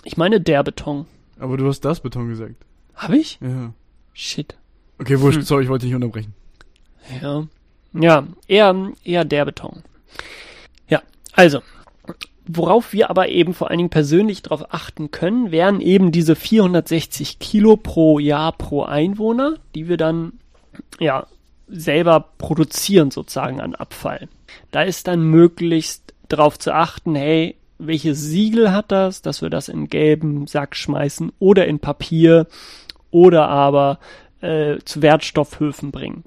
[0.03, 1.05] Ich meine der Beton.
[1.39, 2.55] Aber du hast das Beton gesagt.
[2.95, 3.37] Habe ich?
[3.41, 3.73] Ja.
[4.13, 4.55] Shit.
[4.99, 5.43] Okay, wurscht, Hm.
[5.45, 6.33] sorry, ich wollte dich nicht unterbrechen.
[7.21, 7.47] Ja.
[7.93, 9.81] Ja, eher, eher der Beton.
[10.89, 11.01] Ja,
[11.33, 11.61] also,
[12.51, 17.37] worauf wir aber eben vor allen Dingen persönlich darauf achten können, wären eben diese 460
[17.37, 20.33] Kilo pro Jahr pro Einwohner, die wir dann,
[20.99, 21.27] ja,
[21.67, 24.27] selber produzieren sozusagen an Abfall.
[24.71, 29.69] Da ist dann möglichst darauf zu achten, hey, welches Siegel hat das, dass wir das
[29.69, 32.47] in gelben Sack schmeißen oder in Papier
[33.11, 33.99] oder aber
[34.41, 36.23] äh, zu Wertstoffhöfen bringen.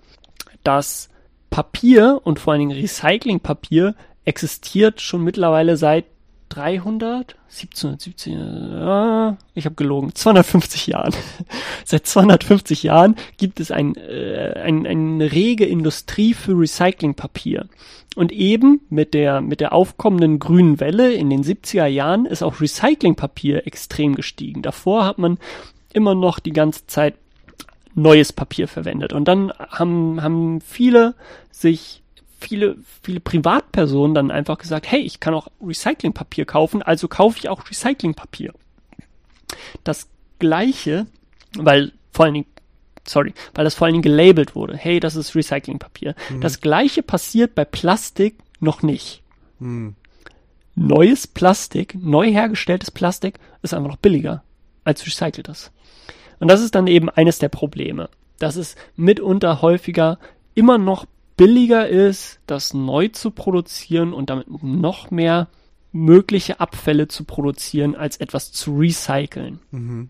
[0.63, 1.09] Das
[1.51, 6.05] Papier und vor allen Dingen Recyclingpapier existiert schon mittlerweile seit
[6.53, 11.15] 300, 1770, äh, ich habe gelogen, 250 Jahren.
[11.85, 17.69] Seit 250 Jahren gibt es ein, äh, ein, eine rege Industrie für Recyclingpapier.
[18.17, 22.61] Und eben mit der, mit der aufkommenden grünen Welle in den 70er Jahren ist auch
[22.61, 24.61] Recyclingpapier extrem gestiegen.
[24.61, 25.39] Davor hat man
[25.95, 27.15] immer noch die ganze Zeit
[27.95, 29.15] neues Papier verwendet.
[29.15, 31.15] Und dann haben, haben viele
[31.51, 32.02] sich,
[32.43, 37.49] viele, viele Privatpersonen dann einfach gesagt, hey, ich kann auch Recyclingpapier kaufen, also kaufe ich
[37.49, 38.53] auch Recyclingpapier.
[39.85, 40.09] Das
[40.39, 41.07] gleiche,
[41.57, 42.47] weil vor allen Dingen,
[43.07, 46.15] sorry, weil das vor allen Dingen gelabelt wurde, hey, das ist Recyclingpapier.
[46.41, 49.23] Das gleiche passiert bei Plastik noch nicht.
[49.59, 49.95] Hm.
[50.75, 54.43] Neues Plastik, neu hergestelltes Plastik ist einfach noch billiger
[54.85, 55.71] als recyceltes.
[56.41, 58.09] Und das ist dann eben eines der Probleme,
[58.39, 60.19] dass es mitunter häufiger
[60.55, 61.07] immer noch
[61.37, 65.49] billiger ist, das neu zu produzieren und damit noch mehr
[65.93, 69.61] mögliche Abfälle zu produzieren, als etwas zu recyceln.
[69.71, 70.09] Mhm.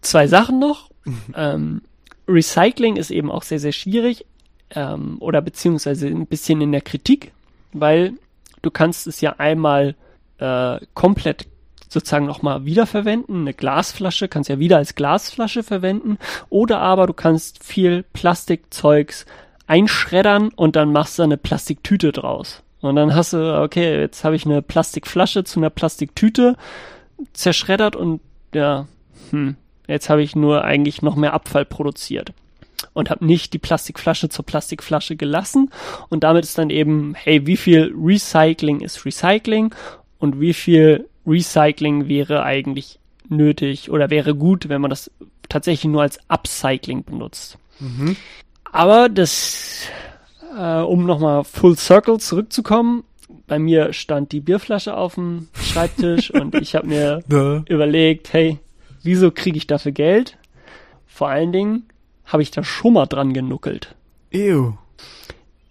[0.00, 0.90] Zwei Sachen noch.
[1.34, 1.82] ähm,
[2.28, 4.24] Recycling ist eben auch sehr, sehr schwierig
[4.70, 7.32] ähm, oder beziehungsweise ein bisschen in der Kritik,
[7.72, 8.14] weil
[8.62, 9.94] du kannst es ja einmal
[10.38, 11.46] äh, komplett
[11.88, 13.42] sozusagen nochmal wiederverwenden.
[13.42, 16.18] Eine Glasflasche kannst ja wieder als Glasflasche verwenden.
[16.48, 19.26] Oder aber du kannst viel Plastikzeugs
[19.66, 22.62] einschreddern und dann machst du eine Plastiktüte draus.
[22.80, 26.56] Und dann hast du, okay, jetzt habe ich eine Plastikflasche zu einer Plastiktüte
[27.32, 28.20] zerschreddert und
[28.52, 28.86] ja,
[29.30, 29.56] hm,
[29.86, 32.32] jetzt habe ich nur eigentlich noch mehr Abfall produziert
[32.92, 35.70] und habe nicht die Plastikflasche zur Plastikflasche gelassen
[36.08, 39.72] und damit ist dann eben, hey, wie viel Recycling ist Recycling
[40.18, 42.98] und wie viel Recycling wäre eigentlich
[43.28, 45.10] nötig oder wäre gut, wenn man das
[45.48, 47.58] tatsächlich nur als Upcycling benutzt.
[47.78, 48.16] Mhm.
[48.72, 49.82] Aber das,
[50.56, 53.04] äh, um nochmal full circle zurückzukommen,
[53.46, 57.62] bei mir stand die Bierflasche auf dem Schreibtisch und ich habe mir Da.
[57.68, 58.58] überlegt, hey,
[59.02, 60.38] wieso kriege ich dafür Geld?
[61.06, 61.84] Vor allen Dingen
[62.24, 63.94] habe ich da schon mal dran genuckelt.
[64.32, 64.72] Ew.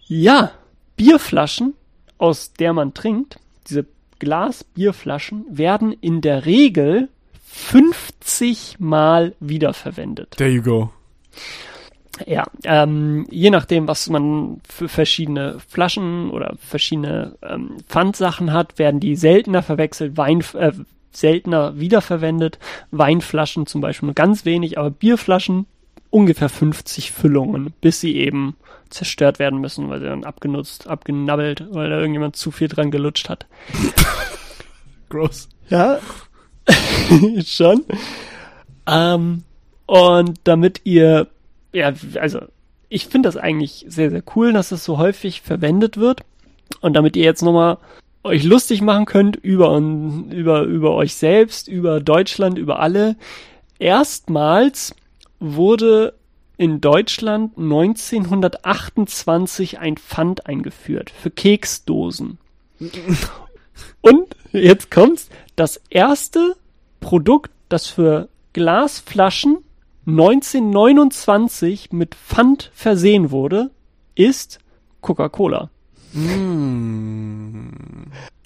[0.06, 0.52] Ja,
[0.96, 1.74] Bierflaschen,
[2.18, 3.86] aus der man trinkt, diese
[4.20, 7.08] Glas-Bierflaschen, werden in der Regel
[7.46, 10.32] 50 Mal wiederverwendet.
[10.36, 10.90] There you go.
[12.26, 19.00] Ja, ähm, je nachdem, was man für verschiedene Flaschen oder verschiedene ähm, Pfandsachen hat, werden
[19.00, 20.72] die seltener verwechselt, Wein, äh,
[21.10, 22.58] seltener wiederverwendet.
[22.90, 25.66] Weinflaschen zum Beispiel nur ganz wenig, aber Bierflaschen
[26.10, 28.56] ungefähr 50 Füllungen, bis sie eben
[28.90, 33.30] zerstört werden müssen, weil sie dann abgenutzt, abgenabbelt, weil da irgendjemand zu viel dran gelutscht
[33.30, 33.46] hat.
[35.08, 35.48] Gross.
[35.70, 35.98] Ja,
[37.44, 37.84] schon.
[38.86, 39.44] Ähm,
[39.86, 41.28] und damit ihr,
[41.72, 42.40] ja, also
[42.88, 46.20] ich finde das eigentlich sehr, sehr cool, dass es so häufig verwendet wird.
[46.80, 47.78] Und damit ihr jetzt nochmal
[48.24, 53.16] euch lustig machen könnt über, über, über euch selbst, über Deutschland, über alle.
[53.78, 54.94] Erstmals
[55.40, 56.14] wurde
[56.56, 62.38] in Deutschland 1928 ein Pfand eingeführt für Keksdosen.
[64.00, 66.54] Und jetzt kommt's, das erste
[67.00, 69.58] Produkt, das für Glasflaschen
[70.06, 73.70] 1929 mit Pfand versehen wurde,
[74.14, 74.58] ist
[75.00, 75.70] Coca-Cola.
[76.12, 77.70] Mm.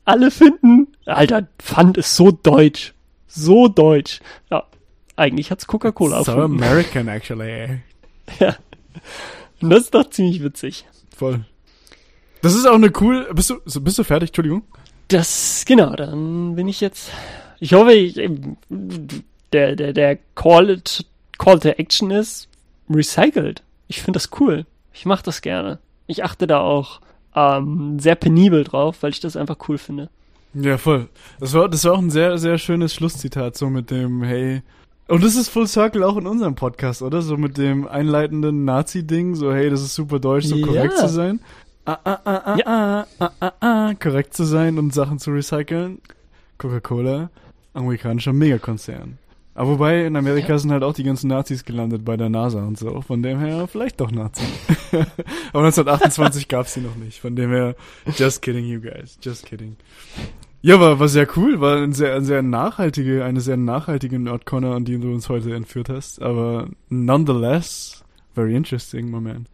[0.05, 2.95] Alle finden, Alter, Pfand ist so deutsch.
[3.27, 4.21] So deutsch.
[4.51, 4.65] Ja,
[5.17, 6.63] eigentlich hat's Coca-Cola So erfunden.
[6.63, 7.81] American, actually.
[9.61, 10.87] Und das ist doch ziemlich witzig.
[11.17, 11.45] Voll.
[12.43, 13.27] Das ist auch eine cool.
[13.35, 14.29] Bist du, bist du fertig?
[14.29, 14.63] Entschuldigung.
[15.09, 17.11] das, genau, dann bin ich jetzt,
[17.61, 18.15] ich hoffe, ich,
[19.53, 20.83] der, der, der Call,
[21.39, 22.49] Call to Action ist
[22.89, 23.63] recycelt.
[23.89, 24.67] Ich finde das cool.
[24.93, 25.79] Ich mache das gerne.
[26.07, 27.01] Ich achte da auch
[27.35, 30.09] ähm, sehr penibel drauf, weil ich das einfach cool finde.
[30.55, 31.09] Ja, voll.
[31.39, 34.63] Das war, das war auch ein sehr, sehr schönes Schlusszitat, so mit dem, hey,
[35.09, 37.23] und das ist Full Circle auch in unserem Podcast, oder?
[37.23, 40.67] So mit dem einleitenden Nazi-Ding, so hey, das ist super deutsch, so ja.
[40.67, 41.41] korrekt zu sein.
[41.85, 42.67] Ah, ah, ah, ah, ja.
[42.67, 46.01] ah, ah, ah, ah, korrekt zu sein und Sachen zu recyceln.
[46.59, 47.31] Coca-Cola,
[47.75, 49.19] amerikanischer Megakonzern.
[49.57, 52.79] Aber wobei, in Amerika sind halt auch die ganzen Nazis gelandet bei der NASA und
[52.79, 53.01] so.
[53.01, 54.45] Von dem her, vielleicht doch Nazi.
[54.93, 57.21] Aber 1928 gab's sie noch nicht.
[57.21, 57.75] Von dem her,
[58.17, 59.19] just kidding you guys.
[59.23, 59.77] Just kidding.
[60.61, 64.75] Ja, war, war sehr cool, war ein sehr, ein sehr nachhaltige, eine sehr nachhaltige Nordcorner,
[64.75, 66.21] an die du uns heute entführt hast.
[66.21, 68.05] Aber nonetheless,
[68.35, 69.47] very interesting, my man.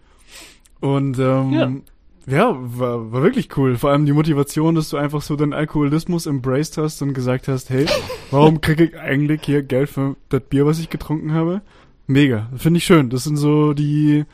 [0.81, 1.71] Und ähm, ja.
[2.27, 3.77] Ja, war, war wirklich cool.
[3.77, 7.71] Vor allem die Motivation, dass du einfach so deinen Alkoholismus embraced hast und gesagt hast,
[7.71, 7.87] hey,
[8.31, 11.63] warum kriege ich eigentlich hier Geld für das Bier, was ich getrunken habe?
[12.07, 13.11] Mega, finde ich schön.
[13.11, 14.25] Das sind so die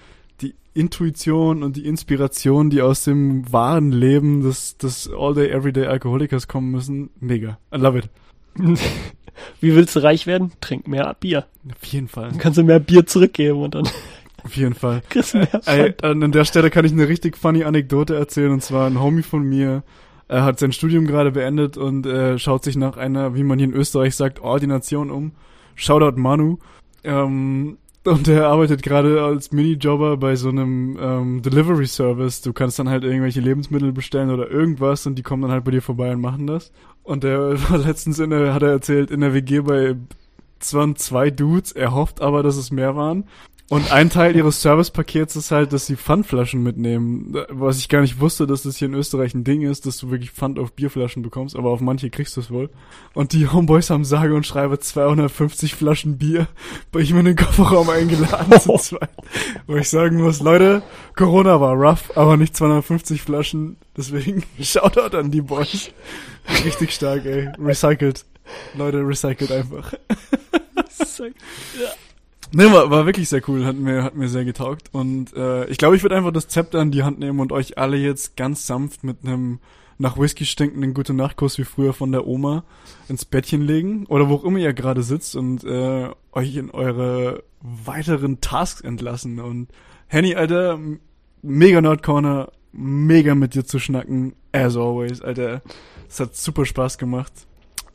[0.79, 6.71] Intuition und die Inspiration, die aus dem wahren Leben des, des All-Day, Everyday Alkoholikers kommen
[6.71, 7.59] müssen, mega.
[7.75, 8.09] I love it.
[9.61, 10.53] Wie willst du reich werden?
[10.61, 11.47] Trink mehr Bier.
[11.69, 12.29] Auf jeden Fall.
[12.29, 13.89] Dann kannst du mehr Bier zurückgeben und dann.
[14.49, 15.03] Auf jeden Fall.
[15.35, 18.99] Mehr Ey, an der Stelle kann ich eine richtig funny Anekdote erzählen und zwar ein
[18.99, 19.83] Homie von mir,
[20.27, 23.69] er hat sein Studium gerade beendet und äh, schaut sich nach einer, wie man hier
[23.69, 25.33] in Österreich sagt, Ordination um.
[25.75, 26.57] Shoutout Manu.
[27.05, 32.41] Ähm, und der arbeitet gerade als Minijobber bei so einem ähm, Delivery Service.
[32.41, 35.73] Du kannst dann halt irgendwelche Lebensmittel bestellen oder irgendwas und die kommen dann halt bei
[35.73, 36.73] dir vorbei und machen das.
[37.03, 37.39] Und der
[37.71, 39.95] war letztens in der, hat er erzählt, in der WG bei
[40.59, 43.25] zwar zwei Dudes, er hofft aber, dass es mehr waren.
[43.71, 47.37] Und ein Teil ihres Servicepakets ist halt, dass sie Pfandflaschen mitnehmen.
[47.51, 50.11] Was ich gar nicht wusste, dass das hier in Österreich ein Ding ist, dass du
[50.11, 52.71] wirklich Pfand auf Bierflaschen bekommst, aber auf manche kriegst du es wohl.
[53.13, 56.49] Und die Homeboys haben sage und schreibe 250 Flaschen Bier
[56.93, 59.11] bei ihm in den Kofferraum eingeladen zu zweit.
[59.67, 60.83] Wo ich sagen muss, Leute,
[61.15, 63.77] Corona war rough, aber nicht 250 Flaschen.
[63.99, 65.91] Deswegen Shoutout an die Boys.
[66.65, 67.51] Richtig stark, ey.
[67.59, 68.25] Recycelt.
[68.75, 69.93] Leute, recycelt einfach.
[71.19, 71.89] ja.
[72.51, 74.89] Ne, war, war wirklich sehr cool, hat mir, hat mir sehr getaugt.
[74.93, 77.77] Und äh, ich glaube, ich würde einfach das Zepter in die Hand nehmen und euch
[77.77, 79.61] alle jetzt ganz sanft mit einem
[79.99, 82.65] nach Whisky stinkenden gute Nachtkuss wie früher von der Oma
[83.09, 87.43] ins Bettchen legen oder wo auch immer ihr gerade sitzt und äh, euch in eure
[87.61, 89.41] weiteren Tasks entlassen.
[89.41, 89.69] Und
[90.07, 90.79] Henny, Alter,
[91.43, 95.63] mega Nordcorner, mega mit dir zu schnacken, as always, Alter.
[96.09, 97.33] Es hat super Spaß gemacht.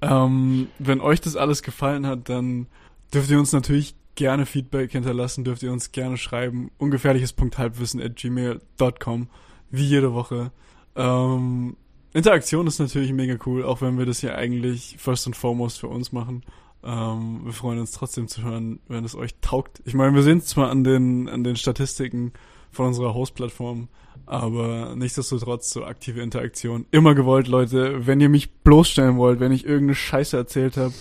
[0.01, 2.67] Ähm, wenn euch das alles gefallen hat, dann
[3.13, 6.72] dürft ihr uns natürlich gerne Feedback hinterlassen, dürft ihr uns gerne schreiben.
[6.77, 9.30] Ungefährliches.halbwissen at gmail.com.
[9.72, 10.52] Wie jede Woche.
[10.95, 11.76] Ähm,
[12.14, 15.88] Interaktion ist natürlich mega cool, auch wenn wir das hier eigentlich first and foremost für
[15.88, 16.44] uns machen.
[16.84, 19.81] Ähm, wir freuen uns trotzdem zu hören, wenn es euch taugt.
[19.85, 22.34] Ich meine, wir sehen es zwar an den, an den Statistiken
[22.72, 23.88] von unserer Host-Plattform,
[24.26, 26.85] aber nichtsdestotrotz so aktive Interaktion.
[26.91, 28.06] Immer gewollt, Leute.
[28.06, 30.94] Wenn ihr mich bloßstellen wollt, wenn ich irgendeine Scheiße erzählt habe,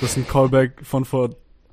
[0.00, 1.30] das ist ein Callback von vor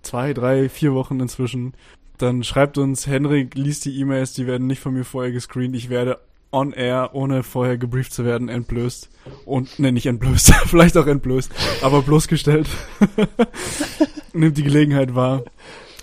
[0.07, 1.73] zwei, drei, vier Wochen inzwischen,
[2.17, 5.75] dann schreibt uns, Henrik liest die E-Mails, die werden nicht von mir vorher gescreent.
[5.75, 6.19] Ich werde
[6.51, 9.09] on air, ohne vorher gebrieft zu werden, entblößt.
[9.45, 11.51] Und, ne, nicht entblößt, vielleicht auch entblößt,
[11.81, 12.67] aber bloßgestellt.
[14.33, 15.43] Nimmt die Gelegenheit wahr.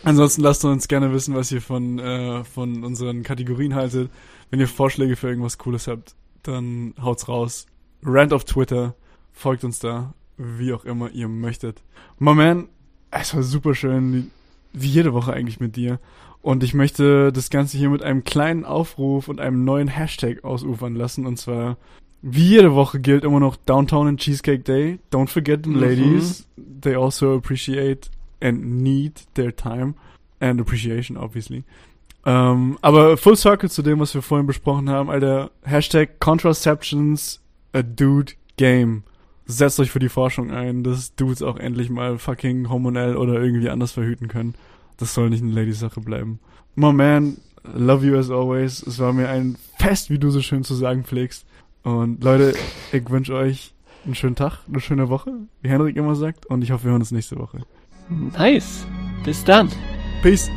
[0.04, 4.10] Ansonsten lasst uns gerne wissen, was ihr von, äh, von unseren Kategorien haltet.
[4.50, 7.66] Wenn ihr Vorschläge für irgendwas Cooles habt, dann haut's raus.
[8.02, 8.94] Rant auf Twitter,
[9.32, 11.82] folgt uns da, wie auch immer ihr möchtet.
[12.18, 12.68] My man,
[13.20, 14.30] es war super schön,
[14.72, 15.98] wie jede Woche eigentlich mit dir.
[16.42, 20.94] Und ich möchte das Ganze hier mit einem kleinen Aufruf und einem neuen Hashtag ausufern
[20.94, 21.26] lassen.
[21.26, 21.78] Und zwar,
[22.20, 24.98] wie jede Woche gilt immer noch Downtown and Cheesecake Day.
[25.10, 25.80] Don't forget the mhm.
[25.80, 26.46] ladies.
[26.56, 26.80] Mhm.
[26.82, 28.10] They also appreciate
[28.42, 29.94] and need their time.
[30.40, 31.64] And appreciation, obviously.
[32.26, 35.50] Ähm, aber Full Circle zu dem, was wir vorhin besprochen haben, Alter.
[35.62, 37.40] Hashtag Contraceptions
[37.72, 39.04] a Dude Game
[39.46, 43.70] setzt euch für die Forschung ein, dass Dudes auch endlich mal fucking hormonell oder irgendwie
[43.70, 44.54] anders verhüten können.
[44.96, 46.38] Das soll nicht eine Lady-Sache bleiben.
[46.76, 47.36] My man,
[47.74, 48.82] love you as always.
[48.82, 51.46] Es war mir ein Fest, wie du so schön zu sagen pflegst.
[51.82, 52.54] Und Leute,
[52.92, 56.46] ich wünsche euch einen schönen Tag, eine schöne Woche, wie Henrik immer sagt.
[56.46, 57.60] Und ich hoffe, wir hören uns nächste Woche.
[58.08, 58.86] Nice.
[59.24, 59.70] Bis dann.
[60.22, 60.50] Peace.